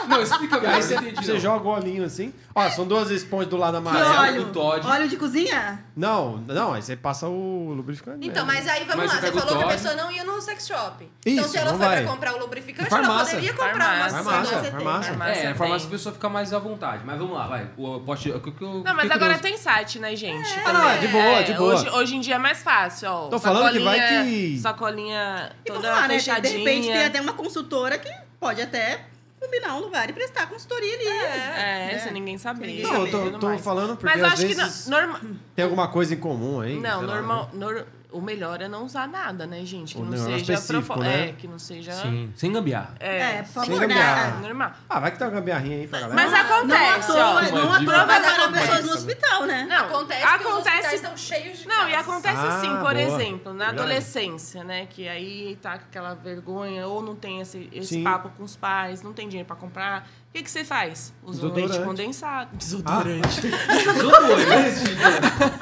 [0.09, 0.75] Não, explica melhor.
[0.75, 2.33] aí você, você joga o olhinho assim.
[2.55, 4.09] Ó, são duas esponjas do lado amarelo.
[4.15, 4.87] Mas é do Todd.
[4.87, 5.85] Óleo de cozinha?
[5.97, 8.27] Não, não, aí você passa o lubrificante.
[8.27, 8.61] Então, mesmo.
[8.61, 9.15] mas aí vamos Mas lá.
[9.15, 9.83] você Você pega o falou que a Todd.
[9.83, 11.11] pessoa não ia no sex shop.
[11.27, 12.03] então, Isso, se ela não foi vai.
[12.03, 13.13] pra comprar o lubrificante, Farmácia.
[13.13, 14.23] ela poderia comprar uma Farmácia.
[14.23, 15.11] Farmácia, tem, farmácia.
[15.13, 15.55] É, a tem.
[15.55, 17.03] farmácia a pessoa fica mais à vontade.
[17.05, 17.71] Mas vamos lá, vai.
[17.77, 18.31] O pote.
[18.31, 19.43] o que eu- eu Não, mas fiquei agora curioso.
[19.43, 20.49] tem site, né, gente?
[20.65, 21.75] Ah, não, é de boa, de boa.
[21.75, 23.29] Hoje, hoje em dia é mais fácil, ó.
[23.29, 26.17] Tô falando que vai Sacolinha- que- Sacolinha E vamos toda lá, né?
[26.17, 26.59] De fechadinha.
[26.59, 28.11] repente tem até uma consultora que
[28.41, 29.01] pode até
[29.43, 31.07] combinar um lugar e prestar consultoria ali.
[31.07, 31.99] É, É.
[31.99, 32.67] sem ninguém saber.
[32.67, 35.21] Ninguém Não, eu tô, tô falando porque Mas eu às acho que vezes não, norma...
[35.55, 36.79] tem alguma coisa em comum aí.
[36.79, 37.59] não, sei lá, normal, né?
[37.59, 39.95] nor- o melhor é não usar nada, né, gente?
[39.95, 41.29] Que O não negócio seja profo- né?
[41.29, 41.93] É, que não seja.
[41.93, 42.95] Sim, sem gambiarra.
[43.01, 44.31] É, É, por Sem favor, gambiarra.
[44.33, 44.41] né?
[44.47, 44.73] normal.
[44.89, 46.17] Ah, vai que tem uma gambiarrinha aí pra galera.
[46.23, 47.33] Mas Não à acontece, toa, ó.
[47.33, 48.83] não à Uma toa vai parar pessoas acontece.
[48.87, 49.67] no hospital, né?
[49.69, 52.79] Não, acontece, que os hospitais acontece estão cheios de Não, e acontece Ah, assim, por
[52.95, 53.01] boa.
[53.03, 54.87] exemplo, na adolescência, né?
[54.89, 59.03] Que aí tá com aquela vergonha, ou não tem esse, esse papo com os pais,
[59.03, 60.09] não tem dinheiro pra comprar.
[60.33, 61.13] O que, que você faz?
[61.23, 61.87] Usa um leite Desodorante.
[61.87, 62.49] condensado.
[62.87, 63.41] Ah, Desodorante.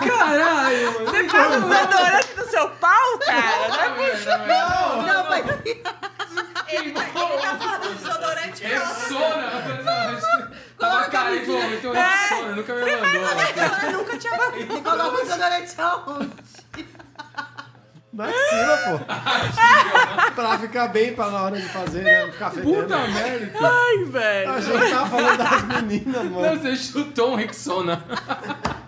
[0.06, 1.06] Caralho, mano.
[1.06, 3.68] Você passa desodorante no seu pau, cara?
[3.68, 4.38] Não é possível.
[4.38, 5.94] Não, mas Ele tá,
[6.68, 8.78] ele tá falando de desodorante É.
[8.78, 10.52] Rexona.
[10.78, 12.54] Tava carente, ô, então Rexona.
[12.54, 13.02] Nunca me mandou.
[13.82, 14.72] Eu nunca tinha batido.
[14.72, 16.30] você coloca o desodorante aonde?
[18.12, 18.98] Na axila, pô.
[20.34, 22.24] pra ficar bem pra na hora de fazer, né?
[22.26, 22.82] Não ficar fedendo.
[22.82, 23.58] Puta merda.
[23.60, 24.50] Ai, velho.
[24.50, 26.60] A gente tava falando das meninas, Não, mano.
[26.60, 28.04] você chutou um Rexona.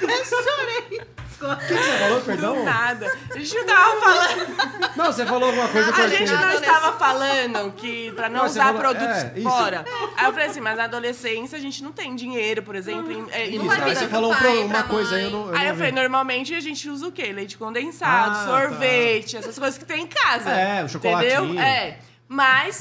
[0.00, 1.00] Eu chorei.
[1.42, 2.64] O que você falou, perdão?
[2.64, 3.16] Nada.
[3.34, 4.96] A gente não tava falando.
[4.96, 6.36] Não, você falou alguma coisa que eu A gente achei.
[6.46, 9.48] não estava falando que pra não Não, usar falou- produtos é, isso.
[9.48, 9.84] fora.
[10.16, 13.10] Aí eu falei assim, mas na adolescência a gente não tem dinheiro, por exemplo.
[13.10, 15.46] em- é, Isso, aí você falou pai, pra- uma coisa aí, eu não.
[15.48, 17.32] Eu Aí não eu falei, normalmente a gente usa o quê?
[17.32, 20.50] Leite condensado, Ah, sorvete, essas coisas que tem em casa.
[20.50, 21.44] É, o chocolatinho.
[21.44, 21.62] Entendeu?
[21.62, 21.98] É.
[22.28, 22.80] Mas.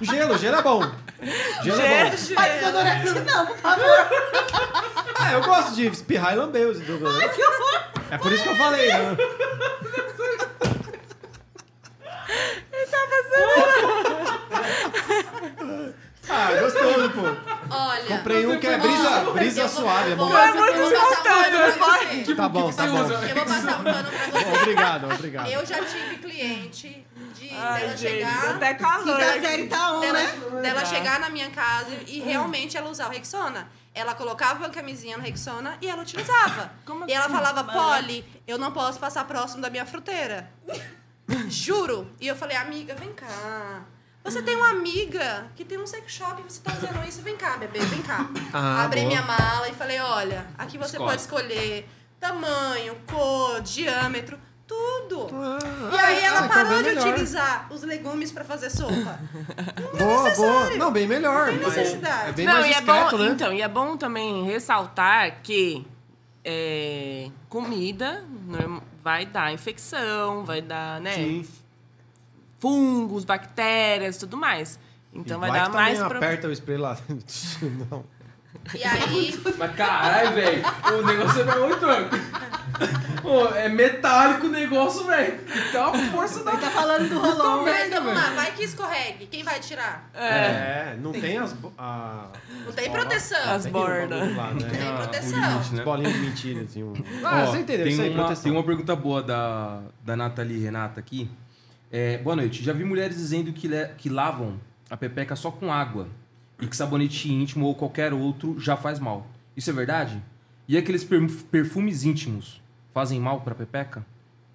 [0.00, 0.82] Gelo, gelo é bom.
[1.64, 2.16] Gelo é bom.
[2.34, 5.03] Mas desodorante não, por favor.
[5.26, 7.34] Ah, eu gosto de espirrar e lamber os desodorantes.
[7.36, 7.80] Que horror.
[8.10, 9.16] É por isso que eu falei, né?
[16.28, 17.74] Ah, gostoso, pô.
[17.74, 18.04] Olha.
[18.06, 20.26] Comprei um que é brisa, brisa suave, é bom.
[20.28, 22.34] Vou, É muito vou passar um pano pra você.
[22.34, 22.98] Tá bom, tá bom.
[22.98, 24.58] Eu vou passar um pano pra você.
[24.62, 25.48] Obrigado, obrigado.
[25.50, 28.50] Eu já tive cliente de Ai, dela gente, chegar.
[28.54, 29.16] até calor.
[29.18, 30.60] Quinta série tá on, Dela, né?
[30.62, 33.68] dela chegar na minha casa e realmente ela usar o Rexona.
[33.94, 36.72] Ela colocava a camisinha no Rexona e ela utilizava.
[36.84, 37.34] Como E ela assim?
[37.34, 40.50] falava, Polly, eu não posso passar próximo da minha fruteira.
[41.48, 42.10] Juro.
[42.20, 43.82] E eu falei, amiga, vem cá.
[44.22, 47.20] Você tem uma amiga que tem um sex shop e você tá usando isso.
[47.22, 48.26] Vem cá, bebê, vem cá.
[48.52, 49.08] Ah, Abri boa.
[49.08, 51.10] minha mala e falei, olha, aqui você Escolhe.
[51.10, 51.88] pode escolher
[52.18, 55.28] tamanho, cor, diâmetro, tudo.
[55.34, 57.08] Ah, E aí ela então parou bem de melhor.
[57.08, 59.18] utilizar os legumes pra fazer sopa.
[59.98, 60.70] Boa, boa.
[60.76, 61.46] Não, bem melhor.
[61.52, 62.28] Não tem mas necessidade.
[62.28, 63.30] É bem não, mais e é discreto, bom, né?
[63.30, 65.86] então, e é bom também ressaltar que
[66.44, 71.46] é, comida norm- vai dar infecção, vai dar, né, Sim.
[72.58, 74.78] fungos, bactérias, tudo mais.
[75.12, 76.96] Então E vai, vai dar mais pro- aperta o spray lá.
[77.90, 78.04] Não.
[78.74, 80.62] E aí, Mas caralho, velho.
[80.98, 81.86] O negócio é muito.
[83.22, 85.40] Pô, é metálico o negócio, velho.
[85.46, 86.52] E tá uma força da.
[86.52, 87.62] Ele tá falando do rolão.
[87.64, 89.26] mas vamos lá, vai que escorregue.
[89.26, 90.10] Quem vai tirar?
[90.14, 91.52] É, não tem as.
[91.52, 92.28] bo- A,
[92.66, 93.50] Não tem proteção.
[93.50, 94.18] As tem bordas.
[94.30, 94.68] o bagulho Lá, né?
[94.70, 95.38] Tem Ah, proteção.
[95.40, 95.84] limite, As né?
[95.84, 96.82] bolinhas de mentira, assim.
[96.82, 96.92] Um...
[97.24, 97.84] Ah, Ó, você entendeu?
[97.84, 98.42] tem Isso aí, uma, proteção.
[98.44, 101.30] Tem uma pergunta boa da, da Nathalie Renata aqui.
[101.90, 102.62] É, boa noite.
[102.62, 104.58] Já vi mulheres dizendo que, le- que lavam
[104.90, 106.08] a pepeca só com água
[106.60, 109.26] e que sabonete íntimo ou qualquer outro já faz mal.
[109.56, 110.20] Isso é verdade?
[110.68, 112.60] E aqueles per- perfumes íntimos
[112.94, 114.06] fazem mal pra pepeca?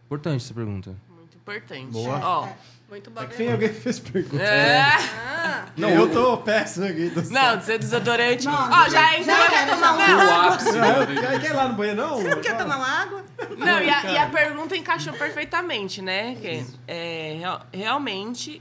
[0.06, 0.96] Importante essa pergunta.
[1.10, 1.92] Muito importante.
[1.92, 2.20] Boa.
[2.24, 2.48] Ó,
[2.90, 3.28] Muito É bom.
[3.28, 4.42] que fim alguém fez pergunta.
[4.42, 7.10] é, Ah, Não, eu tô péssimo aqui.
[7.10, 8.48] Do não, de ser desodorante.
[8.48, 9.38] Ó, já entrou.
[9.38, 12.16] não quer tomar um não, Quer ir lá no banheiro, não?
[12.18, 13.24] Você não quer tomar uma água?
[13.58, 16.36] Não, e a, e a pergunta encaixou perfeitamente, né?
[16.42, 18.60] Que é, real- realmente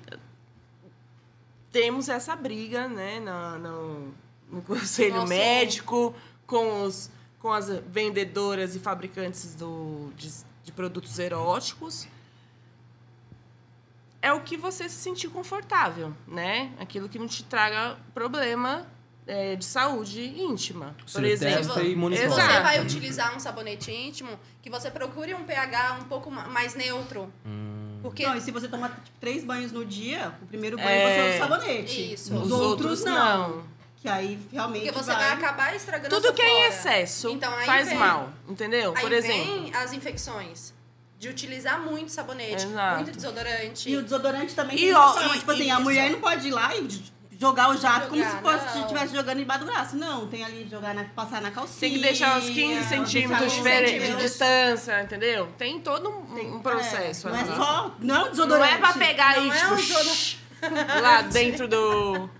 [1.72, 4.12] temos essa briga, né, na- no,
[4.50, 6.14] no conselho Nosso- médico,
[6.46, 7.10] com, os,
[7.40, 10.31] com as vendedoras e fabricantes do, de,
[10.65, 12.06] de produtos eróticos.
[14.20, 16.73] É o que você se sentir confortável, né?
[16.81, 18.85] Aquilo que não te traga problema
[19.27, 20.97] é, de saúde íntima.
[20.98, 22.28] Por Você exemplo, testa e Se monitora.
[22.28, 22.62] você Exato.
[22.62, 27.32] vai utilizar um sabonete íntimo, que você procure um pH um pouco ma- mais neutro.
[27.47, 28.01] Hum.
[28.02, 31.15] Porque Não, e se você tomar tipo, três banhos no dia, o primeiro banho É.
[31.15, 32.12] você usa o sabonete.
[32.15, 32.35] Isso.
[32.35, 33.48] Os, Os outros, outros não.
[33.56, 33.65] não.
[34.00, 36.68] Que aí realmente porque você vai acabar estragando a Tudo sua que é em flora.
[36.68, 38.92] excesso Então, aí faz vem- mal, entendeu?
[38.96, 39.44] Aí Por exemplo.
[39.62, 40.72] vem as infecções.
[41.18, 42.94] De utilizar muito sabonete, Exato.
[43.02, 43.90] muito desodorante.
[43.90, 45.82] E o desodorante também E tem ó, e- Tipo assim, a isso.
[45.82, 46.88] mulher não pode ir lá e
[47.40, 48.82] jogar o jato como se Jogar, fosse se não.
[48.82, 49.96] estivesse jogando embaixo do braço.
[49.96, 51.80] Não, tem ali jogar na, passar na calcinha.
[51.80, 55.48] Tem que deixar uns 15 centímetros de distância, entendeu?
[55.58, 57.26] Tem todo um, Tem- um processo.
[57.26, 57.56] é, não é só.
[57.98, 58.74] Não é um Não desodorante.
[58.74, 60.40] é pra pegar Não e, é tipo, um desodorante.
[61.02, 62.30] lá dentro do...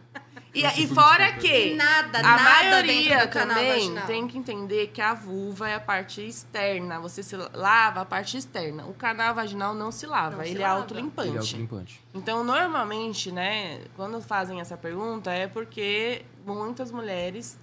[0.55, 5.69] E, e fora que Nada, a nada maioria também tem que entender que a vulva
[5.69, 6.99] é a parte externa.
[7.01, 8.87] Você se lava a parte externa.
[8.87, 10.81] O canal vaginal não se lava, Não se ele, é lava.
[10.81, 11.29] autolimpante.
[11.29, 12.01] Ele é autolimpante.
[12.15, 17.59] Então, normalmente, né, quando fazem essa pergunta, é porque muitas mulheres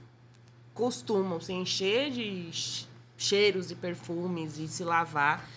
[0.74, 2.88] costumam se encher de ch-
[3.18, 5.48] cheiros e perfumes e se lavar,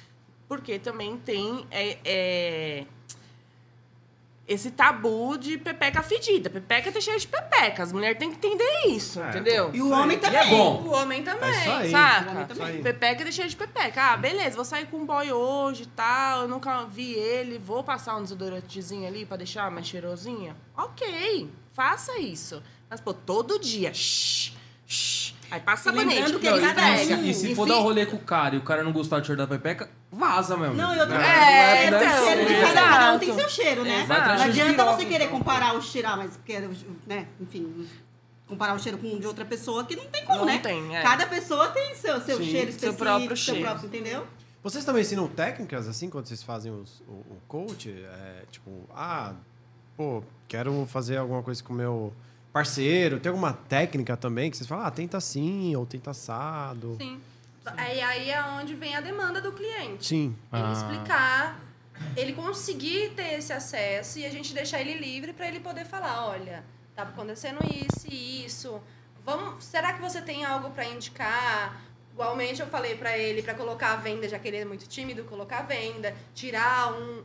[0.48, 2.86] porque também tem é, é,
[4.48, 6.48] esse tabu de pepeca fedida.
[6.48, 7.82] Pepeca tá cheia de pepeca.
[7.82, 9.70] As mulheres têm que entender isso, É, entendeu?
[9.74, 10.40] E o homem E também.
[10.40, 10.82] é bom.
[10.84, 11.50] O homem também.
[11.50, 11.90] É isso aí.
[11.90, 12.48] Saca?
[12.52, 12.82] Isso aí.
[12.82, 14.02] Pepeca deixa de pepeca.
[14.12, 16.42] Ah, beleza, vou sair com um boy hoje e tal.
[16.42, 17.58] Eu nunca vi ele.
[17.58, 20.56] Vou passar um desodorantezinho ali pra deixar mais cheirosinha.
[20.76, 22.62] Ok, faça isso.
[22.88, 23.92] Mas, pô, todo dia.
[23.92, 24.52] Shh,
[24.86, 25.34] shh.
[25.50, 26.38] Aí passa E lembrando sabonete.
[26.40, 27.00] que Não, ele e, esfrega.
[27.00, 28.82] e se, e se for Enfim- dar um rolê com o cara e o cara
[28.84, 30.74] não gostar do cheiro da pepeca, vaza mesmo.
[30.74, 32.74] Não, e outra Não coisa, É, é, então, o cheiro de exato.
[32.74, 34.02] cada, um tem seu cheiro, né?
[34.02, 34.28] Exato.
[34.38, 36.60] Não adianta você querer comparar o cheiro, ah, mas porque,
[37.06, 37.88] né, enfim,
[38.46, 40.58] comparar o cheiro com o de outra pessoa que não tem como, Não né?
[40.58, 41.02] tem, é.
[41.02, 42.44] Cada pessoa tem seu, seu Sim.
[42.44, 43.60] cheiro Seu específico, próprio seu cheiro.
[43.62, 44.26] próprio, entendeu?
[44.62, 47.90] Vocês também ensinam técnicas assim quando vocês fazem os- o, o coach?
[47.90, 49.32] É, tipo, ah,
[49.96, 52.12] pô, quero fazer alguma coisa com o meu
[52.52, 53.20] parceiro.
[53.20, 56.96] Tem alguma técnica também que vocês falam, ah, tenta assim ou tenta assado?
[57.00, 57.20] Sim.
[57.76, 60.06] Aí, aí é onde vem a demanda do cliente.
[60.06, 60.34] Sim.
[60.52, 60.72] Ele Ah.
[60.72, 61.60] explicar,
[62.16, 66.26] ele conseguir ter esse acesso e a gente deixar ele livre para ele poder falar,
[66.28, 66.64] olha,
[66.96, 68.80] tá acontecendo isso e isso.
[69.24, 71.78] Vamos, será que você tem algo para indicar?
[72.14, 75.22] Igualmente eu falei para ele para colocar a venda, já que ele é muito tímido,
[75.24, 77.22] colocar a venda, tirar um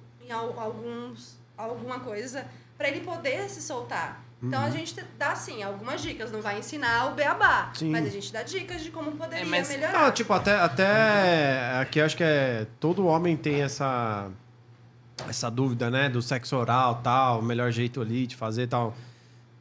[0.57, 2.45] alguns alguma coisa
[2.77, 4.23] para ele poder se soltar.
[4.43, 7.89] Então a gente dá assim algumas dicas, não vai ensinar o beabá, Sim.
[7.91, 9.93] mas a gente dá dicas de como poderia É, mas- melhorar.
[10.03, 12.67] Não, tipo, até, até aqui acho que é.
[12.79, 14.29] Todo homem tem essa.
[15.29, 16.09] Essa dúvida, né?
[16.09, 18.93] Do sexo oral tal, o melhor jeito ali de fazer tal.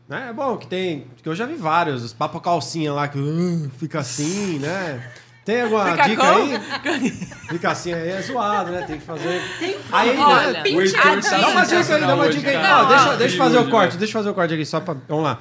[0.08, 0.30] Né?
[0.30, 1.06] É bom que tem.
[1.22, 5.12] Que eu já vi vários, os papo calcinha lá que uh, fica assim, né?
[5.44, 6.52] Tem alguma Fica dica como?
[6.54, 7.10] aí?
[7.48, 8.82] Fica assim aí, é zoado, né?
[8.86, 9.42] Tem que fazer.
[9.90, 10.62] Aí, Olha, né?
[10.62, 12.56] O Heitor a tá dica- Dá uma dica aí, dá uma dica aí.
[12.56, 14.80] Ó, deixa, Não, deixa eu fazer o corte, deixa eu fazer o corte aqui, só
[14.80, 14.94] pra.
[15.08, 15.38] Vamos lá.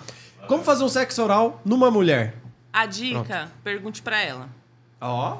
[0.47, 2.33] Como fazer um sexo oral numa mulher?
[2.73, 4.49] A dica, pergunte pra ela.
[4.99, 5.37] Ó.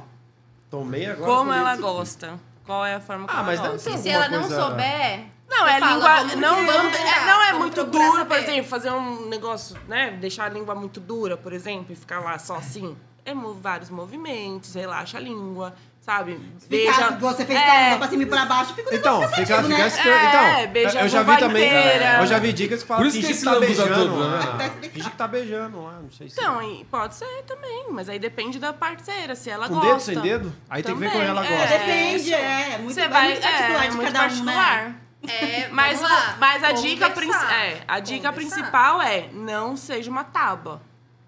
[0.69, 1.25] Tomei agora.
[1.31, 2.39] Como ela esse- gosta.
[2.65, 3.89] Qual é a forma que Ah, ela mas deve gosta.
[3.89, 6.15] E se ela não coisa- souber, Não, é fala, língua.
[6.15, 8.43] vamos- Não, vamos é, não é muito duro, por saber.
[8.43, 10.11] exemplo, fazer um negócio, né?
[10.21, 12.95] Deixar a língua muito dura, por exemplo, e ficar lá só assim.
[13.25, 16.39] É vários movimentos, relaxa a língua, sabe?
[16.67, 19.61] Ficar, você fez é, é, pra cima e pra baixo, fica um Então, fica, fica
[19.61, 19.87] né?
[19.87, 20.25] esse- É,
[20.63, 21.67] Então, beija eu já vi também.
[21.67, 22.17] inteira.
[22.19, 23.93] Eu já vi dicas que falam que que tá beijando.
[23.93, 24.27] todo,
[24.57, 24.71] né?
[24.91, 26.39] Fingir que tá beijando lá, não sei se.
[26.39, 29.89] Então, e pode ser também, mas aí depende da parceira, se ela com gosta.
[29.89, 30.53] dedo, sem dedo?
[30.67, 31.49] Aí tem que ver Também, com ela é.
[31.57, 31.77] gosta.
[31.77, 32.77] Depende, é.
[32.79, 34.83] Muito, Você é vai, muito particular é, de muito cada um, particular.
[34.83, 34.95] né?
[35.27, 36.01] é, Mas,
[36.39, 38.33] mas a dica, é, a dica Conversar.
[38.33, 40.81] principal é não seja uma tábua.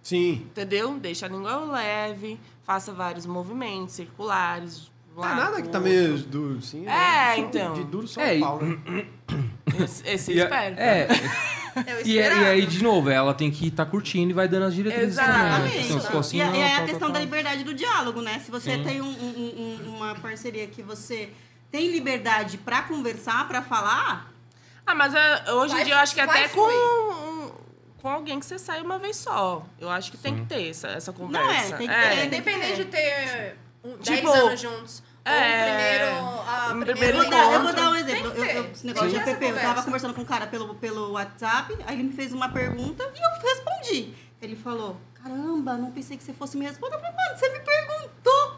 [0.04, 0.34] Sim.
[0.52, 0.94] Entendeu?
[1.00, 4.92] Deixa a língua leve, faça vários movimentos circulares.
[5.16, 5.94] Não é lado nada que tá outro.
[5.94, 6.84] meio duro, sim.
[6.86, 7.38] É, né?
[7.40, 7.74] então.
[7.74, 9.06] De duro só É, o e- pau, né?
[9.84, 10.76] Esse, esse E a- espero.
[10.78, 11.08] É,
[11.88, 12.46] Eu e, e esperava.
[12.50, 15.32] aí, de novo, ela tem que estar curtindo e vai dando as diretrizes também.
[15.34, 15.48] né?
[15.80, 15.94] Exatamente.
[16.08, 18.40] Então, assim, e, não, e é a tal, questão tal, da liberdade do diálogo, né?
[18.46, 18.84] Se você Sim.
[18.84, 21.30] tem um- um- um- uma parceria que você
[21.72, 24.32] tem liberdade pra conversar, pra falar,
[24.86, 26.76] Ah, mas é, hoje em dia eu acho que até com, fluir.
[26.76, 27.33] um-
[28.04, 29.66] com alguém que você sai uma vez só.
[29.80, 31.78] Eu acho que tem que ter essa, essa é, conversa.
[31.78, 32.26] tem que É, ter.
[32.26, 35.02] independente de ter um, 10 Tipo, anos juntos.
[35.26, 36.06] ou é, o primeiro,
[36.46, 38.32] a um primeiro Eu vou, dar, eu vou dar um exemplo.
[38.36, 39.84] Eu, eu, esse negócio Tem de eu tava conversa.
[39.84, 43.42] conversando com um cara pelo, pelo WhatsApp, aí ele me fez uma pergunta e eu
[43.50, 44.14] respondi.
[44.42, 46.96] Ele falou: Caramba, não pensei que você fosse me responder.
[46.96, 47.60] Eu falei, mano, você me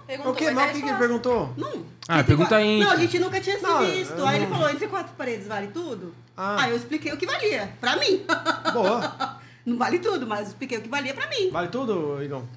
[0.07, 0.45] Perguntou, O que?
[0.45, 1.53] vai Mas o que, que ele perguntou?
[1.55, 1.85] Não.
[2.07, 2.79] Ah, pergunta aí.
[2.79, 4.13] Não, a gente nunca tinha se Não, visto.
[4.13, 6.15] eu Aí ele não- falou, entre quatro paredes vale tudo?
[6.37, 6.63] Ah.
[6.63, 7.73] Aí eu expliquei o que valia.
[7.79, 8.25] Pra mim.
[8.73, 9.39] Boa.
[9.65, 11.49] Não vale tudo, mas eu expliquei o que valia pra mim.
[11.49, 12.47] Vale tudo, Igão?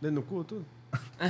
[0.00, 0.64] Dentro no cu, tudo?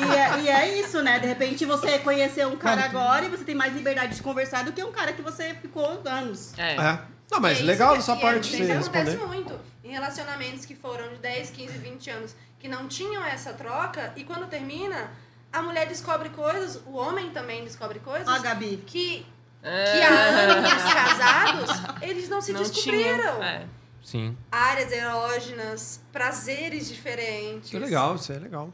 [0.00, 1.18] E é, e é isso, né?
[1.18, 4.72] De repente você conheceu um cara agora e você tem mais liberdade de conversar do
[4.72, 6.56] que um cara que você ficou anos.
[6.58, 6.74] É.
[6.76, 6.98] É.
[7.30, 11.16] Não, mas É legal da sua parte Isso acontece muito em relacionamentos que foram de
[11.16, 15.10] 10, 15, 20 anos, que não tinham essa troca, e quando termina,
[15.52, 18.82] a mulher descobre coisas, o homem também descobre coisas, Ó, Gabi.
[18.86, 19.26] que.
[19.62, 21.70] Que há anos casados,
[22.02, 23.34] eles não se Não descobriram.
[23.36, 23.44] tinha.
[23.46, 23.66] É.
[24.02, 24.36] Sim.
[24.50, 27.70] Áreas erógenas, prazeres diferentes.
[27.70, 28.72] Que legal, isso é legal.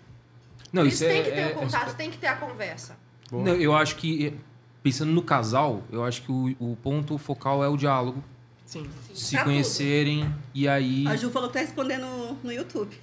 [0.73, 2.97] Não, Isso isso tem é, que ter é- o contato, tem que ter a conversa.
[3.31, 4.37] Não, eu acho que,
[4.83, 8.23] pensando no casal, eu acho que o, o ponto focal é o diálogo.
[8.65, 8.89] Sim.
[9.15, 11.07] Se Pra conhecerem e aí.
[11.09, 12.07] A Ju falou que tá respondendo
[12.43, 12.97] no YouTube.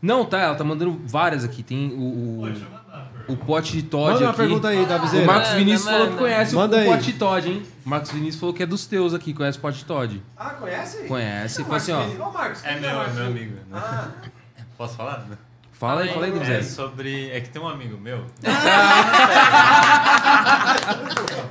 [0.00, 1.62] Não, tá, ela tá mandando várias aqui.
[1.62, 2.70] Tem o, o, Pode por
[3.28, 5.26] o pote de Todd Manda uma pergunta aí, O Davizeira.
[5.26, 6.22] Marcos Manda, Vinícius falou que manda.
[6.22, 6.86] conhece Manda o aí.
[6.86, 7.62] pote de Todd, hein?
[7.84, 10.22] O Marcos Vinícius falou que é dos teus aqui, conhece o pote de Todd.
[10.36, 11.04] Ah, conhece?
[11.06, 11.62] Conhece.
[11.62, 11.98] Ô, Fala assim, ó.
[11.98, 13.14] Marcos, Ô, Marcos, É meu, é Marcos?
[13.14, 13.54] meu amigo.
[13.54, 13.60] né?
[13.72, 14.08] Ah,
[14.76, 15.26] Posso falar?
[15.72, 16.62] Fala aí, fala aí, É Davizeira.
[16.64, 17.30] sobre.
[17.30, 18.24] É que tem um amigo meu.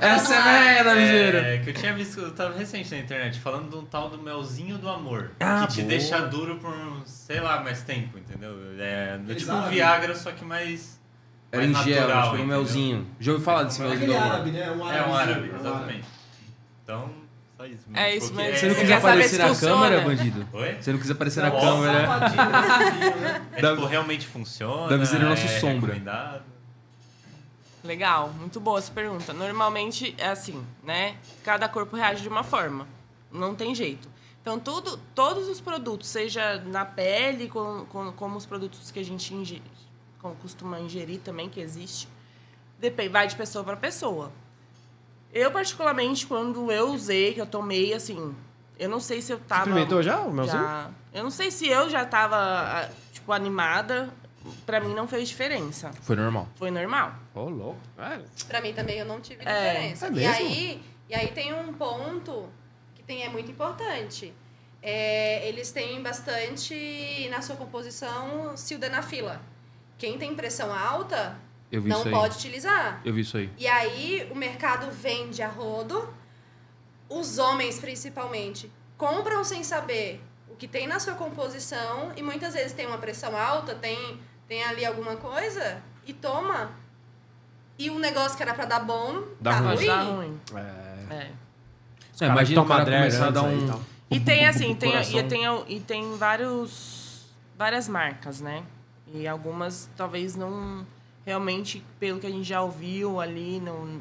[0.00, 1.38] Essa é velha, Davizeira.
[1.54, 4.18] É, que eu tinha visto, eu tava recente na internet, falando de um tal do
[4.22, 5.30] melzinho do amor.
[5.40, 5.88] Ah, que te boa.
[5.88, 6.74] deixa duro por,
[7.06, 8.54] sei lá, mais tempo, entendeu?
[8.78, 9.68] É, é tipo um.
[9.68, 10.97] Viagra, só que mais.
[11.50, 13.06] Era em gel, natural, tipo um melzinho.
[13.18, 14.32] Já ouviu falar desse melzinho aquele do amor?
[14.34, 14.70] árabe, né?
[14.70, 16.04] Um É um árabezinho, árabe, exatamente.
[16.84, 17.10] Então,
[17.56, 17.82] só isso.
[17.94, 18.56] É Tipo, isso mesmo.
[18.58, 20.48] Você não quis aparecer na câmera, bandido?
[20.52, 20.74] Oi?
[20.80, 22.08] Você não quis aparecer na câmera.
[23.56, 24.88] É, tipo, realmente funciona.
[24.88, 25.94] Davizeira é nosso é sombra.
[27.84, 29.32] Legal, muito boa essa pergunta.
[29.32, 31.16] Normalmente é assim, né?
[31.44, 32.86] Cada corpo reage de uma forma.
[33.32, 34.08] Não tem jeito.
[34.42, 39.04] Então, tudo, todos os produtos, seja na pele, com, com- como os produtos que a
[39.04, 39.62] gente ingere,
[40.20, 42.08] com- costuma ingerir também, que existe,
[42.78, 44.30] depende, vai de pessoa para pessoa.
[45.32, 48.34] Eu, particularmente, quando eu usei, que eu tomei, assim,
[48.78, 49.62] eu não sei se eu tava...
[49.68, 50.62] Experimentou já o melzinho?
[50.62, 50.90] Já.
[51.12, 54.08] Eu não sei se eu já tava, ah, tipo, animada.
[54.64, 55.90] Pra mim não fez diferença.
[56.00, 56.48] Foi normal.
[56.54, 57.12] Foi normal.
[57.34, 57.78] Ô, louco.
[57.98, 58.20] É.
[58.46, 59.72] Pra mim também eu não tive É.
[59.72, 60.06] diferença.
[60.06, 60.32] É e, mesmo?
[60.34, 62.48] aí, e aí tem um ponto
[62.94, 64.32] que tem, é muito importante.
[64.80, 69.42] É, eles têm bastante na sua composição sildenafila.
[69.98, 71.36] Quem tem pressão alta
[71.70, 72.14] Eu vi não isso aí.
[72.14, 73.00] pode utilizar.
[73.04, 73.50] Eu vi isso aí.
[73.58, 76.08] E aí o mercado vende a rodo,
[77.08, 82.72] os homens principalmente compram sem saber o que tem na sua composição e muitas vezes
[82.72, 86.70] tem uma pressão alta, tem, tem ali alguma coisa e toma.
[87.78, 89.68] E um negócio que era pra dar bom, Dá tá ruim.
[89.68, 89.86] Pode ruim.
[89.86, 90.40] dar ruim.
[90.54, 91.14] É.
[91.14, 91.30] É.
[92.20, 93.64] Não, imagina o cara começar a dar antes aí um...
[93.64, 93.80] e tal.
[94.10, 97.26] E tem assim, tem, e tem, e tem vários,
[97.56, 98.64] várias marcas, né?
[99.12, 100.86] E algumas talvez não
[101.24, 104.00] realmente, pelo que a gente já ouviu ali, não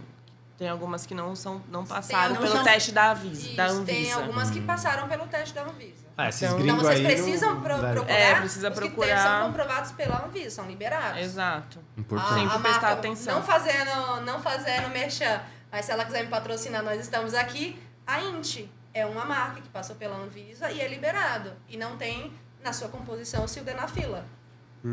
[0.58, 3.84] tem algumas que não são não passaram não pelo são- teste da Avisa, da Isso,
[3.84, 4.20] tem Anvisa.
[4.20, 6.08] algumas que passaram pelo teste da Anvisa.
[6.18, 8.10] Ah, esses Então- Então vocês aí precisam não- procurar.
[8.10, 9.24] É, precisa os que procurar.
[9.24, 11.20] são comprovados pela Anvisa, são liberados.
[11.22, 11.80] Exato.
[11.96, 12.40] Importante.
[12.40, 13.36] Sempre prestar atenção.
[13.36, 17.80] Não fazendo, não fazendo merchan, mas se ela quiser me patrocinar, nós estamos aqui.
[18.08, 21.52] A INT é uma marca que passou pela Anvisa e é liberado.
[21.70, 24.26] E não tem na sua composição o sildenafila.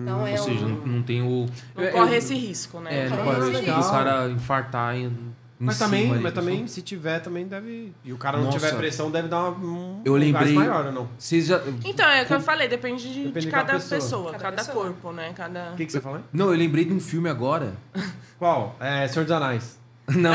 [0.03, 0.87] Então é Ou seja, um...
[0.87, 1.47] não, tem o...
[1.75, 3.05] Não eu- corre eu- esse risco, né?
[3.07, 5.17] É, não Então, corre o isso risco é do cara infartar em,
[5.59, 7.93] Mas cima também, mas que também, se tiver, também deve.
[8.05, 8.59] E o cara não Nossa.
[8.59, 11.09] tiver pressão, deve dar uma, um Eu um lembrei- gás maior ou não?
[11.19, 11.61] Vocês já...
[11.85, 14.33] Então, é o que eu falei, depende de, Depende de de cada cada pessoa, pessoa.
[14.33, 14.85] Cada cada, pessoa.
[14.87, 15.33] corpo, né?
[15.35, 15.73] Cada...
[15.73, 16.25] O que, que você hein?
[16.33, 17.75] Não, eu lembrei de um filme agora.
[18.39, 18.77] Qual?
[18.81, 19.79] É Senhor dos Anéis.
[20.17, 20.33] Não,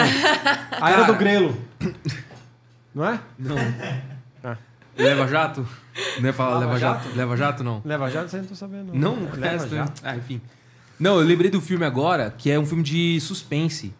[0.81, 1.55] A Era do Grelo.
[2.95, 3.19] Não é?
[3.37, 3.55] não.
[4.43, 4.57] Ah.
[4.97, 5.65] Leva Jato?
[6.19, 7.03] Não é falar Lava Leva Jato?
[7.05, 7.17] Jato?
[7.17, 7.81] Leva Jato, não?
[7.85, 8.93] Leva Jato, você não tô sabendo.
[8.93, 9.69] Não, não Leva resta.
[9.75, 10.01] Jato.
[10.03, 10.41] Ah, enfim.
[10.99, 13.93] Não, eu lembrei do filme agora, que é um filme de suspense.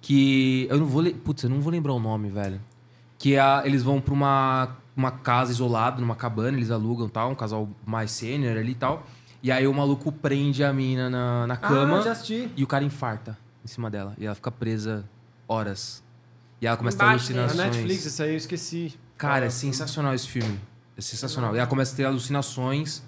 [0.00, 0.66] Que.
[0.70, 1.02] Eu não vou.
[1.02, 2.60] le- Putz, eu não vou lembrar o nome, velho.
[3.18, 7.30] Que é a- eles vão pra uma, uma casa isolada, numa cabana, eles alugam tal,
[7.30, 9.04] um casal mais sênior ali e tal.
[9.42, 12.50] E aí o maluco prende a mina na, na cama Ah, já assisti.
[12.56, 14.14] e o cara infarta em cima dela.
[14.18, 15.04] E ela fica presa
[15.48, 16.02] horas.
[16.60, 17.32] E ela começa a ter Embaixo.
[17.32, 17.76] Na alucinações.
[17.76, 18.94] Netflix, isso aí eu esqueci.
[19.16, 20.58] Cara, é sensacional esse filme.
[20.96, 21.54] É sensacional.
[21.54, 23.02] E ela começa a ter alucinações.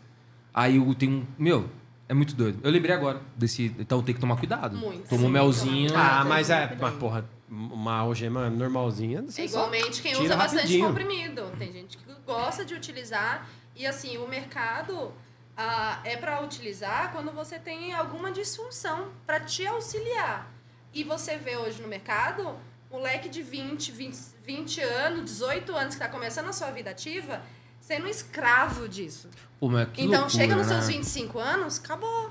[0.53, 1.27] Aí o- tem um.
[1.39, 1.71] Meu,
[2.09, 2.59] é muito doido.
[2.63, 3.75] Eu lembrei agora desse.
[3.79, 4.77] Então tem que tomar cuidado.
[4.77, 5.09] Muito.
[5.09, 5.91] Toma um melzinho.
[5.97, 6.77] Ah, mas é.
[6.81, 9.21] Mas, porra, uma algema normalzinha.
[9.21, 10.87] É você só- igualmente quem usa bastante rapidinho.
[10.87, 11.51] comprimido.
[11.59, 13.49] Tem gente que gosta de utilizar.
[13.75, 15.13] E assim, o mercado
[15.57, 20.53] ah, é para utilizar quando você tem alguma disfunção para te auxiliar.
[20.93, 22.55] E você vê hoje no mercado,
[22.91, 27.41] moleque de 20, 20, 20 anos, 18 anos que está começando a sua vida ativa,
[27.89, 29.29] sendo escravo disso.
[29.59, 30.75] Pô, mas que então loucura, chega nos né?
[30.75, 32.31] seus 25 anos, acabou.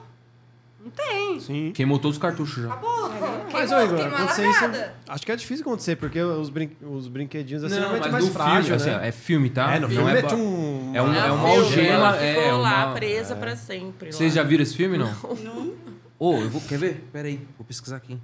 [0.79, 1.39] Não tem.
[1.39, 1.71] Sim.
[1.73, 2.69] Queimou todos os cartuchos já.
[2.71, 3.09] Acabou.
[3.51, 4.91] Mas, Queimou, ô, Igor, queimou a acontecer isso.
[5.07, 8.29] Acho que é difícil acontecer, porque os, brin os brinquedinhos assim Não, é mas mais
[8.29, 9.07] frágil, filme, assim, né?
[9.07, 9.71] é filme, tá?
[9.73, 10.95] É, no Não filme é é, um...
[10.95, 14.11] é um- É é um uma algema, ela é, ficou lá presa pra sempre.
[14.11, 15.11] Vocês já viram esse filme, não?
[15.43, 15.73] Não.
[16.19, 16.61] Ô, eu vou...
[16.61, 17.09] Quer ver?
[17.11, 18.15] Pera aí, vou pesquisar aqui.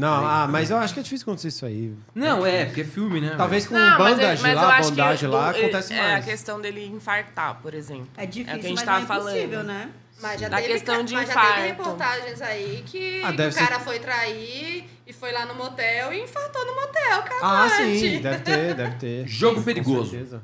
[0.00, 1.94] Não, ah, mas eu acho que é difícil acontecer isso aí.
[2.14, 3.34] Não, é, porque é filme, né?
[3.36, 5.96] Talvez com Não, mas, bandagem mas eu lá, acho que bandagem lá, do- acontece é,
[6.02, 6.14] mais.
[6.24, 8.08] a questão dele infartar, por exemplo.
[8.16, 9.66] É difícil, É que a gente mas tava não é impossível, falando.
[9.66, 9.90] né?
[10.22, 11.62] Mas já Da teve, questão ca- de mas já teve infarto.
[11.62, 16.22] reportagens aí que Ah, deve o cara foi trair e foi lá no motel e
[16.22, 17.98] infartou no motel, Ah, calmante.
[18.00, 19.24] sim, deve ter, deve ter.
[19.28, 20.10] Jogo Com perigoso.
[20.10, 20.42] certeza.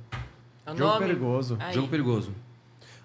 [0.65, 1.07] É o Jogo nome?
[1.07, 1.57] perigoso.
[1.61, 1.75] Aí.
[1.75, 2.33] Jogo perigoso.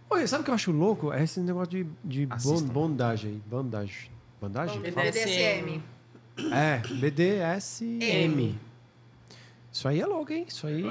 [0.09, 1.11] Oi, sabe o que eu acho louco?
[1.13, 2.67] É esse negócio de, de bon- Assistam.
[2.67, 3.41] bondagem aí.
[3.45, 4.09] Bandagem.
[4.41, 4.79] Bandagem?
[4.81, 5.83] BDSM.
[6.51, 8.55] É, BDSM.
[9.71, 10.45] Isso aí é louco, hein?
[10.47, 10.83] Isso aí.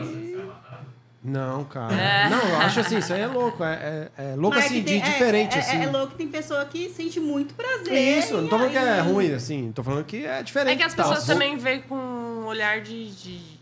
[1.22, 1.94] Não, cara.
[1.94, 2.28] É.
[2.30, 3.62] Não, eu acho assim, isso aí é louco.
[3.62, 5.82] É, é- é louco Mas é assim, tem- de é- diferente, é, assim.
[5.82, 7.92] É, louco, tem pessoa que sente muito prazer.
[8.18, 9.70] Isso, não tô falando que é aí- ruim, assim.
[9.72, 10.72] Tô falando que é diferente.
[10.74, 11.08] É que as tal.
[11.08, 13.10] pessoas também veem com um olhar de.
[13.14, 13.60] de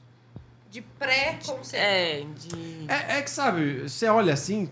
[0.71, 1.75] De pré-conceito.
[1.75, 2.85] é, de.
[2.87, 4.69] É, é que, sabe, você olha assim,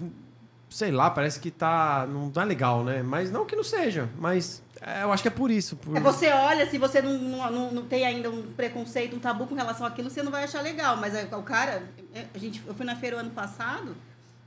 [0.70, 2.06] sei lá, parece que tá.
[2.08, 3.02] Não tá legal, né?
[3.02, 4.08] Mas não que não seja.
[4.18, 5.76] Mas é, eu acho que é por isso.
[5.76, 5.96] Por...
[5.96, 9.46] É, Você olha, se você não, não, não, não tem ainda um preconceito, um tabu
[9.46, 10.96] com relação àquilo, você não vai achar legal.
[10.96, 11.82] Mas é, o cara,
[12.14, 13.96] é, a gente, eu fui na feira o ano passado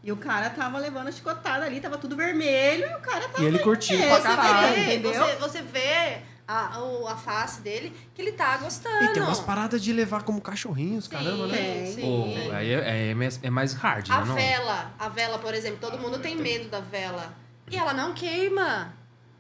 [0.04, 3.44] e o cara tava levando a chicotada ali, tava tudo vermelho e o cara tava.
[3.44, 4.68] E ele curtiu É, pra você caralho.
[4.76, 5.14] vê, Você, entendeu?
[5.26, 9.04] você, você vê a, o- a face dele que ele tá gostando.
[9.06, 11.86] E tem umas paradas de levar como cachorrinhos, caramba, né?
[11.94, 12.02] Sim.
[12.02, 14.26] Pô, aí é, é, mais- é mais hard, A né?
[14.26, 14.36] Não?
[14.36, 17.34] vela, a vela, por exemplo, todo mundo tem medo da vela.
[17.70, 18.94] E ela não queima.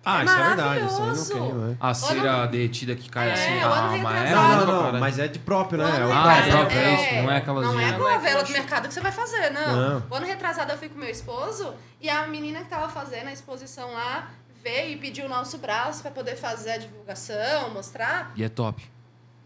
[0.04, 1.78] Ah, É isso é verdade, isso aí não queima, né?
[1.80, 4.42] A cera derretida que cai É, assim, a amarela.
[4.42, 5.00] Não, pra não, não, caralho.
[5.00, 5.90] mas é de próprio, né?
[5.90, 8.44] É ano Ah, é próprio, é isso, não é aquelas Não é com a vela
[8.44, 9.76] do mercado que você vai fazer, não.
[10.00, 10.04] Não.
[10.10, 13.34] O ano retrasado eu fui com meu esposo e a menina que tava fazendo a
[13.34, 14.30] exposição lá
[14.64, 18.32] veio e pediu o nosso braço pra poder fazer a divulgação, mostrar.
[18.36, 18.82] E é top.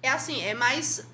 [0.01, 1.07] É assim, é mais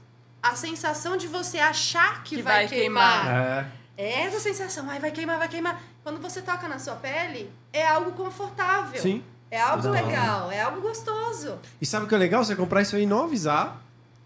[0.44, 3.28] a sensação de você achar que, Que vai, vai queimar.
[3.28, 3.66] É.
[3.98, 5.82] É essa sensação, ai, vai queimar, vai queimar.
[6.10, 9.00] Quando você toca na sua pele, é algo confortável.
[9.00, 9.24] Sim.
[9.52, 9.94] É algo Exato.
[10.08, 11.60] legal, é algo gostoso.
[11.80, 12.44] E sabe o que é legal?
[12.44, 13.80] Você comprar isso aí e não avisar.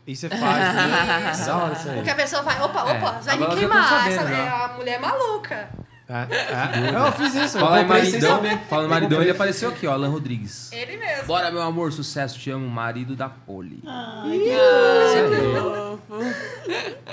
[0.07, 0.39] E você faz.
[0.75, 1.31] né?
[1.33, 1.51] Isso.
[1.51, 1.75] Hora.
[1.75, 3.89] Porque a pessoa vai, opa, É, opa, vai me agora tô queimar.
[3.89, 4.37] sabendo, Essa, já.
[4.37, 5.69] é a mulher maluca.
[6.07, 7.05] É, é.
[7.05, 7.59] Eu fiz isso.
[7.59, 10.71] Fala em maridão, fala maridão, ele apareceu aqui, ó, Alan Rodrigues.
[10.71, 11.25] Ele mesmo.
[11.25, 13.83] Bora, meu amor, sucesso, te amo, marido da Poli.
[13.85, 15.99] Ai, que aí.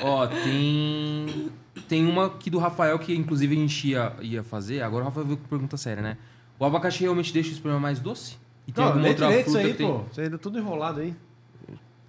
[0.01, 1.51] Ó, tem.
[1.91, 4.81] Tem uma aqui do Rafael que inclusive a gente ia, ia fazer.
[4.81, 6.17] Agora o Rafael veio com pergunta séria, né?
[6.57, 8.37] O abacaxi realmente deixa o esperma mais doce?
[8.65, 9.89] E tem Não, alguma outra isso fruta aí, que tem.
[9.89, 10.05] pô.
[10.09, 11.17] Isso aí tá tudo enrolado aí.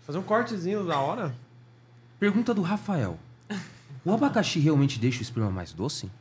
[0.02, 1.34] Fazer um cortezinho da hora.
[2.20, 3.18] Pergunta do Rafael.
[4.06, 6.12] O abacaxi realmente deixa o esperma mais doce?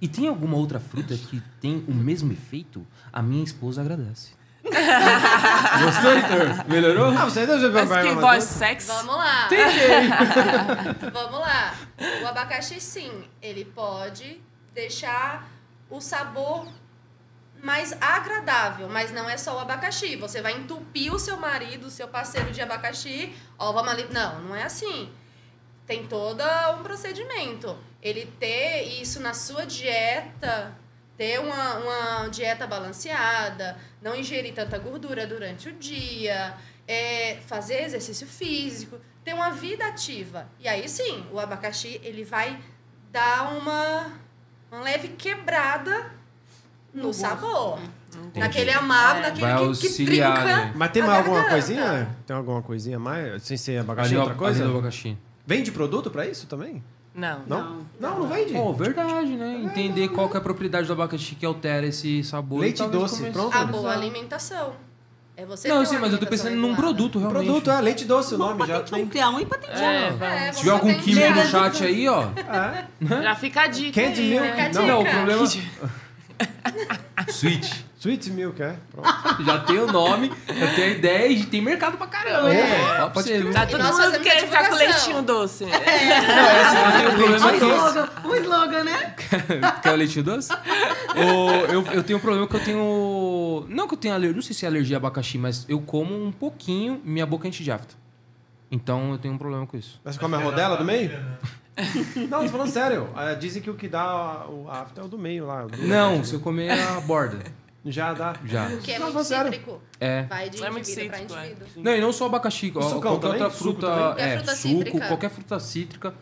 [0.00, 2.86] E tem alguma outra fruta que tem o mesmo efeito?
[3.12, 4.32] A minha esposa agradece.
[5.84, 6.68] Gostou, Heitor?
[6.68, 7.16] Melhorou?
[7.16, 8.88] Ah, você deve Mas que voz sexy.
[8.88, 9.48] Vamos lá.
[11.12, 11.74] Vamos lá.
[12.22, 14.40] O abacaxi, sim, ele pode
[14.74, 15.48] deixar
[15.88, 16.66] o sabor
[17.62, 20.16] mais agradável, mas não é só o abacaxi.
[20.16, 24.06] Você vai entupir o seu marido, o seu parceiro de abacaxi, ó, vamos ali.
[24.10, 25.12] Não, não é assim.
[25.86, 26.42] Tem todo
[26.78, 27.76] um procedimento.
[28.02, 30.74] Ele ter isso na sua dieta,
[31.20, 36.54] ter uma, uma dieta balanceada, não ingerir tanta gordura durante o dia,
[36.88, 40.48] é, fazer exercício físico, ter uma vida ativa.
[40.58, 42.58] E aí sim, o abacaxi ele vai
[43.12, 44.12] dar uma,
[44.72, 46.10] uma leve quebrada
[46.94, 47.78] no, sabor.
[48.34, 50.56] Naquele amargo, naquele Vai que, que auxiliar, trinca.
[50.56, 50.72] né?
[50.74, 52.16] Mas tem alguma coisinha?
[52.26, 53.42] Tem alguma coisinha mais?
[53.42, 54.64] Sem ser abacaxi, outra coisa?
[54.64, 55.18] abacaxi.
[55.46, 56.82] Vende produto pra isso também?
[57.14, 57.40] Não.
[57.46, 57.76] Não?
[58.00, 58.18] Não.
[58.20, 58.52] Não, vende.
[58.52, 59.60] Pô, verdade, né?
[59.64, 62.60] Entender qual que é a propriedade do abacaxi que altera esse sabor.
[62.60, 63.56] Leite e doce, comece- pronto.
[63.56, 64.72] A boa alimentação.
[65.36, 67.46] É você Não, uma mas eu tô pensando num produto, realmente.
[67.46, 68.90] Produto, é leite doce o nome já tem.
[68.98, 69.80] vamos criar um e patentear.
[69.82, 70.52] É, É.
[70.52, 72.24] Se tiver algum químico no chat aí, ó.
[72.36, 73.22] É.
[73.22, 74.46] Já fica a dica Candy aí, milk.
[74.46, 74.50] né?
[74.50, 75.44] Fica a Não, não, o problema.
[77.28, 77.86] Sweet.
[78.00, 78.76] Sweet milk, é.
[78.90, 79.08] Pronto.
[79.44, 82.52] Já tem o nome, já tem a ideia e tem mercado pra caramba.
[82.52, 83.52] É, Ó, pode ser.
[83.52, 85.64] Tá todo nós mundo querendo ficar com leitinho doce.
[85.68, 89.14] Não, é assim, eu tenho um problema Um que slogan, um slogan, né?
[89.82, 90.50] Quer o leitinho doce?
[90.52, 93.66] o, eu, eu tenho um problema que eu tenho.
[93.68, 94.34] Não que eu tenho alergia.
[94.34, 97.62] Não sei se é alergia a abacaxi, mas eu como um pouquinho minha boca enche
[97.62, 97.94] de afta.
[98.70, 100.00] Então eu tenho um problema com isso.
[100.02, 101.10] Mas você come a rodela do meio?
[102.30, 103.08] Não, tô falando sério.
[103.16, 105.62] Ah, Dizem que o que dá o afta é o do meio lá.
[105.64, 107.38] do- Não, se eu comer a borda.
[107.84, 108.34] Já dá.
[108.44, 108.66] Já.
[108.68, 109.80] Porque é Não, muito cítrico.
[109.98, 110.22] É.
[110.24, 111.46] Vai de É muito indivíduo pra cítrico, é.
[111.50, 111.82] indivíduo.
[111.82, 113.30] Não, e não só abacaxi, ó, qualquer também?
[113.42, 113.86] outra fruta.
[113.86, 115.06] Qualquer É, fruta suco, cítrica.
[115.08, 116.14] qualquer fruta cítrica,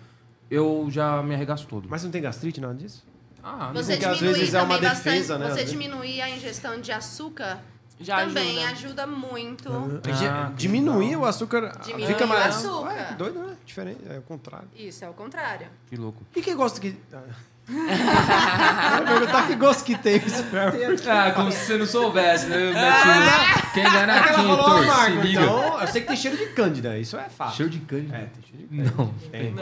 [0.50, 1.88] eu já me arregaço todo.
[1.88, 3.04] Mas não tem gastrite nada disso?
[3.42, 6.20] Ah, não Você Porque às diminuir vezes é uma também defesa, bastante, né, Você diminuir
[6.20, 7.60] a ingestão de açúcar
[8.00, 8.70] Já Também ajuda.
[8.88, 9.68] ajuda muito.
[9.72, 11.72] Ah, que Diminuir o açúcar.
[11.84, 12.56] Diminuir fica o mais.
[12.56, 12.84] açúcar.
[12.86, 13.56] Ué, doido, né?
[13.66, 14.00] Diferente.
[14.08, 14.68] É o contrário.
[14.76, 15.66] Isso, é o contrário.
[15.88, 16.22] Que louco.
[16.36, 16.96] E quem gosta que.
[17.70, 18.98] Ah.
[18.98, 20.72] Eu ia perguntar que gosto que tem o esperma.
[21.08, 22.56] Ah, como se você não soubesse, né?
[22.72, 25.42] Mete o- Quem ganhar Ela quem falou amargo, se liga.
[25.42, 27.54] então eu sei que tem cheiro de cândida, isso é fato.
[27.56, 28.16] Cheiro de cândida?
[28.16, 28.94] É, tem cheiro de cândida.
[28.96, 29.54] Não, Tem.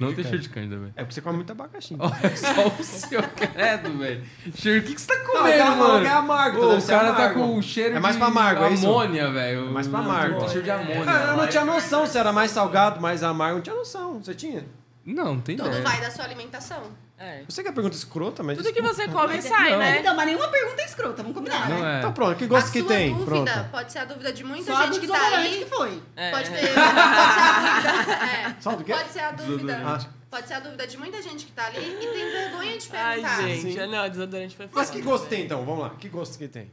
[0.00, 0.92] não tem cheiro de cândida, velho.
[0.96, 1.94] É porque você come muito abacaxi.
[1.98, 4.22] Olha só o seu credo, velho.
[4.54, 6.00] Cheiro, o que, que você tá Não, o comendo, falou mano?
[6.00, 7.40] que é amargo, Ô, deve o ser cara tá amargo.
[7.40, 8.86] com o cheiro É mais de pra amargo, é isso?
[8.86, 9.66] amônia, velho.
[9.68, 10.38] É mais pra amargo.
[10.40, 11.04] Tem cheiro de amônia.
[11.06, 13.56] Ah, eu não tinha noção se era mais salgado, mais amargo.
[13.56, 14.20] Não tinha noção.
[14.22, 14.64] Você tinha?
[15.04, 15.82] Não, não tem Tudo ideia.
[15.82, 16.82] vai da sua alimentação.
[17.18, 17.42] É.
[17.48, 18.56] Você que a pergunta escrota, mas.
[18.58, 19.98] Tudo que você come Mas- sai, Mas né?
[20.00, 21.96] então, mas nenhuma pergunta é escrota, vamos combinar, Não né?
[21.96, 21.98] é.
[22.00, 23.14] Então pronto, que gosto a que sua tem?
[23.14, 23.70] dúvida Pronto.
[23.70, 25.58] pode ser a dúvida de muita Só gente que tá desodorante aí.
[25.58, 26.02] que foi.
[26.16, 26.30] É.
[26.32, 28.12] Pode, ter, pode ser a dúvida.
[28.32, 28.54] É.
[28.60, 28.92] Só do quê?
[28.92, 29.82] Pode ser a dúvida.
[29.84, 30.00] Ah.
[30.30, 33.14] Pode ser a dúvida de muita gente que tá ali e tem vergonha de Ai,
[33.16, 33.42] perguntar.
[33.42, 33.72] gente.
[33.74, 33.86] Sim.
[33.86, 35.30] Não, desodorante foi Mas foda, que gosto velho.
[35.36, 35.64] tem então?
[35.64, 35.90] Vamos lá.
[35.90, 36.70] Que gosto que tem?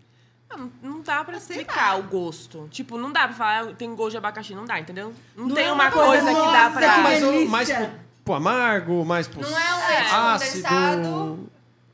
[0.50, 2.00] Ah, Não, não dá pra Sei explicar lá.
[2.00, 2.68] o gosto.
[2.72, 4.56] Tipo, não dá pra falar, "Ah, tem gosto de abacaxi.
[4.56, 5.14] Não dá, entendeu?
[5.36, 6.96] Não, Não tem é uma uma coisa coisa, que dá nossa, pra...
[6.96, 8.00] que mais, o- delícia.
[8.30, 10.68] Pro, pro amargo, mais pro Não é um leite ácido.
[10.68, 11.50] condensado.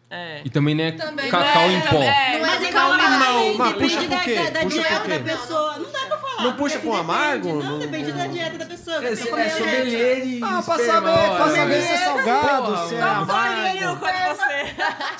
[0.09, 0.41] É.
[0.45, 1.87] E também, né, Também cacau É, em pó.
[1.89, 4.35] também- é, Não Mas é é igual limão, limão, mas depende puxa da, por quê?
[4.35, 5.77] da, da Puxa dieta da pessoa.
[5.79, 6.04] Não dá.
[6.43, 6.97] Não puxa depende.
[6.99, 7.47] amargo?
[7.63, 8.97] Não, Não- depende da dieta da pessoa.
[9.05, 13.01] É, é come sommelier e Ah, pra saber, pra saber se é salgado, se é
[13.01, 13.99] amargo.
[13.99, 14.75] quando você...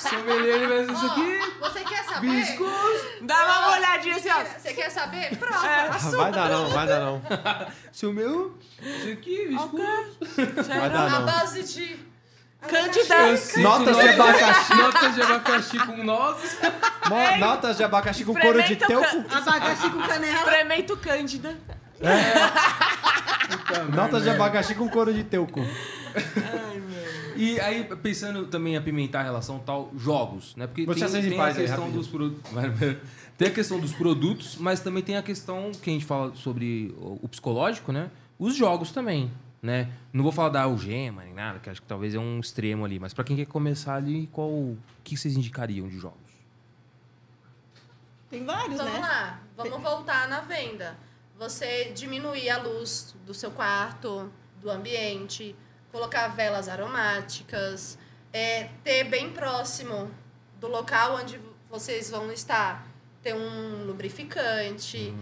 [0.08, 1.38] Sommelier vai ser isso aqui.
[1.60, 2.28] Você quer saber?
[2.30, 3.04] Viscoso.
[3.22, 4.44] Dá uma olhadinha assim, ó.
[4.58, 5.36] Você quer saber?
[5.36, 5.66] Prova.
[5.66, 5.88] É.
[5.90, 7.22] Ah, Vai dar não, vai dar não.
[7.92, 10.16] Seu meu, isso aqui, viscoso.
[10.68, 11.26] Vai dar Na não.
[11.26, 12.15] base de.
[12.62, 14.74] Eu sinto Notas de abacaxi.
[14.74, 16.58] Notas de abacaxi com nozes.
[17.08, 19.24] Mo- Notas de abacaxi com couro de Experimenta o teu.
[19.28, 20.38] ca- Abacaxi com canela.
[20.40, 21.56] Experimento cândida.
[23.94, 25.60] Notas de abacaxi com couro de teuco.
[27.36, 30.66] E aí, pensando também em apimentar a relação tal, jogos, né?
[30.66, 31.98] Porque Vou tem, em tem paz a aí, questão rapidinho.
[32.02, 32.50] dos produtos.
[33.36, 36.94] Tem a questão dos produtos, mas também tem a questão que a gente fala sobre
[36.98, 38.08] o o psicológico, né?
[38.38, 39.30] Os jogos também,
[39.66, 39.92] né?
[40.12, 42.98] Não vou falar da algema nem nada, que acho que talvez é um extremo ali,
[42.98, 46.16] mas pra quem quer começar ali, qual o que vocês indicariam de jogos?
[48.30, 49.00] Tem vários, Vamos né?
[49.00, 50.96] lá, vamos voltar na venda.
[51.38, 55.54] Você diminuir a luz do seu quarto, do ambiente,
[55.92, 57.98] colocar velas aromáticas,
[58.32, 60.10] é, ter bem próximo
[60.60, 62.86] do local onde vocês vão estar,
[63.22, 65.12] ter um lubrificante,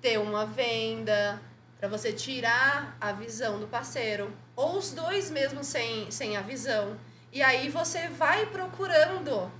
[0.00, 1.40] ter uma venda,
[1.78, 6.96] para você tirar a visão do parceiro, ou os dois mesmo sem, sem a visão.
[7.32, 9.50] E aí você vai procurando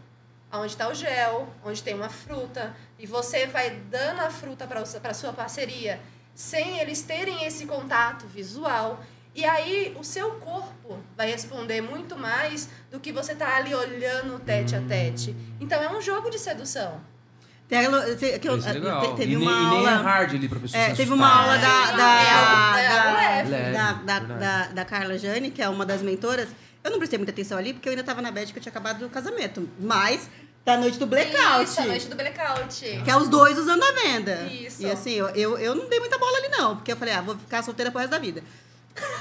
[0.53, 5.15] onde está o gel, onde tem uma fruta, e você vai dando a fruta para
[5.15, 6.01] sua parceria,
[6.35, 9.01] sem eles terem esse contato visual.
[9.35, 14.39] E aí o seu corpo vai responder muito mais do que você tá ali olhando
[14.39, 15.37] tete a tete.
[15.61, 17.01] Então é um jogo de sedução.
[17.69, 19.17] Tem aquela- te- que eu- Isso é te-.
[19.17, 20.03] Teve e, uma nem, e nem é aula.
[20.03, 21.97] hard ali pra pessoa É, teve uma aula da, algo-
[22.79, 26.49] é algo da, da, da, da, da Carla Jane, que é uma das mentoras.
[26.85, 29.01] Eu não prestei muita atenção ali, porque eu ainda tava na Bélgica, eu tinha acabado
[29.01, 29.69] do casamento.
[29.81, 30.31] Mas,
[30.65, 31.65] da noite do blackout.
[31.65, 33.01] Isso, a noite do blackout.
[33.05, 34.47] Que é os dois usando a venda.
[34.49, 34.83] Isso.
[34.83, 36.77] E assim, eu, eu, eu não dei muita bola ali, não.
[36.77, 38.43] Porque eu falei, ah, vou ficar solteira pro resto da vida.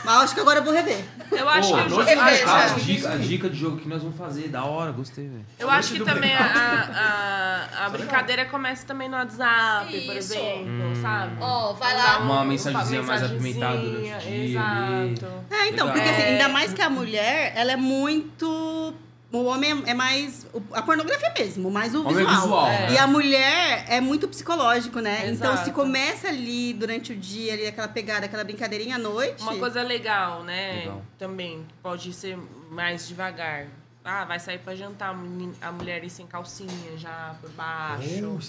[0.04, 1.04] Mas acho que agora eu vou rever.
[1.32, 1.82] Eu acho Pô, que...
[1.82, 2.46] a noite Reveja.
[2.46, 5.46] mais a dica, a dica de jogo que nós vamos fazer, da hora, gostei, velho.
[5.60, 10.34] Eu acho que também a, a, a, brincadeira começa também no WhatsApp, por Isso.
[10.34, 11.38] exemplo, sabe?
[11.42, 12.20] Ó, vai Mandar lá.
[12.20, 14.52] Uma mensagenzinha mais apimentada durante o dia ali.
[14.52, 15.28] Exato.
[15.50, 15.94] É, então, Legal.
[15.94, 18.94] porque assim, ainda mais que a mulher, ela é muito.
[19.32, 20.46] O homem é mais.
[20.54, 22.42] o- A pornografia mesmo, mais o Homem é visual.
[22.42, 22.92] visual, É.
[22.94, 25.28] E a mulher é muito psicológico, né?
[25.30, 25.72] Então, se Exato.
[25.74, 29.42] começa ali durante o dia, ali, aquela pegada, aquela brincadeirinha à noite.
[29.42, 30.80] Uma coisa legal, né?
[30.80, 31.02] Legal.
[31.18, 32.38] Também pode ser
[32.70, 33.66] mais devagar.
[34.08, 35.16] Ah, vai sair pra jantar,
[35.62, 38.40] a mulher ir sem calcinha já por baixo.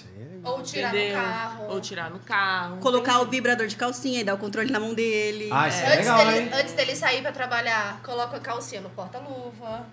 [0.45, 1.17] Ou tirar entendeu?
[1.17, 1.65] no carro.
[1.71, 2.77] Ou tirar no carro.
[2.77, 5.49] Colocar Tem- o vibrador de calcinha e dar o controle na mão dele.
[5.51, 6.51] Ah, isso é, Antes, legal, dele, hein?
[6.53, 9.87] antes dele sair pra trabalhar, coloca a calcinha no porta-luva.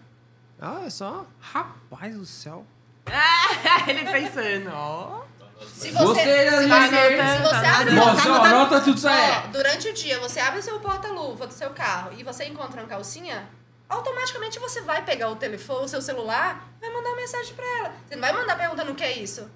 [0.59, 1.25] Ah, é só.
[1.39, 2.65] Rapaz do céu.
[3.87, 5.23] Ele pensando, ó.
[5.67, 9.47] Se você, Gostei se você, dicas, se você abre anota tudo isso aí.
[9.51, 12.87] durante o dia, você abre o seu porta-luva do seu carro e você encontra uma
[12.87, 13.47] calcinha,
[13.87, 17.93] automaticamente você vai pegar o telefone, o seu celular, vai mandar uma mensagem pra ela.
[18.05, 19.49] Você não vai mandar perguntando o que é isso.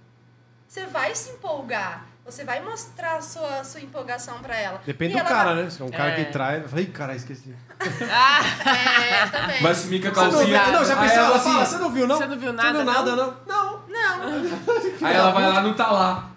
[0.67, 2.05] Você vai se empolgar.
[2.27, 4.81] Você vai mostrar a sua, sua empolgação pra ela.
[4.85, 5.69] Depende E do ela cara, vai- né?
[5.69, 6.15] Se é um cara É.
[6.25, 7.55] que trai, eu falei, ih, caralho, esqueci.
[7.79, 9.61] É, também.
[9.61, 10.67] Vai sumir com a Você não, calcinha.
[10.71, 11.17] não, já pensou?
[11.17, 12.17] ela Ela assim, fala, você não viu, não?
[12.17, 13.33] Você não viu Você nada, não viu nada, não?
[13.47, 13.87] não?
[13.87, 13.87] Não.
[13.87, 16.29] Não, Aí ela vai lá, não tá lá.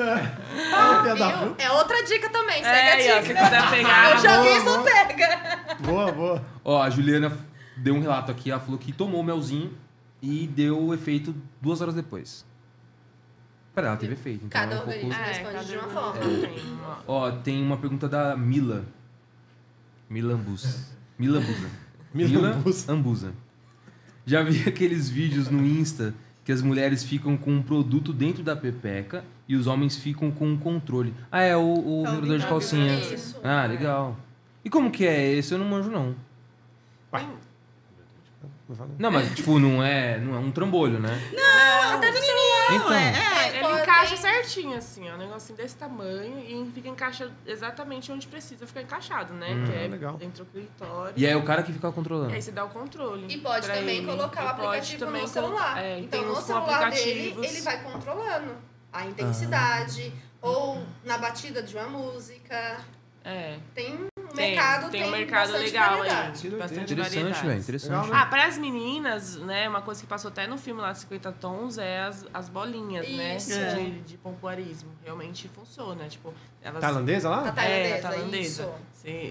[0.00, 1.16] Ah, viu?
[1.48, 1.62] puta.
[1.62, 3.44] É outra dica também, segue É, ó, a se dica.
[3.44, 4.10] quiser pegar.
[4.10, 5.58] Eu joguei isso pega.
[5.80, 6.44] Boa, boa.
[6.64, 7.36] Ó, a Juliana
[7.76, 9.76] deu um relato aqui, ela falou que tomou o melzinho
[10.22, 12.46] e deu o efeito duas horas depois.
[13.78, 14.44] Pera, ela teve efeito.
[14.44, 15.22] Então Cada é um pouco- organismo.
[15.22, 16.20] É, responde cada de uma um forma.
[16.20, 18.84] tem uma- Ó, tem uma pergunta da Mila.
[20.10, 20.90] Milambus.
[21.18, 21.70] Milambusa.
[22.14, 22.90] Mila Milambusa.
[22.92, 23.32] Ambusa.
[24.26, 26.12] Já vi aqueles vídeos no Insta
[26.44, 30.48] que as mulheres ficam com um produto dentro da pepeca e os homens ficam com
[30.48, 31.14] um controle.
[31.30, 31.66] Ah, é o, o
[32.06, 32.98] É o vibrador de vibrador, calcinha.
[32.98, 33.38] Isso.
[33.44, 34.16] Ah, legal.
[34.64, 35.52] E como que é esse?
[35.52, 36.14] Eu não manjo, não.
[37.10, 37.28] Fala.
[38.98, 41.08] Não, mas tipo, não é, não é um trambolho, né?
[41.94, 42.72] Até no celular.
[42.74, 45.14] Então, É, Ele pode- encaixa certinho, assim, ó.
[45.14, 49.48] Um negocinho desse tamanho e fica encaixa exatamente onde precisa ficar encaixado, né?
[49.54, 50.16] Hum, que é legal.
[50.18, 51.14] dentro do clitóris.
[51.16, 52.34] e é o cara que fica E controlando.
[52.34, 53.26] aí você dá o controle.
[53.32, 54.06] E pode também ele.
[54.06, 55.78] colocar o E aplicativo também no celular.
[55.82, 58.52] É, então, no celular dele, ele vai controlando
[58.92, 60.12] a intensidade.
[60.40, 62.78] Ou na batida de uma música.
[63.24, 63.56] É.
[63.74, 66.46] Tem Tem, mercado, tem tem, um mercado legal variedade.
[66.46, 66.56] aí.
[66.56, 67.58] Bastante Interessante, velho.
[67.60, 68.10] Interessante.
[68.10, 68.16] Né?
[68.20, 71.32] Ah, para as meninas, né, uma coisa que passou até no filme lá de 50
[71.32, 73.36] tons é as, as bolinhas, né?
[73.36, 73.50] Isso.
[73.76, 74.90] De, de pompoarismo.
[75.04, 76.06] Realmente funciona.
[76.08, 76.32] Tipo,
[76.62, 76.80] elas.
[76.80, 77.44] Tailandesa lá?
[77.44, 78.70] A É, tailandesa, a tailandesa.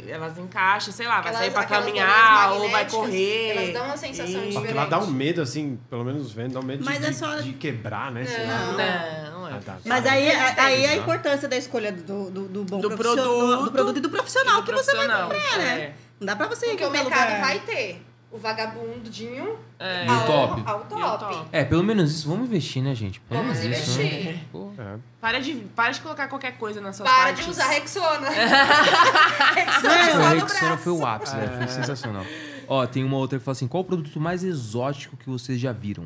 [0.09, 3.49] elas encaixam, sei lá, vai Aquelas- sair pra caminhar ou vai correr.
[3.57, 4.53] elas dão uma sensação E- diferente.
[4.55, 7.11] Porque lá dá um medo, assim, pelo menos vendo, dá um medo Mas de, é
[7.13, 8.25] só- de quebrar, né?
[8.25, 8.57] sei lá.
[8.71, 9.36] Não.
[9.36, 9.59] Não, não é.
[9.59, 9.77] Ah, tá.
[9.85, 10.95] Mas aí, Resistente, aí a né?
[10.97, 13.63] importância da escolha do, do, do bom Do profissional, produto.
[13.65, 15.79] do produto e do profissional Do que você vai profissional, comprar, né?
[15.81, 15.93] é.
[16.19, 17.41] Não dá pra você ir Porque o mercado lugar.
[17.41, 20.05] vai ter o vagabundinho É.
[20.05, 20.63] E o ao, top?
[20.65, 21.33] ao E o top.
[21.35, 21.47] top.
[21.51, 22.27] É, pelo menos isso.
[22.27, 23.19] Vamos investir, né, gente?
[23.21, 23.65] Pelo Vamos né?
[23.67, 24.39] investir.
[24.51, 24.71] Pô.
[24.77, 24.95] É.
[25.21, 27.45] Para de, para de colocar qualquer coisa nas suas Para partes.
[27.45, 28.29] de usar Rexona.
[28.29, 30.77] Não, Rexona a só no Rexona braço.
[30.83, 31.47] foi o ápice, né?
[31.57, 32.25] Foi sensacional.
[32.67, 35.71] Ó, tem uma outra que fala assim: qual o produto mais exótico que vocês já
[35.71, 36.05] viram?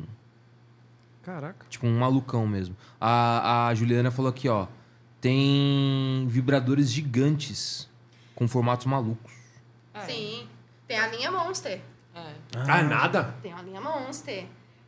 [1.22, 1.66] Caraca.
[1.68, 2.76] Tipo, um malucão mesmo.
[3.00, 4.66] A, a Juliana falou aqui, ó.
[5.20, 7.88] Tem vibradores gigantes
[8.34, 9.32] com formatos malucos.
[10.06, 10.48] Sim.
[10.88, 11.80] Tem a linha Monster.
[12.14, 12.32] É.
[12.56, 13.34] Ah, nada?
[13.42, 14.46] Tem a linha Monster.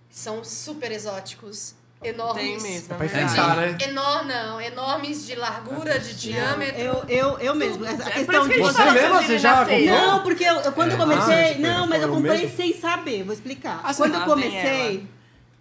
[0.09, 1.77] Que são super exóticos.
[2.01, 2.63] Tem Enormes.
[2.63, 2.93] mesmo.
[2.93, 3.79] É pra é enfeitar, né?
[3.81, 6.79] Enor, não, enormes de largura, de diâmetro.
[6.81, 7.85] Eu, eu, eu mesmo.
[7.87, 8.61] Essa É questão que de.
[8.61, 9.81] Você mesmo, sobre você já comprou?
[9.87, 11.55] Não, porque eu, eu- quando eu Ah, comecei.
[11.55, 12.57] você não, mas eu comprei mesmo?
[12.57, 13.81] sem saber, vou explicar.
[13.83, 15.09] Ah, quando eu Ah, comecei.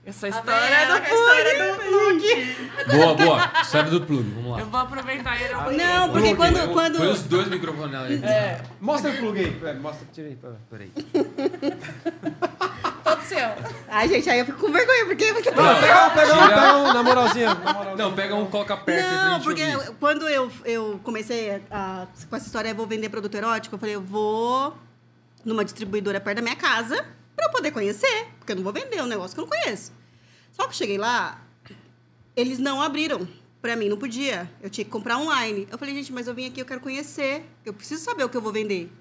[0.05, 2.55] Essa Tá história é do A história do plug.
[2.97, 3.51] Boa, boa.
[3.61, 4.59] História do plug, vamos lá.
[4.59, 6.57] Eu vou aproveitar e vou Não, porque Plug, quando.
[6.57, 6.97] eu- quando...
[6.97, 8.21] Põe os dois microfones ali.
[8.25, 8.61] É.
[8.81, 9.61] Mostra o plug aí.
[9.63, 10.35] É, mostra, tira aí.
[10.35, 10.57] pera.
[10.69, 10.91] Peraí.
[13.03, 13.38] todo seu.
[13.88, 15.31] Ai, gente, aí eu fico com vergonha, porque.
[15.34, 15.51] porque...
[15.51, 16.47] Não, pega, pega um, Tira.
[16.49, 17.53] pega um, na moralzinha.
[17.53, 17.95] Na moralzinha.
[17.95, 19.91] Não, pega um, coloca perto Não, gente porque ouvir.
[20.01, 23.95] quando eu, eu comecei a- com essa história, eu vou vender produto erótico, eu falei,
[23.95, 24.75] eu vou
[25.45, 27.05] numa distribuidora perto da minha casa
[27.35, 29.91] pra eu poder conhecer, porque eu não vou vender um negócio que eu não conheço.
[30.51, 31.41] Só que eu cheguei lá,
[32.35, 33.27] eles não abriram
[33.61, 34.51] pra mim, não podia.
[34.61, 35.67] Eu tinha que comprar online.
[35.71, 38.35] Eu falei, gente, mas eu vim aqui, eu quero conhecer, eu preciso saber o que
[38.37, 38.91] eu vou vender.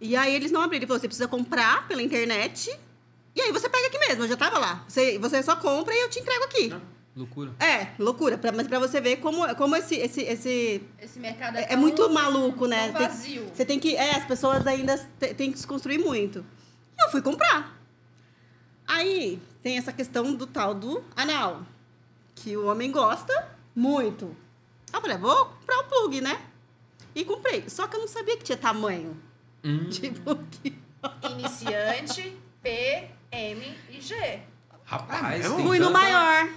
[0.00, 0.80] E aí eles não abriram.
[0.80, 2.78] Ele falou, você precisa comprar pela internet
[3.34, 4.84] e aí você pega aqui mesmo, eu já tava lá.
[4.86, 6.72] Você, você só compra e eu te entrego aqui.
[7.16, 7.52] Loucura.
[7.60, 8.38] É, loucura.
[8.38, 10.82] Pra, mas pra você ver como, como esse, esse, esse.
[10.98, 12.88] Esse mercado É, é, é muito maluco, né?
[12.90, 13.46] tão Tem- vazio.
[13.52, 13.94] você tem que.
[13.96, 14.96] É, as pessoas ainda
[15.36, 16.44] têm que se construir muito.
[16.98, 17.81] E eu fui comprar.
[18.92, 21.62] Aí tem essa questão do tal do anal.
[22.34, 23.32] Que o homem gosta
[23.74, 24.36] muito.
[24.92, 26.40] Eu falei, vou comprar o plug, né?
[27.14, 27.68] E comprei.
[27.68, 29.16] Só que eu não sabia que tinha tamanho.
[29.64, 29.88] Hum.
[29.88, 30.78] Tipo, que.
[31.30, 34.40] Iniciante, P, M e G.
[34.84, 36.48] Rapaz, Ah, tem Fui no tanta- maior.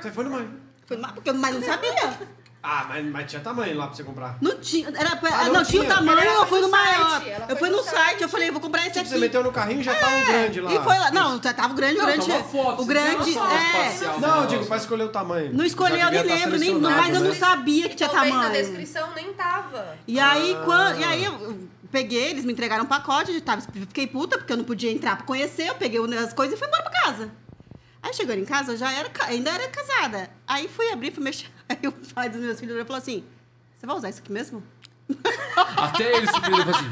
[0.00, 0.50] Você foi no mãe.
[0.86, 2.18] Fui no ma- porque eu não sabia.
[2.60, 4.36] Ah, mas, mas tinha tamanho lá pra você comprar.
[4.40, 4.88] Não tinha.
[4.88, 6.98] Era, pra- Ah, não não, tinha o tamanho, Ela eu foi fui no no site,
[6.98, 7.26] maior.
[7.28, 8.22] ela Eu foi fui no no site, site.
[8.22, 9.08] eu falei, vou comprar esse Tipo, aqui.
[9.10, 10.72] você meteu no carrinho e já tava um grande lá.
[10.74, 11.10] E foi lá.
[11.12, 12.26] Não, já tava grande, Não, grande.
[12.26, 13.24] tá uma foto, o você grande.
[13.24, 13.86] tem uma sala É.
[13.88, 14.20] espacial.
[14.20, 15.54] Não, eu digo, pra escolher o tamanho.
[15.54, 17.36] Não escolhi, Já eu nem tá lembro, nem, selecionado, mas eu não né?
[17.36, 18.62] sabia que tinha Talvez na tamanho.
[18.64, 19.96] descrição nem tava.
[20.06, 20.62] E aí, Ah.
[20.64, 24.36] quando, e aí eu eu peguei, eles me entregaram um pacote, eu tava, fiquei puta,
[24.36, 27.02] porque eu não podia entrar pra conhecer, eu peguei as coisas e fui embora pra
[27.02, 27.30] casa.
[28.02, 30.28] Aí chegando em casa, eu já era, ca- ainda era casada.
[30.46, 31.46] Aí fui abrir, fui mexer.
[31.68, 33.24] Aí o pai dos meus filhos falou assim:
[33.78, 34.62] Você vai usar isso aqui mesmo?
[35.76, 36.88] Até ele subiu e falou assim: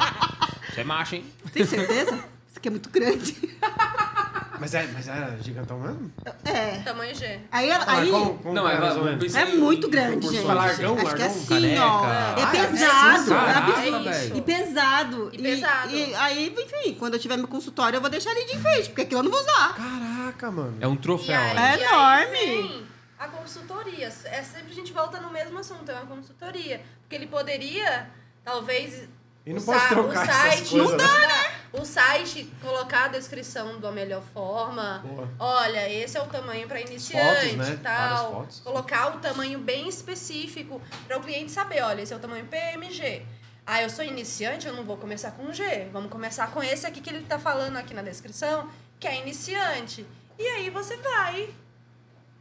[0.72, 1.24] Você é macho, hein?
[1.52, 2.12] Tem certeza?
[2.48, 3.36] Isso aqui é muito grande.
[4.58, 6.10] Mas, é, mas era gigantão mesmo?
[6.42, 6.78] É.
[6.78, 7.40] Tamanho G.
[7.52, 9.34] Aí, ela- Ah, aí como- como Não, é, é, mais ou menos?
[9.34, 10.46] é muito grande, gente.
[10.46, 12.04] Largão, Acho que é largão, assim, ó.
[12.06, 13.08] É Ah, é pesado.
[13.10, 14.04] absurdo, é caraca, absurdo.
[14.04, 14.36] velho.
[14.38, 15.30] E pesado.
[15.34, 15.94] E pesado.
[15.94, 19.02] E, aí, enfim, quando eu tiver meu consultório, eu vou deixar ele de enfeite, porque
[19.02, 19.74] aquilo eu não vou usar.
[19.74, 20.78] Caraca, mano.
[20.80, 21.38] É um E troféu.
[21.38, 21.60] aí, né?
[21.60, 22.38] É aí enorme.
[22.38, 22.86] vem
[23.18, 24.06] a consultoria.
[24.06, 26.82] É sempre a gente volta no mesmo assunto, é uma consultoria.
[27.00, 28.10] Porque ele poderia,
[28.44, 29.08] talvez.
[29.44, 30.96] E não trocar o site, coisas, Não né?
[30.96, 31.56] dá, né?
[31.72, 35.04] O site colocar a descrição da melhor forma.
[35.06, 35.28] Boa.
[35.38, 37.74] Olha, esse é o tamanho para iniciante Fotos, né?
[37.74, 38.48] e tal.
[38.64, 43.24] Colocar o tamanho bem específico para o cliente saber, olha, esse é o tamanho PMG.
[43.64, 45.88] Ah, eu sou iniciante, eu não vou começar com G.
[45.92, 50.06] Vamos começar com esse aqui que ele tá falando aqui na descrição, que é iniciante.
[50.38, 51.54] E aí você vai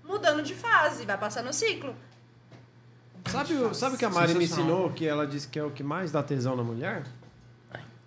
[0.07, 1.95] mudando de fase, vai passando o ciclo.
[3.27, 5.71] Sabe, o- sabe o que a Mari me ensinou que ela disse que é o
[5.71, 7.03] que mais dá tesão na mulher?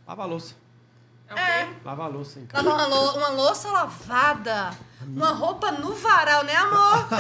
[0.07, 0.55] Lava a louça.
[1.37, 1.69] É.
[1.85, 2.65] Lava a louça casa.
[2.67, 4.71] Lavar uma, lou- uma louça lavada.
[5.07, 7.05] Uma roupa no varal, né, amor?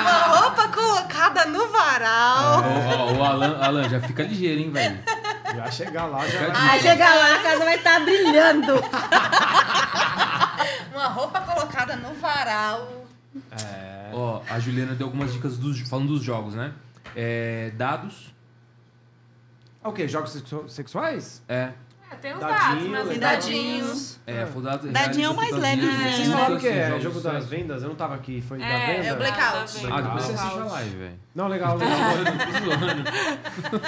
[0.00, 2.64] uma roupa colocada no varal.
[2.64, 4.98] Ó, ó, o Alan, Alan, já fica ligeiro, hein, velho?
[5.54, 6.80] Já chegar lá, já vai.
[6.80, 8.74] chegar lá, a casa vai estar brilhando.
[10.92, 13.05] Uma roupa colocada no varal.
[13.50, 14.10] É.
[14.12, 16.72] Ó, a Juliana deu algumas dicas dos, falando dos jogos, né?
[17.14, 18.34] É, dados.
[19.82, 20.06] Ah, O quê?
[20.08, 21.42] Jogos sexu- sexuais?
[21.48, 21.72] É.
[22.08, 23.18] É, tem os Dadinho, dados, mas.
[23.18, 24.16] Dadinhos.
[24.28, 24.46] É, Ah.
[24.46, 26.34] falou dado, Dadinho é o mais leve, Vocês né?
[26.36, 27.82] falaram que é jogo das vendas?
[27.82, 28.42] Eu não tava aqui.
[28.46, 29.08] Foi da É, venda?
[29.08, 29.86] é o blackout.
[29.86, 31.18] da Ah, depois você assiste a live, velho.
[31.34, 31.98] Não, legal, legal.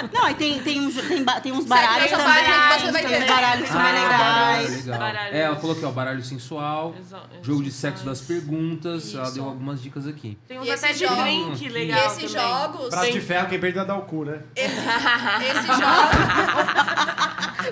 [0.13, 2.25] Não, e tem, tem, um, tem, tem uns baralhos também.
[2.25, 3.23] página que você vai tem ter.
[3.23, 4.85] uns baralhos que são bem Ah, baralho, legais.
[4.85, 4.99] legal.
[4.99, 5.35] Baralho.
[5.35, 9.13] É, ela falou que ó, baralho sensual, Exa- jogo de sexo das perguntas.
[9.15, 10.37] Ela deu algumas dicas aqui.
[10.47, 12.49] Tem uns até de drink legal e esses também.
[12.49, 12.89] jogos.
[12.89, 14.39] Braço de ferro, quem perdeu é dar o cu, né?
[14.55, 17.09] esse, esses jogos.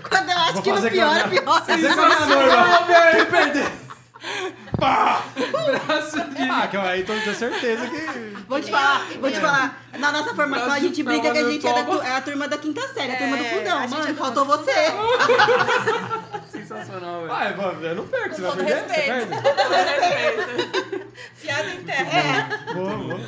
[0.01, 1.43] Quando eu acho Vou que no fazer pior, pior.
[1.45, 3.11] Noiva.
[3.11, 3.71] Quem perder?
[4.79, 5.23] Pá!
[6.49, 8.35] Ah, que eu aí tô com certeza que...
[8.47, 9.81] Vou te falar, vou te falar.
[9.99, 12.47] Na nossa formação a gente brinca que a gente é, da tu- é a turma
[12.47, 13.77] da quinta série, a turma do É, fundão.
[13.77, 14.71] a gente é Mano, faltou você.
[16.51, 17.33] Sensacional, velho.
[17.33, 18.35] Ah, eu vou- eu não perco.
[18.35, 18.83] Você vai todo perder?
[18.87, 19.27] Você respeito.
[19.27, 21.05] perde?
[21.41, 22.11] Piada interna.
[22.11, 22.73] É.
[22.73, 23.19] Vou, vou.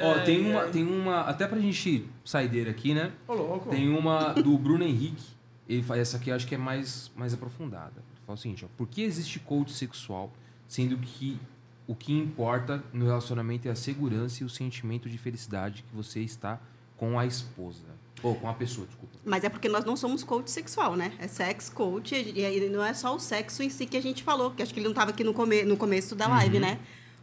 [0.00, 1.20] Ó, tem uma, tem uma.
[1.22, 3.10] Até pra gente sair dele aqui, né?
[3.26, 3.68] Ô, louco.
[3.70, 5.37] Tem uma do Bruno Henrique.
[5.68, 7.96] Ele faz essa aqui, eu acho que é mais, mais aprofundada.
[7.96, 8.68] Ele fala o seguinte, ó.
[8.76, 10.32] Por que existe coach sexual,
[10.66, 11.38] sendo que
[11.86, 16.20] o que importa no relacionamento é a segurança e o sentimento de felicidade que você
[16.20, 16.60] está
[16.96, 17.84] com a esposa?
[18.22, 19.16] Ou com a pessoa, desculpa.
[19.24, 21.12] Mas é porque nós não somos coach sexual, né?
[21.18, 22.14] É sex coach.
[22.14, 24.72] E aí não é só o sexo em si que a gente falou, porque acho
[24.72, 26.80] que ele não estava aqui no, come no começo da live, né?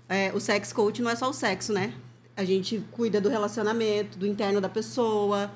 [0.08, 1.94] É, o sex coach não é só o sexo, né?
[2.38, 5.52] A gente cuida do relacionamento, do interno da pessoa.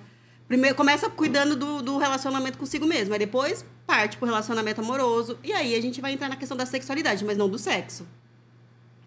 [0.50, 3.14] Primeiro, começa cuidando do, do relacionamento consigo mesmo.
[3.14, 5.38] Aí depois parte pro relacionamento amoroso.
[5.44, 8.06] E aí a gente vai entrar na questão da sexualidade, mas não do sexo.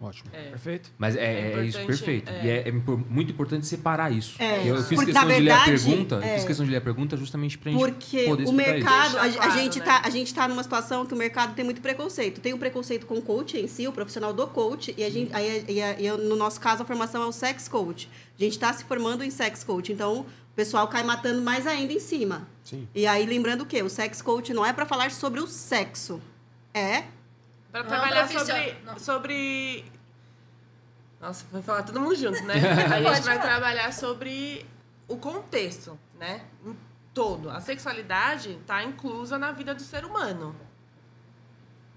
[0.01, 0.29] Ótimo.
[0.33, 0.49] É.
[0.49, 0.91] Perfeito.
[0.97, 2.29] Mas é, É é isso, perfeito.
[2.29, 2.45] é.
[2.45, 4.35] E é, é muito importante separar isso.
[4.41, 4.61] É.
[4.67, 6.15] Eu fiz Porque, questão na de ler a verdade, pergunta.
[6.15, 9.29] Eu fiz questão de ler a pergunta justamente pra gente Porque poder o mercado, a,
[9.29, 9.85] claro, gente né?
[9.85, 12.41] tá, a gente tá numa situação que o mercado tem muito preconceito.
[12.41, 15.33] Tem o preconceito com o coach em si, o profissional do coach, e, a gente,
[15.33, 18.09] aí, e a- e a- no nosso caso a formação é o sex coach.
[18.37, 21.91] A gente está se formando em sex coach, então o pessoal cai matando mais ainda
[21.91, 22.47] em cima.
[22.63, 22.87] Sim.
[22.93, 23.81] E aí lembrando o quê?
[23.81, 26.21] O sex coach não é para falar sobre o sexo.
[26.73, 27.05] É
[27.71, 28.99] Pra Não, trabalhar sobre, não.
[28.99, 29.85] sobre.
[31.19, 32.53] Nossa, vai falar todo mundo junto, né?
[32.93, 34.63] A gente vai trabalhar sobre
[35.07, 36.45] o contexto, né?
[36.63, 36.77] Em
[37.15, 37.49] todo.
[37.49, 40.55] A sexualidade está inclusa na vida do ser humano.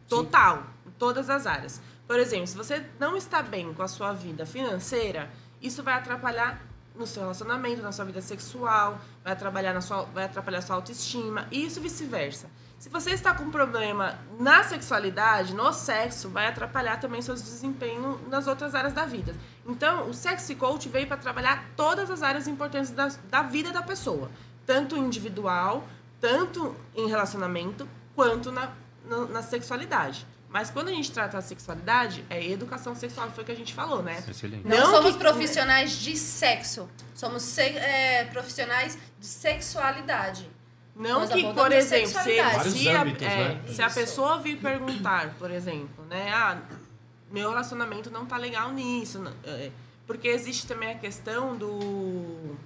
[0.09, 0.67] Total.
[0.87, 1.83] Em todas as áreas.
[2.07, 5.31] Por exemplo, se você não está bem com a sua vida financeira,
[5.61, 6.63] isso vai atrapalhar
[6.99, 11.47] no seu relacionamento, na sua vida sexual, vai atrapalhar na sua, vai atrapalhar sua autoestima,
[11.51, 12.49] e isso vice-versa.
[12.79, 18.47] Se você está com problema na sexualidade, no sexo, vai atrapalhar também seus desempenho nas
[18.47, 19.35] outras áreas da vida.
[19.67, 23.83] Então, o Sexy Coach veio para trabalhar todas as áreas importantes da, da vida da
[23.83, 24.31] pessoa,
[24.67, 25.85] tanto individual,
[26.21, 28.71] tanto em relacionamento, quanto na,
[29.09, 30.27] no- na sexualidade.
[30.57, 33.75] Mas quando a gente trata a sexualidade, é educação sexual, foi o que a gente
[33.75, 34.25] falou, né?
[34.27, 34.67] Excelente.
[34.67, 36.89] Não, Não somos que- profissionais de sexo.
[37.15, 40.49] Somos se- é, profissionais de sexualidade.
[40.95, 43.61] Não Nós que, por exemplo, se, se, a, âmbitos, é, né?
[43.69, 46.33] se a pessoa vir perguntar, por exemplo, né?
[46.33, 46.59] Ah,
[47.31, 49.23] meu relacionamento não tá legal nisso.
[49.45, 49.71] é,
[50.07, 52.57] porque existe também a questão do.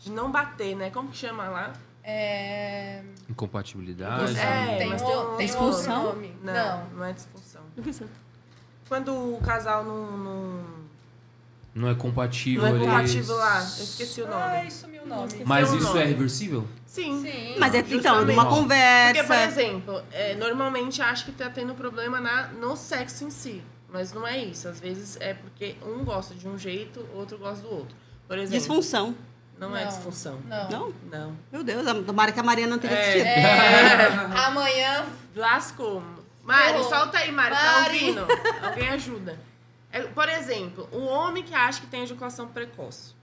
[0.00, 0.90] de não bater, né?
[0.90, 1.72] Como que chama lá?
[2.02, 4.36] É, Incompatibilidade.
[4.38, 6.34] É, tem, mas tem um- tem outro nome.
[6.42, 6.86] Não, Não.
[6.96, 7.60] não, é disfunção.
[8.88, 10.64] Quando o casal não, não,
[11.74, 12.62] Não é compatível.
[12.62, 13.58] não é eles- compatível lá.
[13.60, 14.42] Eu esqueci o nome.
[14.42, 15.32] Ai, sumiu o nome.
[15.44, 16.00] Mas isso nome.
[16.00, 16.66] é reversível?
[16.86, 17.22] Sim.
[17.22, 17.54] Sim.
[17.58, 19.14] Mas é então, numa conversa.
[19.14, 23.62] Porque, por exemplo, é, normalmente acho que tá tendo problema na, no sexo em si.
[23.92, 24.66] Mas não é isso.
[24.68, 27.94] Às vezes é porque um gosta de um jeito, outro gosta do outro.
[28.26, 29.14] Por exemplo, Disfunção.
[29.60, 29.88] Não, é Não.
[29.92, 30.40] disfunção.
[30.46, 30.68] Não.
[30.70, 30.94] Não?
[31.10, 31.36] Não.
[31.52, 33.00] Meu Deus, tomara que a Mariana não tenha É.
[33.00, 33.26] assistido.
[33.26, 35.06] É, amanhã
[35.36, 36.02] Lascou.
[36.42, 36.88] Mari, Ferrou.
[36.88, 37.54] solta aí, Mari.
[37.54, 38.04] Tá Mari.
[38.18, 38.26] ouvindo?
[38.62, 39.38] Alguém ajuda.
[39.92, 43.14] É, por exemplo, um homem que acha que tem ejaculação precoce.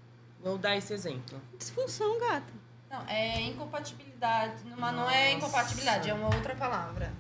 [0.43, 1.41] Vou dar esse exemplo.
[1.57, 2.45] Disfunção, gata.
[2.89, 4.53] Não, é incompatibilidade.
[4.77, 7.11] Mas não é incompatibilidade, é uma outra palavra.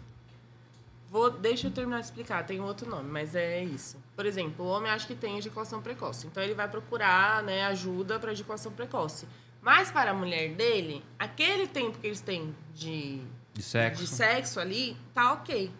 [1.09, 3.97] Vou, deixa eu terminar de explicar, tem outro nome, mas é isso.
[4.17, 8.17] Por exemplo, o homem acha que tem ejaculação precoce, então ele vai procurar né, ajuda
[8.19, 9.27] para ejaculação precoce.
[9.61, 13.21] Mas para a mulher dele, aquele tempo que eles têm de,
[13.53, 14.01] De sexo?
[14.01, 15.71] de sexo ali, tá ok.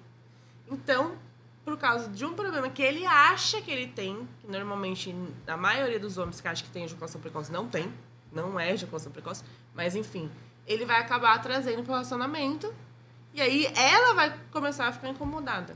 [0.69, 1.17] Então,
[1.65, 5.15] por causa de um problema que ele acha que ele tem, que normalmente
[5.47, 7.91] a maioria dos homens que acham que tem ejaculação precoce não tem,
[8.31, 9.43] não é ejaculação precoce,
[9.73, 10.29] mas enfim,
[10.67, 12.71] ele vai acabar trazendo pro relacionamento
[13.33, 15.75] e aí ela vai começar a ficar incomodada.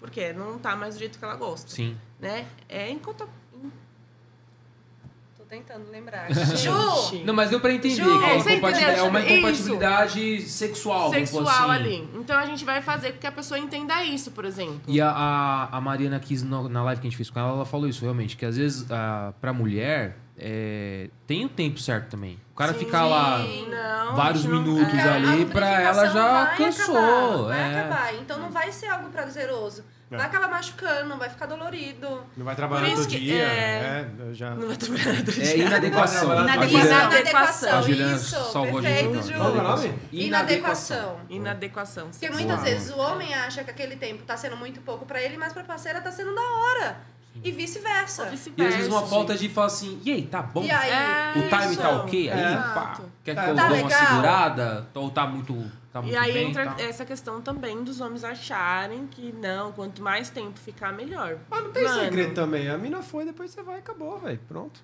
[0.00, 1.96] Porque não tá mais do jeito que ela gosta, Sim.
[2.18, 2.46] né?
[2.68, 3.28] É enquanto
[5.50, 6.30] tentando lembrar.
[6.32, 7.24] Ju!
[7.24, 8.88] Não, mas deu pra entender Ju, que é, é, uma entendeu?
[8.96, 9.32] é uma Isso.
[9.32, 11.82] incompatibilidade sexual, vamos pôr sexual assim.
[11.82, 12.08] ali.
[12.14, 14.80] Então a gente vai fazer com que a pessoa entenda isso, por exemplo.
[14.86, 17.66] E a, a, a Mariana quis, na live que a gente fez com ela, ela
[17.66, 22.38] falou isso realmente, que às vezes a, pra mulher é, tem o tempo certo também.
[22.52, 22.78] O cara Sim.
[22.80, 25.02] ficar lá Não, vários não- minutos é.
[25.02, 26.96] A ali, pra ela já cansou.
[26.96, 27.80] Acabar, vai é.
[27.80, 28.14] acabar.
[28.14, 29.84] Então não vai ser algo prazeroso.
[30.10, 30.16] É.
[30.16, 32.24] Vai acabar machucando, vai ficar dolorido.
[32.36, 33.42] Não vai trabalhar todo que- dia.
[33.44, 33.46] é.
[33.48, 34.50] É, eu já.
[34.56, 35.64] Não vai trabalhar outro É dia.
[35.66, 36.32] inadequação.
[36.42, 36.70] Inadequação.
[36.80, 38.52] A Inadequação, a Juliana isso.
[38.52, 39.32] salvou a Perfeito.
[39.32, 39.94] Qual é?
[40.12, 41.16] Inadequação.
[41.28, 42.08] Inadequação.
[42.10, 42.64] Porque muitas Uau.
[42.64, 45.62] vezes o homem acha que aquele tempo tá sendo muito pouco pra ele, mas pra
[45.64, 46.96] parceira tá sendo da hora.
[47.44, 48.24] E vice-versa.
[48.24, 50.64] Ou E às vezes uma falta de falar assim, e aí, tá bom?
[50.64, 50.90] E aí?
[50.90, 51.80] É O time isso.
[51.80, 52.40] tá ok aí?
[52.52, 52.74] Exato.
[52.74, 54.86] Pá, quer que Tá eu dê uma segurada?
[54.94, 56.48] Ou tá muito, tá muito E aí bem?
[56.50, 56.82] entra tá?
[56.82, 61.38] essa questão também dos homens acharem que não, quanto mais tempo ficar, melhor.
[61.48, 62.68] Mas não tem Mano, segredo também.
[62.68, 64.40] A mina foi, depois você vai e acabou, velho.
[64.48, 64.82] Pronto.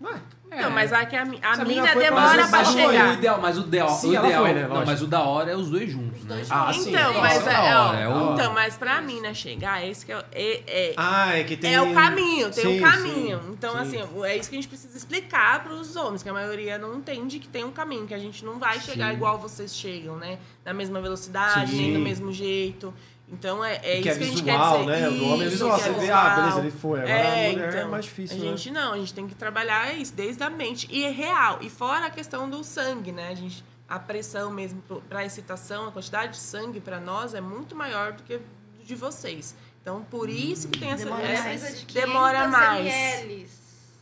[0.00, 0.20] Não é?
[0.62, 3.12] Não, mas a, que a, a a mina demora Mas pra ela foi, o chegar.
[3.14, 4.66] ideal, mas o ideal, Sim, o ideal foi, né?
[4.66, 6.42] não, mas o da hora é os dois juntos, né?
[6.48, 6.88] Ah, sim.
[6.88, 10.10] Então, Sim, mas, é, é hora, é o- então, mas pra mina chegar, esse que
[10.12, 11.74] é, o- é, é, Ah, é que tem.
[11.74, 13.38] é o caminho, tem Sim, um caminho.
[13.42, 13.78] sim, então, sim.
[14.00, 17.38] assim, é isso que a gente precisa explicar pros homens, que a maioria não entende
[17.38, 19.16] que tem um caminho, que a gente não vai chegar Sim.
[19.16, 20.38] igual vocês chegam, né?
[20.64, 21.76] Na mesma velocidade, Sim.
[21.76, 22.92] nem do mesmo jeito.
[23.30, 25.00] Então, é, é que isso é que a gente visual, quer dizer.
[25.00, 25.08] né?
[25.20, 25.76] O homem é visual.
[25.76, 26.58] é Você vê, ah, beleza, visual.
[26.60, 26.98] ele foi.
[27.00, 28.46] Agora É, a mulher é então, mais difícil, a né?
[28.56, 30.88] gente não, a gente tem que trabalhar isso desde a mente.
[30.90, 31.58] E é real.
[31.60, 33.28] E fora a questão do sangue, né?
[33.28, 37.76] A gente, a pressão mesmo para excitação, a quantidade de sangue para nós é muito
[37.76, 38.40] maior do que
[38.82, 39.54] de vocês.
[39.82, 41.80] Então, por isso que tem essa Demora essa- mais.
[41.86, 42.86] De demora 500 mais.
[42.86, 43.46] ml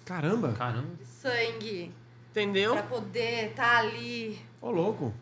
[0.05, 0.53] Caramba.
[0.53, 0.89] Caramba.
[1.01, 1.93] de sangue
[2.31, 2.75] Entendeu?
[2.75, 4.39] pra poder estar ali.
[4.61, 5.13] Ô, louco.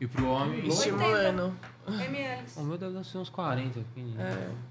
[0.00, 0.66] E pro homem...
[0.66, 1.54] Estimulando.
[1.86, 2.42] ml.
[2.56, 3.80] O meu deve ser uns 40.
[3.80, 3.84] É.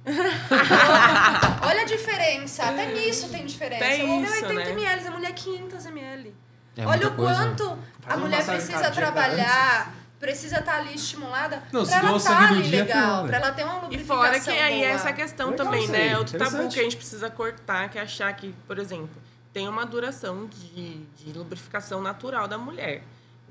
[1.67, 2.63] Olha a diferença.
[2.63, 3.85] Até nisso tem diferença.
[3.85, 4.71] Até o homem é isso, 80 né?
[4.71, 6.35] ml, a mulher 500 ml.
[6.77, 7.35] É Olha muita o coisa.
[7.35, 7.77] quanto Faz
[8.07, 12.19] a uma mulher massagem precisa cardíaca trabalhar, precisa estar ali estimulada Não, se pra ela
[12.19, 14.49] sangue estar no ali dia, legal, ferrou, pra ela ter uma E lubrificação fora que
[14.49, 14.85] aí boa.
[14.85, 16.17] é essa questão Legal também, isso né?
[16.17, 16.73] Outro tabu interessante.
[16.73, 19.09] que a gente precisa cortar, que é achar que, por exemplo,
[19.53, 23.03] tem uma duração de, de lubrificação natural da mulher.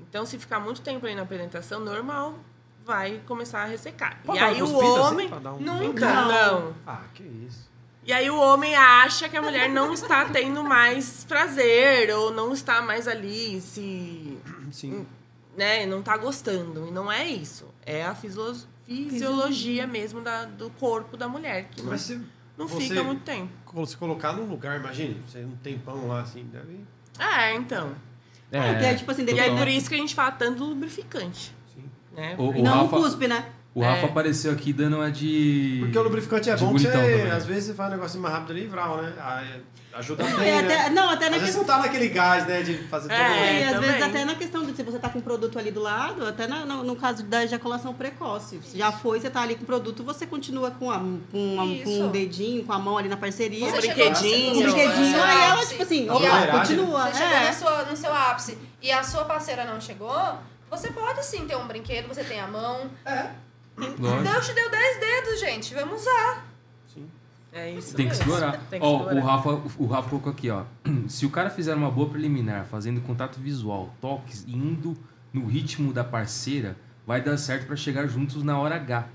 [0.07, 2.37] Então, se ficar muito tempo aí na penetração, normal,
[2.85, 4.19] vai começar a ressecar.
[4.25, 5.29] Pode e aí o assim, homem.
[5.29, 6.25] dar um- Nunca.
[6.25, 6.73] Não.
[6.87, 7.69] Ah, que isso.
[8.03, 12.53] E aí o homem acha que a mulher não está tendo mais prazer ou não
[12.53, 14.39] está mais ali se,
[14.71, 15.05] Sim.
[15.55, 16.87] né, não está gostando.
[16.87, 17.67] E não é isso.
[17.85, 18.55] É a fisio-
[18.87, 22.19] fisiologia mesmo da, do corpo da mulher que não, Mas se
[22.57, 23.85] não você- fica muito tempo.
[23.85, 26.79] se colocar num lugar, imagine, você um tempão lá assim, deve.
[27.19, 27.93] É, então.
[28.51, 30.65] É, é, tipo assim, E aí depende- por isso que a gente fala tanto do
[30.65, 31.83] lubrificante, Sim.
[32.15, 32.35] né?
[32.37, 33.45] O, o Não Rafa, cuspe, né?
[33.73, 34.05] O Rafa É.
[34.05, 35.77] apareceu aqui dando uma de.
[35.81, 37.29] Porque o lubrificante é bom você, também.
[37.31, 39.13] às vezes você faz um negocinho mais rápido ali e vral, né?
[39.19, 39.61] Aí
[39.93, 40.75] ajuda É, bem, né?
[40.75, 41.61] até- não, até Às na vezes questão.
[41.61, 43.89] não tá naquele gás, né, de fazer É, todo E às também.
[43.91, 46.47] vezes até na questão de se você tá com o produto ali do lado, até
[46.47, 48.59] na- no, no caso da ejaculação precoce.
[48.63, 51.83] Se já foi, você tá ali com o produto, você continua com, a, com, a-
[51.83, 53.67] com um dedinho, com a mão ali na parceria.
[53.67, 54.55] Um brinquedinho.
[54.57, 57.07] um brinquedinho, aí ela, tipo assim, opa, continua.
[57.11, 57.47] Você chegou É.
[57.47, 60.15] no, sua- no seu ápice e a sua parceira não chegou,
[60.69, 62.89] você pode sim ter um brinquedo, você tem a mão.
[63.99, 64.23] Lógico.
[64.23, 65.73] Deus te deu 10 dedos, gente.
[65.73, 66.45] Vamos usar.
[67.51, 68.31] É isso Tem que mesmo.
[68.31, 68.59] explorar.
[68.69, 69.15] Tem que Ó, explorar.
[69.15, 69.49] o Rafa,
[69.79, 70.65] o Rafa colocou aqui, ó.
[71.09, 74.95] Se o cara fizer uma boa preliminar, fazendo contato visual, toques, e indo
[75.33, 76.77] no ritmo da parceira,
[77.07, 79.07] vai dar certo pra chegar juntos na hora H.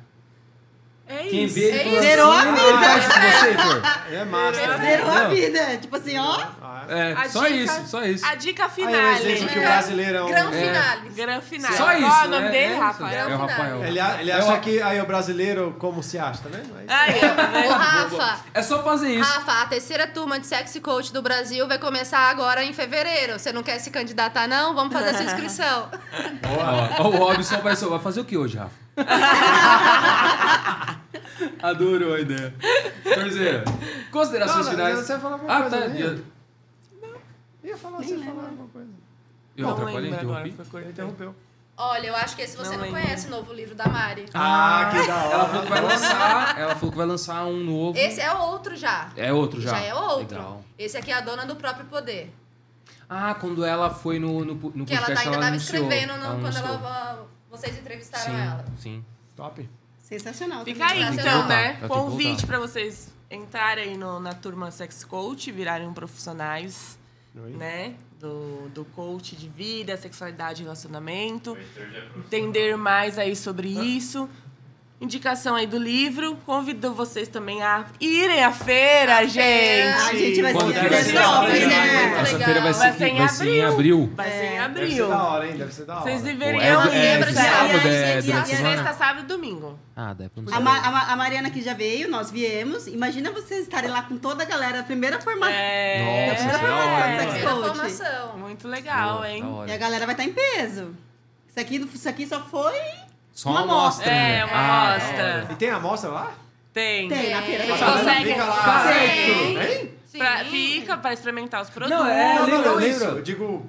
[1.06, 1.54] É Quem isso.
[1.54, 2.00] vê É isso.
[2.02, 3.00] Zerou a assim, "Não, vida."
[4.08, 4.14] você.
[4.16, 4.78] É massa.
[4.78, 5.30] Zerou a Não.
[5.30, 5.76] vida.
[5.76, 6.38] Tipo assim, ó.
[6.62, 8.26] Ah, É, A só dica- isso, só isso.
[8.26, 9.12] A dica Aí é um final.
[9.12, 10.26] exemplo que o brasileirão.
[10.28, 10.52] Gran É.
[10.66, 11.08] finale.
[11.10, 11.72] Gran final.
[11.72, 12.50] Só Qual isso, é o nome né?
[12.50, 13.28] dele, É Rafael?
[13.30, 13.38] É o.
[13.38, 13.84] Rafael.
[13.84, 16.70] Ele, ele É acha que aí o brasileiro como se acha, tá vendo?
[16.76, 18.16] Aí- Aí, ó, Ô, vendo?
[18.18, 19.30] Rafa, É só fazer isso.
[19.30, 23.38] Rafa, a terceira turma de Sexy Coach do Brasil vai começar agora em fevereiro.
[23.38, 24.74] Você não quer se candidatar, não?
[24.74, 25.88] Vamos fazer a sua inscrição.
[26.98, 27.60] Ó, o Robson.
[27.62, 28.83] Vai fazer o que hoje, Rafa?
[31.62, 32.54] Adorou a ideia.
[33.02, 33.64] Torzeira,
[34.10, 34.98] considerações Não, não, finais.
[34.98, 35.80] Você ia falar alguma Ah, coisa.
[35.80, 35.88] tá.
[35.88, 36.02] né?
[36.02, 36.24] Eu,
[37.64, 38.88] Ia falar, você ia falar alguma coisa.
[39.56, 40.70] eu Não atrapalhei, lembro agora, interrompi.
[40.70, 40.90] cortado.
[40.92, 41.34] interrompeu.
[41.76, 44.26] Olha, eu acho que esse você Não não, conhece o novo livro da Mari.
[44.32, 45.34] Ah, que da hora.
[45.34, 46.58] Ela falou que vai lançar.
[46.60, 47.98] Ela falou que vai lançar um novo.
[47.98, 49.10] Esse é outro já.
[49.16, 49.70] É outro já.
[49.70, 50.36] Já é outro.
[50.36, 50.62] Legal.
[50.78, 52.32] Esse aqui é a dona do próprio poder.
[53.10, 55.82] Ah, quando ela foi no, no, no Que ela podcast, ainda ela estava anunciou.
[55.82, 56.68] escrevendo no- quando anunciou.
[56.68, 57.26] ela,
[57.56, 58.64] vocês entrevistaram sim, ela.
[58.78, 59.04] Sim.
[59.36, 59.68] Top.
[59.98, 60.64] Sensacional.
[60.64, 61.78] Fica aí, então, né?
[61.88, 66.98] Convite pra vocês entrarem aí no- na turma Sex Coach, virarem profissionais,
[67.34, 67.50] Oi.
[67.52, 67.94] né?
[68.20, 71.56] Do, do coach de vida, sexualidade e relacionamento.
[72.16, 74.28] Entender mais aí sobre isso.
[75.04, 76.36] Indicação aí do livro.
[76.46, 80.02] Convido vocês também a irem à feira, gente.
[80.08, 81.12] A gente vai Quando ser vai ser?
[81.12, 81.76] legal, vai ser né?
[82.06, 82.44] muito Essa legal.
[82.44, 84.12] feira vai Vai ser, em vai ser em abril.
[84.16, 85.08] Vai ser em Deve ser abril.
[85.08, 85.56] da hora, hein?
[85.56, 86.02] Deve ser da hora.
[86.02, 86.76] Vocês deveriam é, é,
[87.14, 88.44] lembra é de- sábado, e é a.
[88.44, 89.78] Sexta, sábado e domingo.
[89.94, 90.60] Ah, dá pra A.
[90.60, 92.86] Ma- a Ma- a Mariana que já veio, nós viemos.
[92.86, 95.54] Imagina vocês estarem lá com toda a galera, a primeira formação.
[95.54, 96.30] É.
[96.30, 96.58] Nossa, Primeira
[97.38, 98.38] formação formação.
[98.38, 99.44] Muito legal, hein?
[99.68, 100.94] E a galera vai estar em peso.
[101.48, 102.74] Isso aqui, isso aqui só foi.
[103.34, 104.06] Só uma amostra.
[104.10, 104.44] É, né?
[104.44, 105.16] uma Ah, amostra.
[105.42, 105.48] hora.
[105.50, 106.32] E tem amostra lá?
[106.72, 107.08] Tem.
[107.08, 107.64] Tem na feira.
[107.66, 108.26] Vocês conseguem?
[108.34, 108.92] Fica lá.
[108.92, 109.58] Tem.
[109.58, 109.94] Tem?
[110.06, 110.18] Sim.
[110.18, 111.98] Pra- fica pra experimentar os produtos.
[111.98, 112.86] Não, é, Não, não, não, lembra?
[112.88, 113.04] isso.
[113.04, 113.66] Eu digo,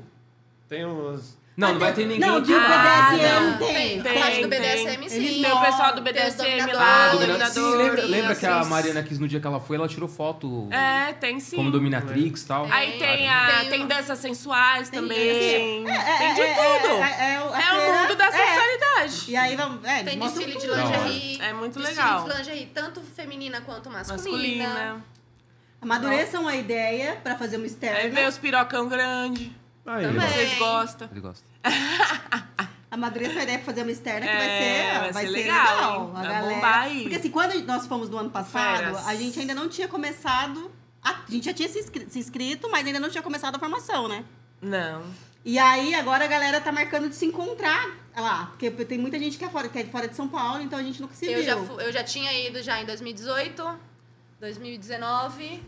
[0.69, 1.37] tem uns...
[1.57, 2.19] Não, não vai ter ninguém.
[2.19, 3.57] Não, de Ah, BDSM não.
[3.57, 3.99] tem.
[4.01, 5.09] A parte do Tem, BDSM, tem.
[5.09, 5.15] sim.
[5.15, 7.49] Eles Tem o pessoal do Tem BDSM lá, Ah, do dominador.
[7.53, 8.65] Sim, lembra, lembra que a.
[8.65, 11.55] Mariana quis no dia que ela foi, ela tirou foto É, tem sim.
[11.55, 12.65] como dominatrix e tal.
[12.69, 15.87] Aí tem, a, Tem tem, danças sensuais Tem também.
[15.89, 16.93] É, tem de é, tudo.
[16.93, 18.31] É, é, é, a É o mundo da é.
[18.31, 19.31] sexualidade.
[19.31, 19.85] E aí vamos.
[19.85, 20.75] É, Tem desfile de tudo.
[20.75, 21.41] Lingerie.
[21.41, 22.23] É muito desfile legal.
[22.27, 24.67] de lingerie, tanto feminina quanto masculina.
[24.67, 25.05] Masculina.
[25.81, 28.09] Amadureçam a ideia pra fazer uma Aí externa.
[28.09, 29.55] vem os pirocão grande.
[29.85, 30.27] Aí, Também.
[30.29, 31.07] Vocês gostam.
[31.11, 31.45] Ele gosta.
[32.91, 35.37] Amadureça a ideia pra fazer uma externa que É, vai ser, vai vai ser ser
[35.37, 36.07] legal, legal.
[36.11, 36.55] Vai galera...
[36.55, 37.01] bombar aí.
[37.01, 39.07] Porque assim, quando nós fomos do ano passado, Feras.
[39.07, 40.71] a gente ainda não tinha começado.
[41.03, 43.59] A, a gente já tinha se, inscri- se inscrito, mas ainda não tinha começado a
[43.59, 44.23] formação, né?
[44.61, 45.03] Não.
[45.43, 48.45] E aí, agora a galera tá marcando de se encontrar lá.
[48.47, 50.79] Porque tem muita gente que é fora, que é de fora de São Paulo, então
[50.79, 51.43] a gente nunca se Eu viu.
[51.43, 53.77] já, eu já tinha ido já em 2018,
[54.39, 55.61] 2019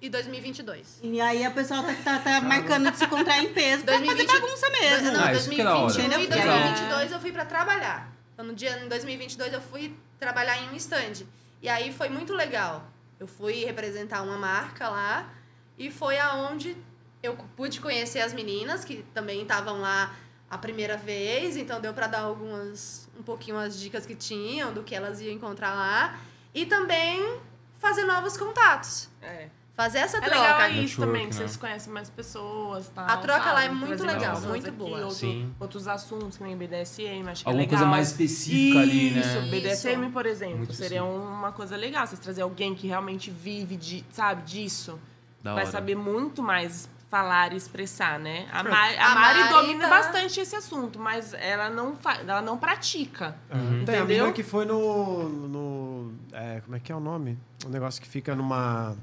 [0.00, 1.00] e 2022.
[1.02, 4.26] E aí a pessoa tá, tá, tá marcando de se encontrar em peso pra 2020
[4.26, 5.12] fazer bagunça mesmo.
[5.12, 5.92] Não, Ah, isso que é da hora.
[5.94, 6.44] 2021 e Entendeu?
[6.46, 8.12] 2022 eu fui pra trabalhar.
[8.34, 11.24] Então, no dia em 2022 eu fui trabalhar em um stand.
[11.62, 12.84] E aí foi muito legal.
[13.18, 15.32] Eu fui representar uma marca lá
[15.78, 16.76] e foi aonde
[17.22, 20.14] eu pude conhecer as meninas que também estavam lá
[20.48, 24.82] a primeira vez, então deu pra dar algumas um pouquinho as dicas que tinham do
[24.84, 26.20] que elas iam encontrar lá
[26.54, 27.40] e também
[27.78, 29.08] fazer novos contatos.
[29.20, 29.48] É.
[29.76, 30.40] Fazer essa É troca.
[30.40, 31.38] legal isso Network, também, que né?
[31.38, 32.88] vocês conhecem mais pessoas.
[32.94, 33.54] Tal, A troca sabe?
[33.54, 34.98] lá é muito Trazer legal, muito aqui, boa.
[35.00, 35.54] outro- Sim.
[35.60, 37.68] Outros assuntos, que nem BDSM, acho que Alguma é legal.
[37.78, 39.20] coisa mais específica ali, né?
[39.20, 40.12] Isso, BDSM, Isso.
[40.12, 42.06] por exemplo, Muito seria uma coisa legal.
[42.06, 44.98] Vocês trazer alguém que realmente vive, de, sabe, disso.
[45.42, 45.70] Da vai hora.
[45.72, 48.46] saber muito mais falar e expressar, né?
[48.50, 51.96] A, Ma A a Mari Mari domina tá- bastante esse assunto, mas ela não,
[52.26, 53.36] ela não pratica.
[53.84, 55.28] Tem a menina que foi no.
[55.28, 57.38] no é, como é que é o nome?
[57.66, 58.96] Um negócio que fica numa.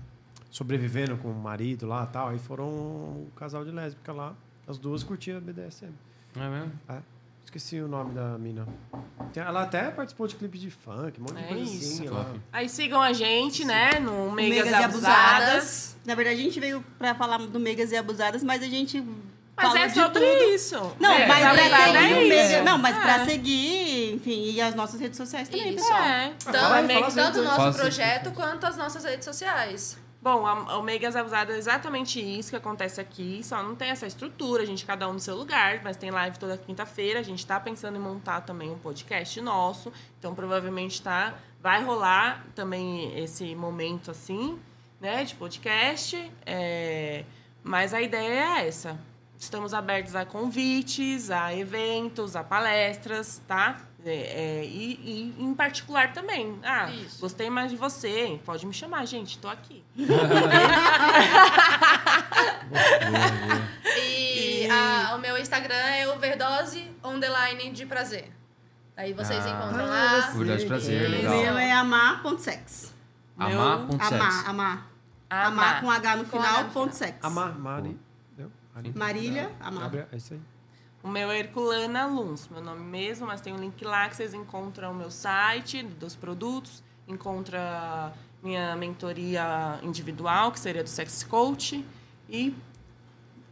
[0.54, 2.30] Sobrevivendo com o marido lá e tal.
[2.30, 4.34] Aí foram um casal de lésbica lá.
[4.68, 5.92] As duas curtiam BDSM.
[6.38, 6.72] É mesmo?
[7.44, 8.66] Esqueci o nome da mina.
[9.36, 11.94] Ela até participou de clipe de funk, um monte de É coisa isso.
[11.96, 12.08] assim.
[12.08, 12.36] Ela...
[12.52, 15.44] Aí sigam a gente, né, no Megas, Megas e Abusadas.
[15.50, 15.98] Abusadas.
[16.06, 19.04] Na verdade, a gente veio pra falar do Megas e Abusadas, mas a gente.
[19.56, 20.44] Mas fala é sobre tudo.
[20.56, 20.76] isso.
[21.00, 22.64] Não, É, mas pra Abusada seguir é Mega.
[22.64, 23.26] Não, mas pra É.
[23.26, 25.78] seguir, enfim, e as nossas redes sociais também, Isso.
[25.88, 26.02] pessoal.
[26.04, 26.30] É.
[26.44, 27.78] Tanto, Fala fala tanto assim, o fala nosso assim.
[27.80, 30.00] projeto quanto as nossas redes sociais.
[30.24, 34.08] Bom, a, o Megas Abusadas é exatamente isso que acontece aqui, só não tem essa
[34.08, 37.46] estrutura, a gente cada um no seu lugar, mas tem live toda quinta-feira, a gente
[37.46, 43.54] tá pensando em montar também um podcast nosso, então provavelmente tá, vai rolar também esse
[43.54, 44.58] momento assim,
[45.02, 47.26] né, de podcast, é,
[47.62, 48.98] mas a ideia é essa.
[49.38, 53.82] Estamos abertos a convites, a eventos, a palestras, tá?
[54.06, 54.12] É,
[54.62, 56.60] é, e, e em particular também.
[56.64, 57.22] Ah, Isso.
[57.22, 58.38] gostei mais de você.
[58.46, 59.38] Pode me chamar, gente.
[59.40, 59.82] Tô aqui.
[63.98, 68.32] E a- o meu Instagram é overdose underline de prazer.
[68.96, 69.50] Aí vocês Ah.
[69.50, 70.22] encontram Ah, lá.
[70.32, 71.38] você- Verdade, prazer, O legal.
[71.38, 72.94] meu é amar.sex.
[73.38, 74.12] Amar.sex.
[74.12, 74.88] Amar, amar.
[75.30, 77.18] Amar com H no Com final, H no ponto sex.
[77.24, 77.98] Amar, Mari.
[78.96, 79.92] Marília, amar.
[80.12, 80.40] É isso aí.
[81.04, 84.34] O meu é Herculana Luns, meu nome mesmo, mas tem um link lá que vocês
[84.34, 91.84] encontram o meu site dos produtos, encontra minha mentoria individual, que seria do Sex Coach,
[92.30, 92.56] e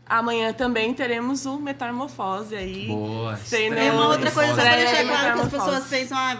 [0.06, 2.88] amanhã também teremos o Metamorfose aí.
[2.88, 3.36] Boa.
[3.38, 6.38] Sendo- É uma outra coisa, só pra deixar de claro que as pessoas pensam ah,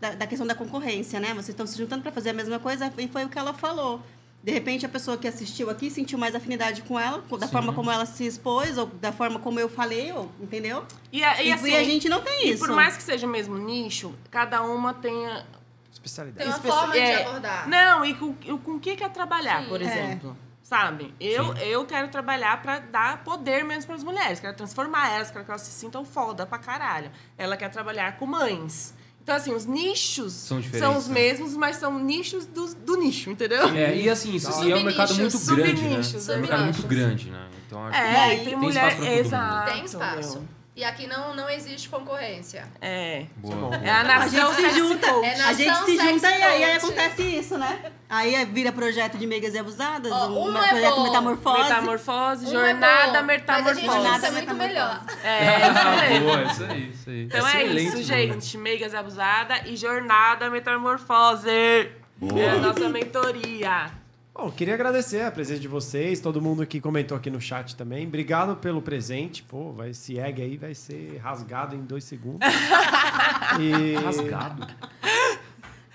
[0.00, 1.28] da, da questão da concorrência, né?
[1.30, 4.00] Vocês estão se juntando para fazer a mesma coisa e foi o que ela falou.
[4.42, 7.52] De repente, a pessoa que assistiu aqui sentiu mais afinidade com ela, da Sim.
[7.52, 10.84] forma como ela se expôs, ou da forma como eu falei, ou, entendeu?
[11.12, 12.64] E, a- e E, assim, a gente não tem e isso.
[12.66, 15.44] por mais que seja o mesmo nicho, cada uma tem a-
[15.92, 16.38] Especialidade.
[16.38, 17.68] Tem uma Especia- forma de é, abordar.
[17.68, 19.68] Não, e com, e com o que quer trabalhar, Sim.
[19.68, 19.84] por É.
[19.84, 20.36] exemplo.
[20.64, 21.14] Sabe?
[21.20, 24.40] Eu, eu quero trabalhar pra dar poder mesmo para as mulheres.
[24.40, 27.10] Quero transformar elas, quero que elas se sintam foda pra caralho.
[27.36, 28.94] Ela quer trabalhar com mães.
[29.22, 31.14] Então, assim, os nichos São são, os né?
[31.14, 33.68] mesmos, mas são nichos do, do nicho, entendeu?
[33.68, 36.00] É, e assim, isso, e é um mercado muito grande, né?
[36.28, 37.48] É um mercado muito grande, né?
[37.66, 38.88] Então acho É, que e tem, tem mulher.
[38.88, 39.26] espaço pra todo mundo.
[39.26, 39.72] Exato.
[39.72, 40.42] Tem espaço.
[40.74, 42.64] E aqui não, não existe concorrência.
[42.80, 43.26] É.
[43.36, 43.76] Boa.
[43.76, 45.06] É a A nação gente se junta.
[45.06, 47.92] É a gente se junta e aí, aí acontece isso, né?
[48.08, 51.02] Aí é- vira projeto de meigas e abusadas, Ó, um uma é projeto bom.
[51.02, 51.62] metamorfose.
[51.62, 53.74] Metamorfose, Um é jornada bom, Mas a metamorfose.
[53.74, 54.68] gente pensa Jornada muito metamorfose.
[54.68, 55.04] melhor.
[55.22, 57.22] É, isso Ah, boa, isso aí, isso aí.
[57.24, 58.58] Então é Excelente, isso, gente.
[58.58, 61.50] Meigas Abusada e Jornada Metamorfose.
[61.50, 63.90] É a nossa mentoria.
[64.34, 68.06] Bom, queria agradecer a presença de vocês, todo mundo que comentou aqui no chat também.
[68.06, 69.42] Obrigado pelo presente.
[69.42, 72.40] Pô, vai, esse egg aí vai ser rasgado em dois segundos.
[73.60, 73.94] e...
[74.02, 74.66] Rasgado.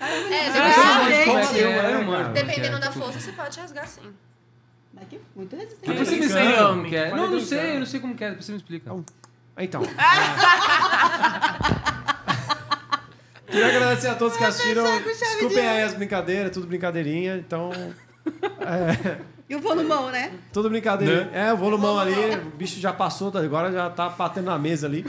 [0.00, 0.52] É, é
[1.48, 2.10] que é, É, mano?
[2.12, 2.28] cara.
[2.32, 4.14] dependendo da Tipo, força, você pode rasgar sim.
[4.92, 5.88] Daqui, muito resistente.
[5.88, 7.10] Depois você me explica como que é.
[7.10, 8.28] Não, não sei, eu não sei como que é.
[8.28, 8.90] Depois você me explica.
[8.90, 9.04] Então,
[9.58, 9.82] Então.
[13.50, 14.84] Queria agradecer a todos que assistiram.
[15.02, 17.36] Desculpem aí as brincadeiras, tudo brincadeirinha.
[17.36, 17.70] Então,
[19.48, 20.32] E o volumão, né?
[20.52, 21.30] tudo brincadeirinha.
[21.32, 24.86] É, o volumão ali, o bicho já passou, tá- agora já tá batendo na mesa
[24.86, 25.04] ali.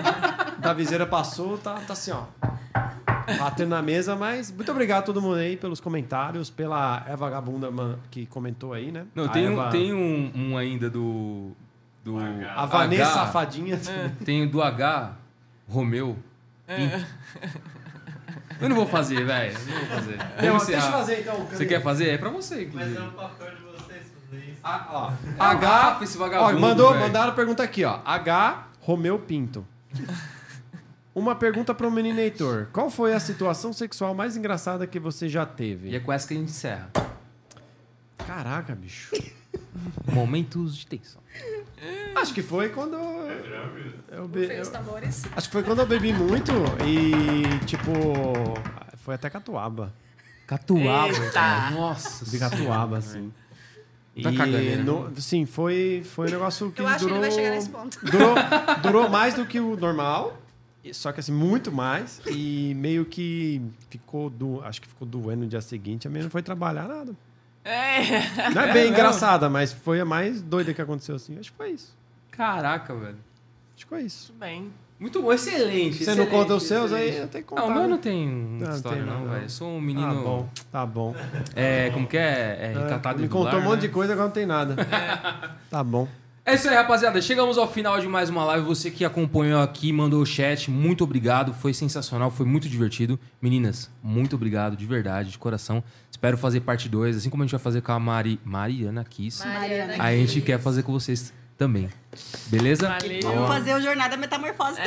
[0.58, 2.22] da viseira passou, tá, tá assim, ó.
[3.38, 7.98] Batendo na mesa, mas muito obrigado a todo mundo aí pelos comentários, pela Eva Vagabunda
[8.10, 9.04] que comentou aí, né?
[9.14, 11.52] Não, A tem, um, Eva- tem um, um ainda do.
[12.02, 12.18] Do.
[12.18, 13.12] A Vanessa H.
[13.12, 13.78] Safadinha.
[14.24, 15.12] Tem do H.
[15.68, 16.16] Romeu.
[16.66, 17.06] Pinto.
[18.64, 19.58] Eu não vou fazer, velho.
[19.66, 20.16] Não vou fazer.
[20.16, 21.46] Não, Vamos deixa eu fazer então.
[21.46, 22.08] Você quer fazer?
[22.08, 22.96] É pra você, Mas inclusive.
[22.96, 24.60] é um papel de vocês fazer isso.
[24.64, 25.12] Ah, ó.
[25.44, 26.60] H, esse Ó, vagabundo.
[26.60, 27.00] mandou, velho.
[27.00, 28.00] mandaram a pergunta aqui, ó.
[28.04, 28.68] H.
[28.80, 29.66] Romeu Pinto.
[31.14, 32.66] Uma pergunta pro menino Heitor.
[32.72, 35.90] Qual foi a situação sexual mais engraçada que você já teve?
[35.90, 36.90] E é com essa que a gente encerra.
[38.26, 39.14] Caraca, bicho.
[40.12, 41.20] Momentos de tensão.
[42.14, 42.96] Acho que foi quando.
[44.10, 44.46] Eu be...
[44.70, 45.24] Tambores.
[45.36, 46.52] Acho que foi quando eu bebi muito
[46.86, 47.90] e, tipo.
[48.98, 49.92] Foi até Catuaba.
[50.46, 51.08] Catuaba.
[51.08, 51.30] Eita.
[51.30, 51.70] cara.
[51.72, 52.24] Nossa.
[52.30, 53.32] De Catuaba, assim.
[54.22, 54.82] Tá E caganeira.
[54.82, 57.16] no- sim, foi, foi um negócio que Eu acho que durou...
[57.18, 57.98] ele vai chegar nesse ponto.
[58.04, 58.34] Durou,
[58.80, 60.38] durou mais do que o normal,
[60.92, 62.20] só que assim, muito mais.
[62.26, 66.30] E meio que ficou do, acho que ficou doendo no dia seguinte, a menina não
[66.30, 67.12] foi trabalhar nada.
[67.64, 68.50] É.
[68.54, 71.38] Não é bem engraçada, mas foi a mais doida que aconteceu assim.
[71.38, 71.96] Acho que foi isso.
[72.30, 73.16] Caraca, velho.
[73.74, 74.26] Acho que foi isso.
[74.28, 74.70] Tudo bem.
[75.00, 76.04] Muito bom, excelente.
[76.04, 77.16] Você não conta os seus, excelente.
[77.16, 77.62] aí eu tenho que contar.
[77.62, 77.88] Não, o meu né?
[77.88, 79.42] não tem muita Não, história, não, não, velho.
[79.44, 80.22] Eu sou um Tá menino.
[80.22, 81.14] bom, tá bom.
[81.56, 82.72] É, como que é?
[82.72, 83.80] É recatado Me contou um monte né?
[83.82, 84.76] de coisa, agora não tem nada.
[85.70, 86.06] Tá bom.
[86.46, 87.22] É isso aí, rapaziada.
[87.22, 88.66] Chegamos ao final de mais uma live.
[88.66, 91.54] Você que acompanhou aqui, mandou o chat, muito obrigado.
[91.54, 93.18] Foi sensacional, foi muito divertido.
[93.40, 95.82] Meninas, muito obrigado, de verdade, de coração.
[96.10, 99.42] Espero fazer parte 2, assim como a gente vai fazer com a Mari, Mariana Kiss.
[99.46, 100.40] Mariana A gente Kiss.
[100.42, 101.88] quer fazer com vocês também.
[102.48, 102.88] Beleza?
[102.90, 103.20] Valeu.
[103.22, 104.82] Vamos fazer o Jornada Metamorfose É.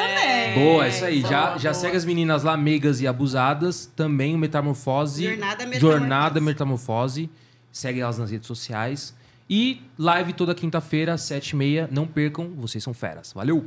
[0.53, 0.63] também.
[0.63, 1.21] Boa, é isso aí.
[1.21, 1.81] boa, já já boa.
[1.81, 3.87] segue as meninas lá, meigas e abusadas.
[3.95, 5.23] Também o Metamorfose.
[5.25, 5.79] Jornada Metamorfose.
[5.81, 7.29] Jornada Metamorfose.
[7.71, 9.15] Segue elas nas redes sociais.
[9.49, 11.89] E live toda quinta-feira, às 7h30.
[11.91, 13.31] Não percam, vocês são feras.
[13.33, 13.65] Valeu!